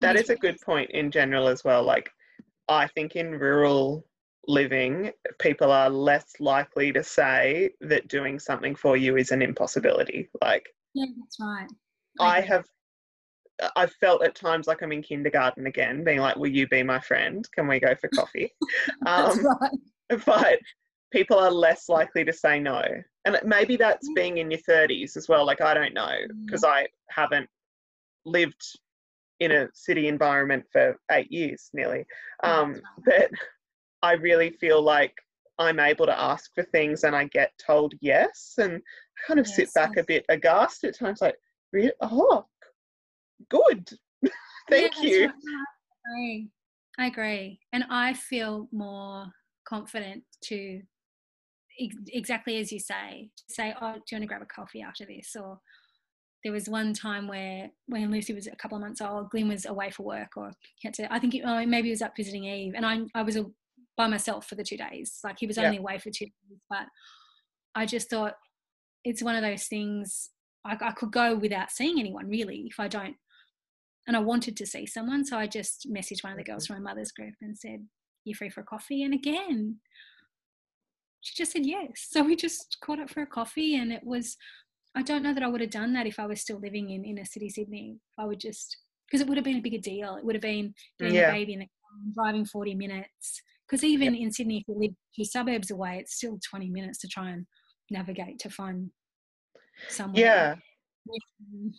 [0.02, 1.84] That is a good point in general as well.
[1.84, 2.10] Like,
[2.68, 4.08] I think in rural
[4.48, 10.30] living, people are less likely to say that doing something for you is an impossibility.
[10.42, 11.70] Like, Yeah, that's right.
[12.20, 12.48] I agree.
[12.50, 12.66] have,
[13.76, 17.00] I've felt at times like I'm in kindergarten again, being like, "Will you be my
[17.00, 17.48] friend?
[17.52, 18.52] Can we go for coffee?"
[19.02, 19.80] That's um, right.
[20.26, 20.60] but
[21.12, 22.82] people are less likely to say no,
[23.26, 25.46] and maybe that's being in your 30s as well.
[25.46, 26.16] Like, I don't know
[26.46, 27.50] because I haven't
[28.26, 28.62] lived
[29.40, 32.06] in a city environment for eight years nearly.
[32.44, 33.30] Um, but
[34.02, 35.14] I really feel like
[35.58, 38.56] I'm able to ask for things and I get told yes.
[38.58, 40.04] And I kind of yes, sit back yes.
[40.04, 41.36] a bit aghast at times, like,
[41.72, 41.92] really?
[42.02, 42.46] Oh,
[43.50, 43.90] good.
[44.70, 45.26] Thank yeah, you.
[45.26, 45.34] Right.
[45.36, 46.50] I agree.
[46.98, 47.60] I agree.
[47.74, 49.28] And I feel more
[49.66, 50.82] confident to
[51.80, 55.06] ex- exactly as you say, say, oh, do you want to grab a coffee after
[55.06, 55.36] this?
[55.40, 55.60] Or
[56.44, 59.66] there was one time where when Lucy was a couple of months old, Glenn was
[59.66, 61.14] away for work, or he had to.
[61.14, 63.46] I think oh, maybe he was up visiting Eve, and I I was a,
[63.98, 65.20] by myself for the two days.
[65.24, 65.82] Like he was only yeah.
[65.82, 66.86] away for two days, but
[67.76, 68.36] I just thought
[69.04, 70.30] it's one of those things.
[70.66, 73.16] I, I could go without seeing anyone really if I don't.
[74.08, 76.76] And I wanted to see someone, so I just messaged one of the girls mm-hmm.
[76.76, 77.86] from my mother's group and said,
[78.24, 79.80] "You free for a coffee?" And again,
[81.22, 81.90] she just said yes.
[82.12, 84.38] So we just caught up for a coffee, and it was
[84.96, 87.06] I don't know that I would have done that if I was still living in
[87.06, 88.00] inner city Sydney.
[88.18, 88.78] I would just
[89.08, 90.16] because it would have been a bigger deal.
[90.16, 91.30] It would have been getting yeah.
[91.30, 93.42] a baby in the car, driving 40 minutes.
[93.68, 97.08] Because even in Sydney, if you live two suburbs away, it's still 20 minutes to
[97.08, 97.46] try and
[97.90, 98.90] navigate to find
[99.88, 100.22] somewhere.
[100.22, 100.56] Yeah.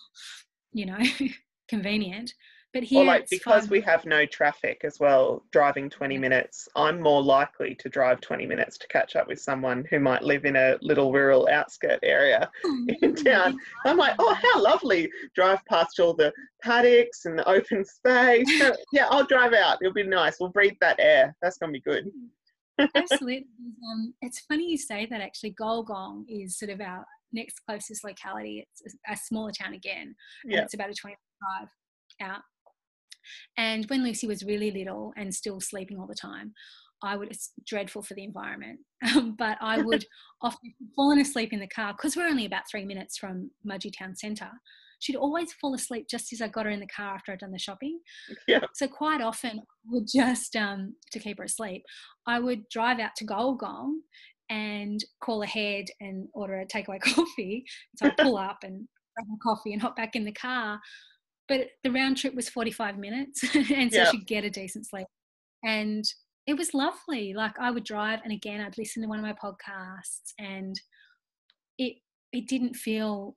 [0.73, 0.99] You know,
[1.69, 2.33] convenient.
[2.73, 7.01] But here, or like because we have no traffic as well, driving 20 minutes, I'm
[7.01, 10.55] more likely to drive 20 minutes to catch up with someone who might live in
[10.55, 13.59] a little rural outskirt area oh, in town.
[13.85, 15.11] I'm like, oh, how lovely!
[15.35, 16.33] Drive past all the
[16.63, 18.47] paddocks and the open space.
[18.61, 19.79] So, yeah, I'll drive out.
[19.81, 20.37] It'll be nice.
[20.39, 21.35] We'll breathe that air.
[21.41, 22.11] That's gonna be good.
[22.95, 23.47] Absolutely.
[23.91, 25.21] Um, it's funny you say that.
[25.21, 28.67] Actually, Gulgong is sort of our next closest locality.
[28.85, 30.15] It's a, smaller town again,
[30.45, 30.63] yeah.
[30.63, 31.69] it's about a 25
[32.23, 32.43] out
[33.57, 36.53] and when Lucy was really little and still sleeping all the time,
[37.03, 38.81] I would, it's dreadful for the environment,
[39.17, 40.05] um, but I would
[40.43, 44.15] often fallen asleep in the car because we're only about three minutes from Mudgee Town
[44.15, 44.51] Centre.
[44.99, 47.53] She'd always fall asleep just as I got her in the car after I'd done
[47.53, 48.01] the shopping.
[48.47, 48.61] Yeah.
[48.75, 51.85] So quite often, I would just um, to keep her asleep,
[52.27, 53.93] I would drive out to Gulgong
[54.51, 57.65] and call ahead and order a takeaway coffee.
[57.97, 58.87] So I'd pull up and
[59.17, 60.79] grab a coffee and hop back in the car
[61.51, 63.45] but the round trip was 45 minutes
[63.75, 65.09] and so she'd get a decent sleep.
[65.65, 66.05] And
[66.47, 67.35] it was lovely.
[67.35, 70.81] Like i would drive and again i'd listen to one of my podcasts and
[71.77, 71.97] it
[72.33, 73.37] it didn't feel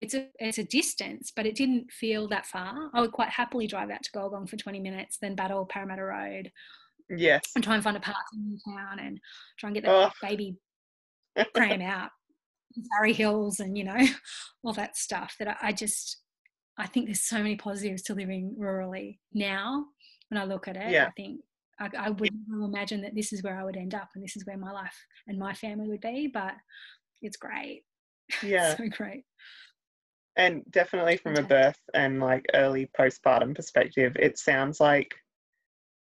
[0.00, 2.90] it's a it's a distance but it didn't feel that far.
[2.94, 6.50] I would quite happily drive out to gulgong for 20 minutes then battle parramatta road
[7.08, 7.42] yes.
[7.56, 9.18] and try and find a park in town and
[9.58, 10.10] try and get the oh.
[10.22, 10.56] baby
[11.54, 12.10] cram out
[12.92, 13.98] Surrey Hills and you know
[14.64, 16.18] all that stuff that I, I just
[16.80, 19.86] I think there's so many positives to living rurally now.
[20.28, 21.06] When I look at it, yeah.
[21.06, 21.40] I think
[21.78, 24.46] I, I would imagine that this is where I would end up and this is
[24.46, 24.96] where my life
[25.26, 26.30] and my family would be.
[26.32, 26.54] But
[27.22, 27.84] it's great.
[28.44, 29.24] Yeah, so great.
[30.36, 35.16] And definitely from a birth and like early postpartum perspective, it sounds like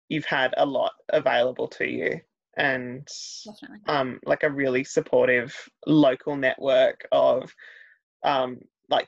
[0.10, 2.20] you've had a lot available to you
[2.58, 3.08] and
[3.46, 3.80] Definitely.
[3.88, 5.56] um, like a really supportive
[5.86, 7.54] local network of
[8.24, 8.60] um,
[8.90, 9.08] like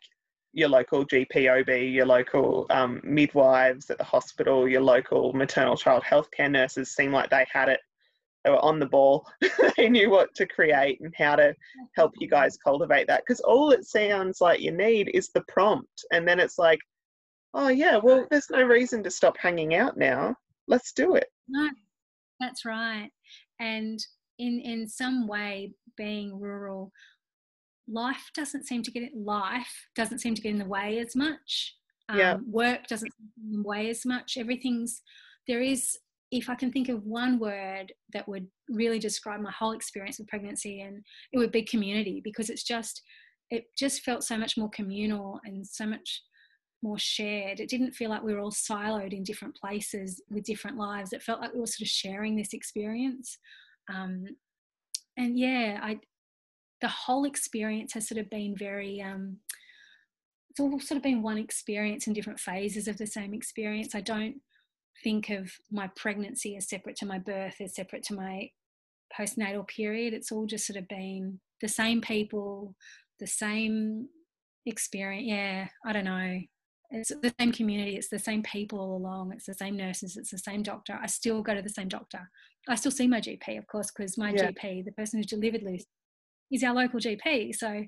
[0.54, 6.04] your local GP OB, your local um, midwives at the hospital, your local maternal child
[6.04, 7.80] healthcare nurses seem like they had it.
[8.44, 9.28] They were on the ball.
[9.78, 11.54] they knew what to create and how to
[11.96, 13.24] help you guys cultivate that.
[13.26, 16.06] Because all it sounds like you need is the prompt.
[16.12, 16.80] And then it's like,
[17.54, 20.36] oh, yeah, well, there's no reason to stop hanging out now.
[20.68, 21.28] Let's do it.
[21.48, 21.70] No,
[22.40, 23.10] that's right.
[23.60, 24.00] And
[24.38, 26.94] in, in some way, being rural
[27.92, 31.16] life doesn't seem to get it life doesn't seem to get in the way as
[31.16, 31.76] much.
[32.10, 32.38] Um, yeah.
[32.48, 33.12] work doesn't
[33.52, 34.38] in the way as much.
[34.38, 35.02] Everything's
[35.48, 35.98] there is
[36.32, 40.28] if i can think of one word that would really describe my whole experience with
[40.28, 41.04] pregnancy and
[41.34, 43.02] it would be community because it's just
[43.50, 46.22] it just felt so much more communal and so much
[46.84, 47.60] more shared.
[47.60, 51.12] It didn't feel like we were all siloed in different places with different lives.
[51.12, 53.38] It felt like we were sort of sharing this experience.
[53.94, 54.28] Um,
[55.20, 56.00] and yeah i
[56.82, 59.38] the whole experience has sort of been very um,
[60.50, 63.96] it's all sort of been one experience in different phases of the same experience.
[63.96, 64.36] I don't
[65.04, 68.50] think of my pregnancy as separate to my birth as separate to my
[69.18, 70.14] postnatal period.
[70.14, 72.76] It's all just sort of been the same people
[73.20, 74.08] the same
[74.66, 76.40] experience yeah i don't know.
[76.92, 80.32] It's the same community it's the same people all along it's the same nurses it's
[80.32, 80.98] the same doctor.
[81.02, 82.30] I still go to the same doctor.
[82.68, 84.52] I still see my gp of course because my yeah.
[84.52, 85.86] gp the person who delivered lucy
[86.50, 87.56] he's our local GP.
[87.56, 87.84] So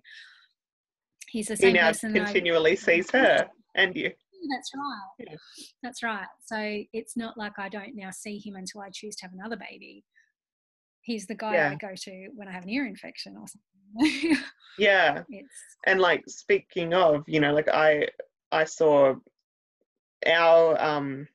[1.29, 2.13] he's the same he now person.
[2.13, 4.11] continually sees her and you.
[4.49, 5.27] That's right.
[5.29, 5.35] Yeah.
[5.83, 6.27] That's right.
[6.45, 9.57] So it's not like I don't now see him until I choose to have another
[9.57, 10.03] baby.
[11.03, 11.71] He's the guy yeah.
[11.71, 14.37] I go to when I have an ear infection or something.
[14.79, 15.23] yeah.
[15.29, 15.53] It's,
[15.85, 18.07] and like speaking of, you know, like I
[18.51, 19.15] I saw
[20.25, 21.27] our um,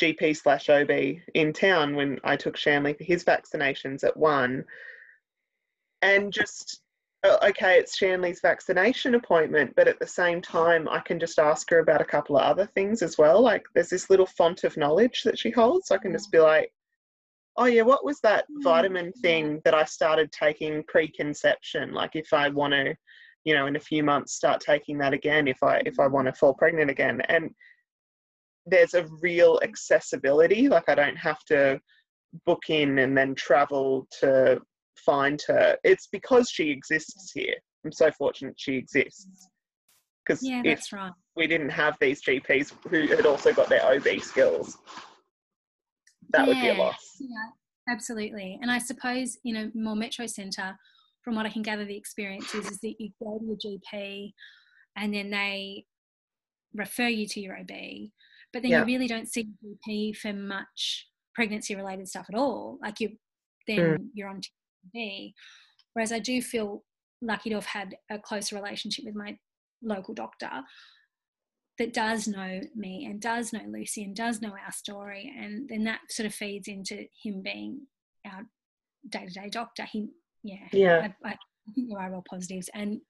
[0.00, 0.90] GP slash OB
[1.34, 4.64] in town when I took Shanley for his vaccinations at one,
[6.02, 6.82] and just
[7.24, 11.68] oh, okay, it's Shanley's vaccination appointment, but at the same time, I can just ask
[11.70, 13.42] her about a couple of other things as well.
[13.42, 15.88] Like there's this little font of knowledge that she holds.
[15.88, 16.72] So I can just be like,
[17.56, 21.92] oh yeah, what was that Mm, vitamin thing that I started taking pre-conception?
[21.92, 22.94] Like if I want to,
[23.44, 26.26] you know, in a few months start taking that again, if I if I want
[26.26, 27.50] to fall pregnant again, and
[28.66, 30.68] there's a real accessibility.
[30.68, 31.80] Like I don't have to
[32.46, 34.60] book in and then travel to
[35.04, 35.76] find her.
[35.84, 37.54] It's because she exists here.
[37.84, 39.48] I'm so fortunate she exists.
[40.24, 41.12] Because Yeah, that's right.
[41.36, 44.76] we didn't have these GPs who had also got their OB skills,
[46.32, 47.16] that would be a loss.
[47.18, 47.28] Yeah,
[47.88, 48.58] absolutely.
[48.60, 50.76] And I suppose in a more metro centre,
[51.22, 54.32] from what I can gather, the experience is, is that you go to your GP
[54.96, 55.84] and then they
[56.74, 58.10] refer you to your OB,
[58.52, 58.80] but then Yeah.
[58.80, 62.78] you really don't see the GP for much pregnancy related stuff at all.
[62.82, 63.18] Like you,
[63.66, 64.10] then Mm.
[64.14, 64.40] you're on
[64.92, 65.32] to OB.
[65.94, 66.84] Whereas I do feel
[67.22, 69.36] lucky to have had a closer relationship with my
[69.82, 70.50] local doctor
[71.78, 75.84] that does know me and does know Lucy and does know our story, and then
[75.84, 77.80] that sort of feeds into him being
[78.26, 78.42] our
[79.08, 79.84] day-to-day doctor.
[79.90, 80.08] He,
[80.42, 81.08] yeah, Yeah.
[81.24, 83.00] I, I think there are all positives and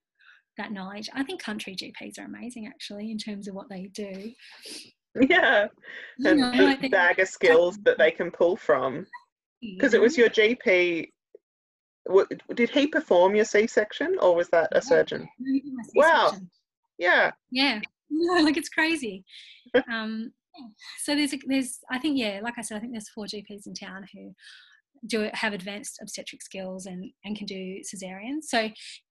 [0.57, 1.09] that knowledge.
[1.15, 4.33] I think country GPs are amazing actually in terms of what they do.
[5.21, 5.67] Yeah.
[6.19, 9.07] You And know, the bag of skills that they can pull from.
[9.61, 11.11] Because it was your GP.
[12.07, 15.29] W- Did he perform your C section or was that a surgeon?
[15.39, 16.33] No, he did my Wow.
[16.99, 17.31] Yeah.
[17.51, 19.25] Yeah, no, like it's crazy.
[19.91, 20.33] um,
[21.03, 23.67] so there's, a, there's, I think, yeah, like I said, I think there's four GPs
[23.67, 24.35] in town who
[25.07, 28.45] do have advanced obstetric skills and and can do cesareans.
[28.45, 28.69] So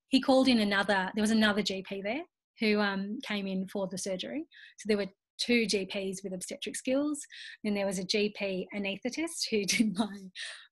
[0.10, 1.10] he called in another.
[1.16, 2.22] There was another GP there
[2.60, 4.46] who um, came in for the surgery.
[4.78, 5.08] So there were
[5.40, 7.20] two GPs with obstetric skills,
[7.64, 10.18] and there was a GP anaesthetist who did my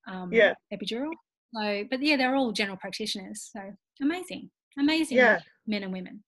[0.07, 0.53] um, Yeah.
[0.73, 1.11] epidural.
[1.55, 3.49] So, but yeah, they're all general practitioners.
[3.51, 3.61] So
[4.01, 4.49] amazing,
[4.79, 5.39] amazing Yeah.
[5.65, 6.23] men and women.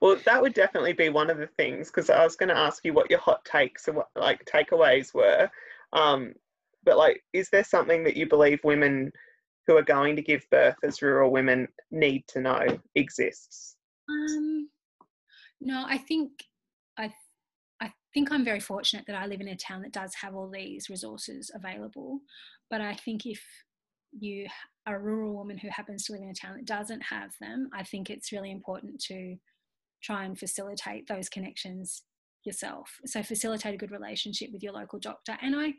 [0.00, 2.84] Well, that would definitely be one of the things because I was going to ask
[2.84, 5.50] you what your hot takes and what like takeaways were.
[5.92, 6.34] Um,
[6.84, 9.10] but like, is there something that you believe women
[9.66, 13.76] who are going to give birth as rural women need to know exists?
[14.08, 14.68] Um,
[15.60, 16.30] no, I think
[16.96, 17.12] I
[17.80, 20.48] I think I'm very fortunate that I live in a town that does have all
[20.48, 22.20] these resources available.
[22.70, 23.40] But I think if
[24.12, 24.46] you
[24.86, 27.68] are a rural woman who happens to live in a town that doesn't have them,
[27.72, 29.36] I think it's really important to
[30.02, 32.02] try and facilitate those connections
[32.44, 32.90] yourself.
[33.04, 35.36] So facilitate a good relationship with your local doctor.
[35.42, 35.74] And I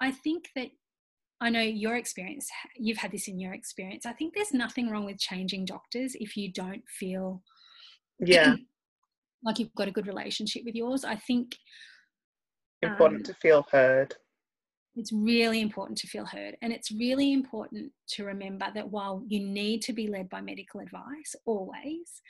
[0.00, 0.68] I think that
[1.40, 4.06] I know your experience, you've had this in your experience.
[4.06, 7.42] I think there's nothing wrong with changing doctors if you don't feel
[8.18, 8.54] Yeah,
[9.44, 11.04] like you've got a good relationship with yours.
[11.04, 11.56] I think
[12.82, 14.16] important Um, to feel heard.
[14.98, 16.56] It's really important to feel heard.
[16.60, 20.80] And it's really important to remember that while you need to be led by medical
[20.80, 22.20] advice always,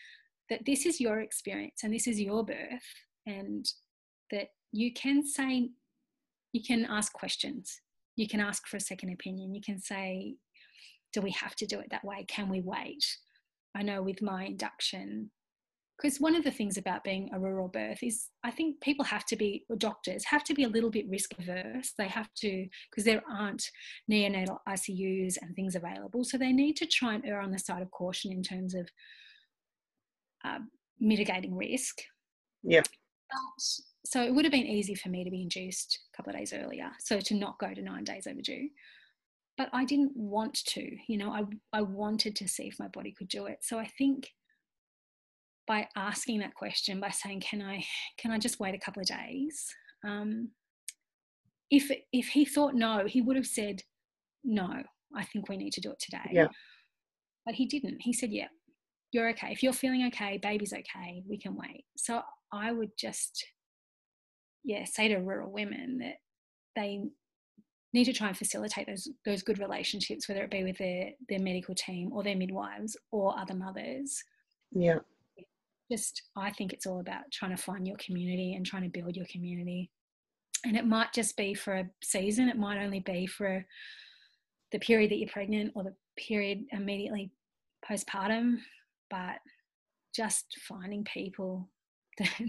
[0.51, 2.89] that this is your experience and this is your birth,
[3.27, 3.67] and
[4.31, 5.71] that you can say,
[6.53, 7.81] you can ask questions.
[8.17, 9.55] You can ask for a second opinion.
[9.55, 10.35] You can say,
[11.13, 12.25] do we have to do it that way?
[12.29, 13.05] Can we wait?
[13.75, 15.31] I know with my induction,
[16.01, 19.25] because one of the things about being a rural birth is I think people have
[19.27, 21.93] to be, or doctors have to be a little bit risk averse.
[21.99, 23.69] They have to, because there aren't
[24.11, 26.23] neonatal ICUs and things available.
[26.23, 28.89] So they need to try and err on the side of caution in terms of
[30.45, 30.61] uh,
[31.01, 31.99] mitigating risk.
[32.63, 32.83] Yeah.
[34.05, 36.53] So it would have been easy for me to be induced a couple of days
[36.53, 38.69] earlier, so to not go to nine days overdue.
[39.57, 41.43] But I didn't want to, you know, I,
[41.73, 43.59] I wanted to see if my body could do it.
[43.63, 44.29] So I think
[45.69, 47.85] by asking that question, by saying, "Can I,
[48.17, 49.67] can I just wait a couple of days?"
[50.05, 50.51] Um,
[51.71, 53.83] if if he thought no, he would have said,
[54.43, 54.83] "No,
[55.15, 56.49] I think we need to do it today." Yeah.
[57.45, 57.99] But he didn't.
[58.01, 58.49] He said, "Yeah,
[59.13, 59.53] you're okay.
[59.53, 61.23] If you're feeling okay, baby's okay.
[61.29, 63.47] We can wait." So I would just,
[64.65, 66.17] yeah, say to rural women that
[66.75, 67.05] they
[67.93, 71.41] need to try and facilitate those those good relationships, whether it be with their their
[71.41, 74.23] medical team or their midwives or other mothers
[74.73, 75.01] Yeah,
[75.91, 79.17] just I think it's all about trying to find your community and trying to build
[79.17, 79.91] your community.
[80.65, 83.65] And it might just be for a season, it might only be for
[84.73, 87.31] the period that you're pregnant or the period immediately
[87.89, 88.59] postpartum,
[89.09, 89.37] but
[90.15, 91.69] just finding people
[92.19, 92.41] that,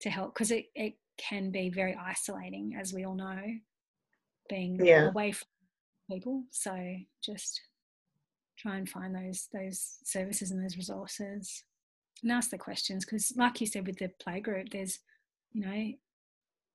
[0.00, 3.42] to help because it, it can be very isolating, as we all know,
[4.48, 5.08] being Yeah.
[5.10, 5.46] away from
[6.10, 6.44] people.
[6.50, 6.74] So
[7.22, 7.60] just
[8.58, 11.64] try and find those those services and those resources.
[12.22, 14.98] And ask the questions because, like you said, with the playgroup, there's,
[15.52, 15.92] you know,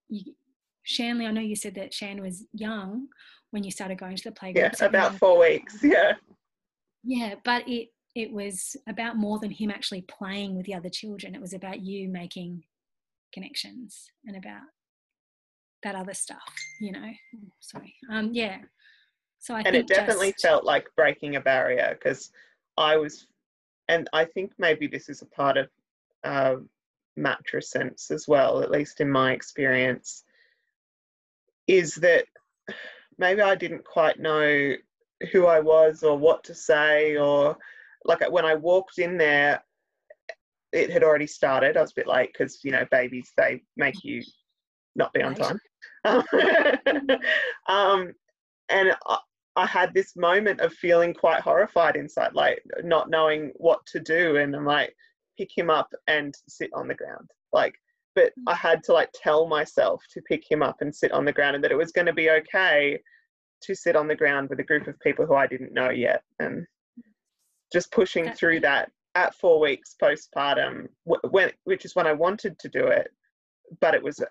[0.09, 0.34] you,
[0.84, 3.07] Shanley, I know you said that Shan was young
[3.51, 4.55] when you started going to the playgroup.
[4.55, 5.80] Yeah, so about four weeks.
[5.84, 6.13] Yeah.
[7.03, 11.35] Yeah, but it it was about more than him actually playing with the other children.
[11.35, 12.63] It was about you making
[13.34, 14.61] connections and about
[15.84, 16.39] that other stuff,
[16.80, 17.11] you know.
[17.59, 17.93] sorry.
[18.09, 18.57] Um, yeah.
[19.39, 22.31] So I and it definitely just, felt like breaking a barrier because
[22.77, 23.27] I was,
[23.88, 25.68] and I think maybe this is a part of
[26.24, 26.56] uh,
[27.18, 30.24] matrescence as well, at least in my experience,
[31.68, 32.26] is that
[33.18, 34.74] maybe I didn't quite know
[35.32, 37.57] who I was or what to say or
[38.03, 39.64] like when I walked in there,
[40.72, 41.78] it had already started.
[41.78, 44.22] I was a bit late because you know babies they make you
[44.95, 45.60] not be on time.
[47.68, 48.14] um,
[48.70, 48.95] and
[49.56, 54.38] I, had this moment of feeling quite horrified inside, like not knowing what to do,
[54.38, 54.95] and I'm like,
[55.38, 57.76] pick him up and sit on the ground, like.
[58.15, 58.44] But mm.
[58.48, 61.56] I had to like tell myself to pick him up and sit on the ground,
[61.56, 62.99] and that it was going to be okay
[63.64, 66.23] to sit on the ground with a group of people who I didn't know yet,
[66.40, 66.65] and
[67.73, 72.69] just pushing through that at four weeks postpartum, when which is when I wanted to
[72.69, 73.10] do it,
[73.82, 74.26] but it was uh,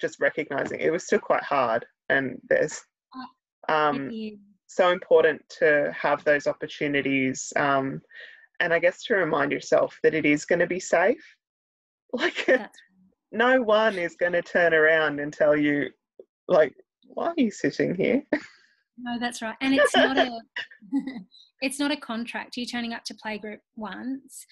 [0.00, 2.80] just recognizing it was still quite hard, and there's
[3.68, 4.10] um,
[4.66, 8.00] so important to have those opportunities, um,
[8.60, 11.22] and I guess to remind yourself that it is going to be safe.
[12.12, 12.48] Like,
[13.32, 15.90] no one is going to turn around and tell you,
[16.48, 16.72] like,
[17.08, 18.22] why are you sitting here?
[18.98, 20.40] No, that's right, and it's not a
[21.60, 22.56] it's not a contract.
[22.56, 24.46] You turning up to playgroup once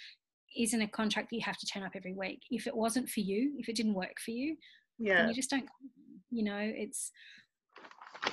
[0.54, 2.40] isn't a contract that you have to turn up every week.
[2.50, 4.56] If it wasn't for you, if it didn't work for you,
[4.98, 5.64] yeah, you just don't.
[6.30, 7.10] You know, it's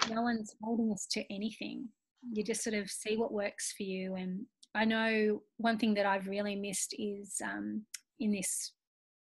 [0.09, 1.87] no one's holding us to anything.
[2.31, 4.15] You just sort of see what works for you.
[4.15, 4.45] And
[4.75, 7.83] I know one thing that I've really missed is um,
[8.19, 8.73] in this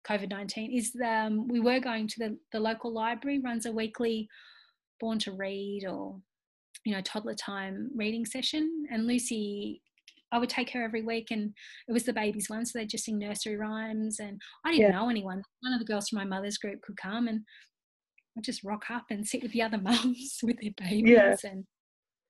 [0.07, 3.72] COVID nineteen is the, um, we were going to the the local library runs a
[3.72, 4.27] weekly
[4.99, 6.19] Born to Read or
[6.85, 9.81] you know toddler time reading session and lucy
[10.31, 11.53] I would take her every week, and
[11.88, 14.19] it was the babies one, so they'd just sing nursery rhymes.
[14.19, 14.98] And I didn't yeah.
[14.98, 15.41] know anyone.
[15.64, 17.41] None of the girls from my mother's group could come, and
[18.38, 21.09] I'd just rock up and sit with the other mums with their babies.
[21.09, 21.35] Yeah.
[21.43, 21.65] And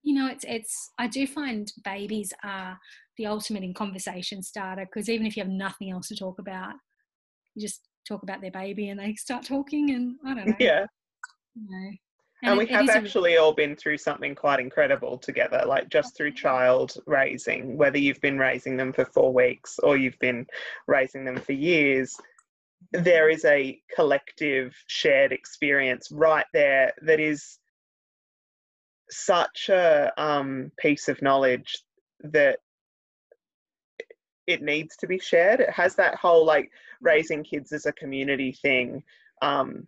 [0.03, 0.91] you know, it's it's.
[0.97, 2.77] I do find babies are
[3.17, 6.73] the ultimate in conversation starter because even if you have nothing else to talk about,
[7.55, 10.55] you just talk about their baby and they start talking, and I don't know.
[10.59, 10.85] Yeah.
[11.55, 11.91] You know,
[12.43, 13.41] and, and we have actually a...
[13.41, 18.38] all been through something quite incredible together, like just through child raising, whether you've been
[18.38, 20.45] raising them for four weeks or you've been
[20.88, 22.15] raising them for years.
[22.91, 27.60] There is a collective shared experience right there that is
[29.10, 31.78] such a um, piece of knowledge
[32.22, 32.60] that
[34.48, 35.60] it needs to be shared.
[35.60, 36.72] It has that whole like
[37.02, 39.04] raising kids as a community thing.
[39.41, 39.88] Um,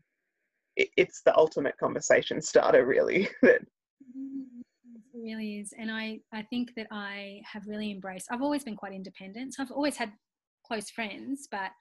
[0.75, 3.29] it's the ultimate conversation starter, really.
[3.41, 3.65] it
[5.13, 8.27] really is, and I I think that I have really embraced.
[8.31, 10.11] I've always been quite independent, so I've always had
[10.65, 11.71] close friends, but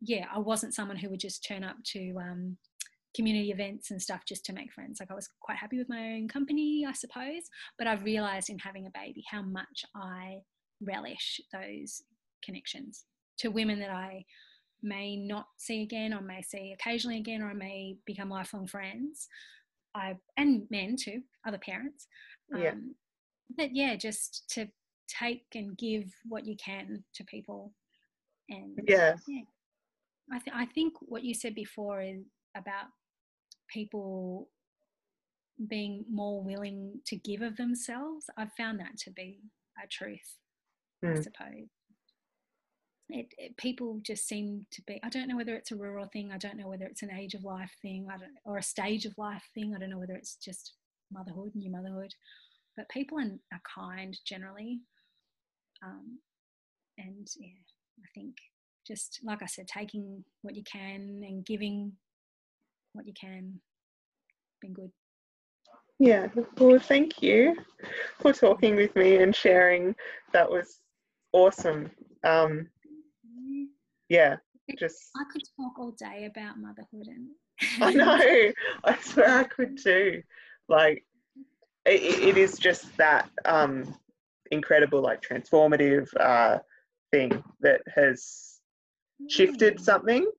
[0.00, 2.56] yeah, I wasn't someone who would just turn up to um,
[3.14, 5.00] community events and stuff just to make friends.
[5.00, 7.42] Like I was quite happy with my own company, I suppose.
[7.78, 10.38] But I've realized in having a baby how much I
[10.80, 12.02] relish those
[12.44, 13.04] connections
[13.38, 14.24] to women that I
[14.82, 19.28] may not see again or may see occasionally again or may become lifelong friends
[19.94, 22.06] I, and men too other parents
[22.54, 22.70] yeah.
[22.70, 22.94] Um,
[23.56, 24.68] but yeah just to
[25.08, 27.72] take and give what you can to people
[28.48, 29.42] and yeah, yeah.
[30.32, 32.22] I, th- I think what you said before is
[32.56, 32.86] about
[33.72, 34.48] people
[35.68, 39.40] being more willing to give of themselves i've found that to be
[39.82, 40.36] a truth
[41.04, 41.10] mm.
[41.10, 41.22] i hmm.
[41.22, 41.68] suppose
[43.08, 46.30] it, it, people just seem to be i don't know whether it's a rural thing
[46.32, 49.06] i don't know whether it's an age of life thing I don't, or a stage
[49.06, 50.74] of life thing i don't know whether it's just
[51.10, 52.12] motherhood new motherhood
[52.76, 54.80] but people are, are kind generally
[55.84, 56.18] um,
[56.98, 57.48] and yeah
[58.00, 58.34] i think
[58.86, 61.92] just like i said taking what you can and giving
[62.92, 63.60] what you can
[64.60, 64.90] been good
[65.98, 67.56] yeah well thank you
[68.20, 69.94] for talking with me and sharing
[70.32, 70.80] that was
[71.32, 71.90] awesome
[72.24, 72.68] um,
[74.08, 74.36] yeah,
[74.78, 75.10] just.
[75.16, 77.28] I could talk all day about motherhood and.
[77.80, 78.52] I know.
[78.84, 80.22] I swear I could too.
[80.68, 81.04] Like,
[81.84, 83.94] it, it is just that um,
[84.50, 86.58] incredible, like, transformative uh,
[87.12, 88.55] thing that has
[89.28, 89.80] shifted mm.
[89.80, 90.30] something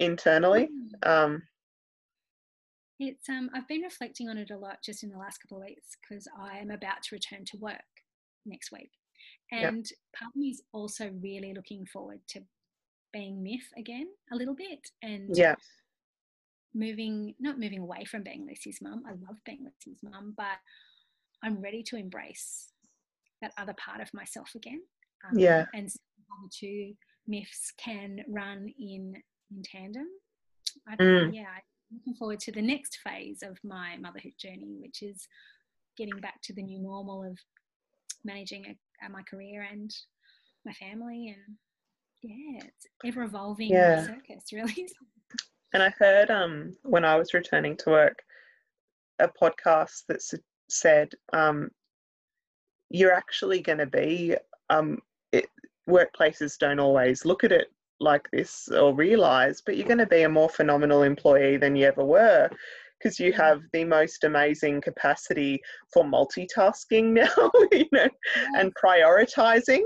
[0.00, 0.68] internally.
[1.04, 1.08] Mm.
[1.08, 1.42] Um,
[3.00, 5.64] it's um I've been reflecting on it a lot just in the last couple of
[5.64, 7.84] weeks because I am about to return to work
[8.44, 8.90] next week.
[9.50, 10.18] And yep.
[10.18, 12.40] part of me is also really looking forward to
[13.12, 15.54] being Myf again a little bit and yeah.
[16.74, 19.02] moving, not moving away from being Lucy's mum.
[19.06, 20.58] I love being Lucy's mum, but
[21.42, 22.72] I'm ready to embrace
[23.40, 24.82] that other part of myself again.
[25.26, 25.64] Um, yeah.
[25.72, 25.98] And so
[26.42, 26.92] the two
[27.28, 29.14] Myfs can run in
[29.50, 30.06] in tandem.
[30.86, 31.34] I, mm.
[31.34, 35.26] Yeah, I'm looking forward to the next phase of my motherhood journey, which is
[35.96, 37.38] getting back to the new normal of
[38.24, 39.90] managing a, a, my career and
[40.64, 41.56] my family and
[42.22, 44.04] yeah it's ever evolving yeah.
[44.04, 44.88] circus really
[45.72, 48.22] and i heard um when i was returning to work
[49.20, 50.20] a podcast that
[50.68, 51.68] said um
[52.90, 54.34] you're actually going to be
[54.70, 54.98] um
[55.88, 57.68] workplaces don't always look at it
[58.00, 61.84] like this or realize but you're going to be a more phenomenal employee than you
[61.84, 62.48] ever were
[62.98, 65.60] because you have the most amazing capacity
[65.92, 68.08] for multitasking now, you know,
[68.56, 69.82] and prioritizing.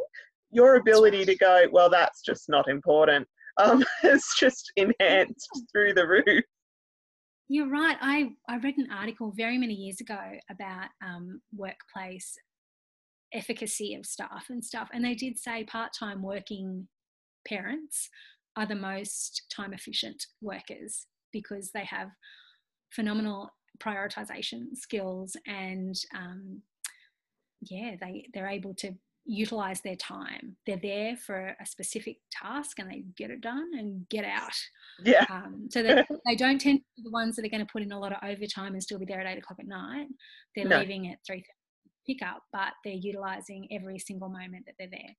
[0.51, 3.27] Your ability to go, well, that's just not important.
[3.59, 6.45] Um, it's just enhanced through the roof.
[7.49, 7.97] You're right.
[8.01, 10.21] I, I read an article very many years ago
[10.51, 12.35] about um, workplace
[13.33, 16.89] efficacy of staff and stuff, and they did say part time working
[17.47, 18.09] parents
[18.57, 22.09] are the most time efficient workers because they have
[22.91, 23.49] phenomenal
[23.83, 26.61] prioritization skills and um,
[27.63, 28.95] yeah they they're able to
[29.25, 30.57] utilize their time.
[30.67, 34.53] They're there for a specific task and they get it done and get out.
[35.05, 35.25] Yeah.
[35.31, 37.83] Um, so that they don't tend to be the ones that are going to put
[37.83, 40.09] in a lot of overtime and still be there at eight o'clock at night.
[40.57, 40.81] They're no.
[40.81, 41.45] leaving at three
[42.07, 45.17] pick up but they're utilizing every single moment that they're there.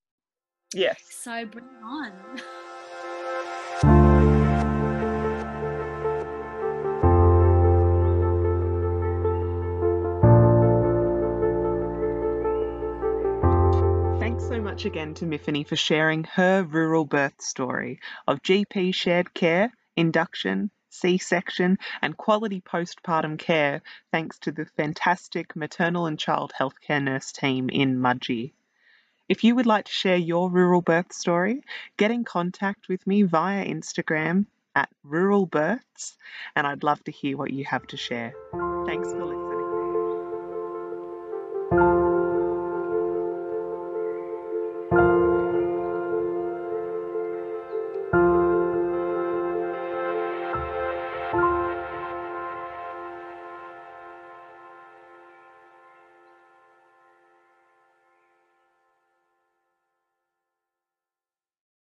[0.74, 0.98] Yes.
[1.10, 2.12] So bring it on.
[14.20, 19.34] Thanks so much again to Myfanwy for sharing her rural birth story of GP shared
[19.34, 26.54] care, induction, C section, and quality postpartum care thanks to the fantastic maternal and child
[26.58, 28.54] healthcare nurse team in Mudgee.
[29.28, 31.64] If you would like to share your rural birth story,
[31.98, 34.46] get in contact with me via Instagram
[34.76, 36.18] at Rural Births,
[36.56, 38.34] and I'd love to hear what you have to share.
[38.86, 39.43] Thanks for listening.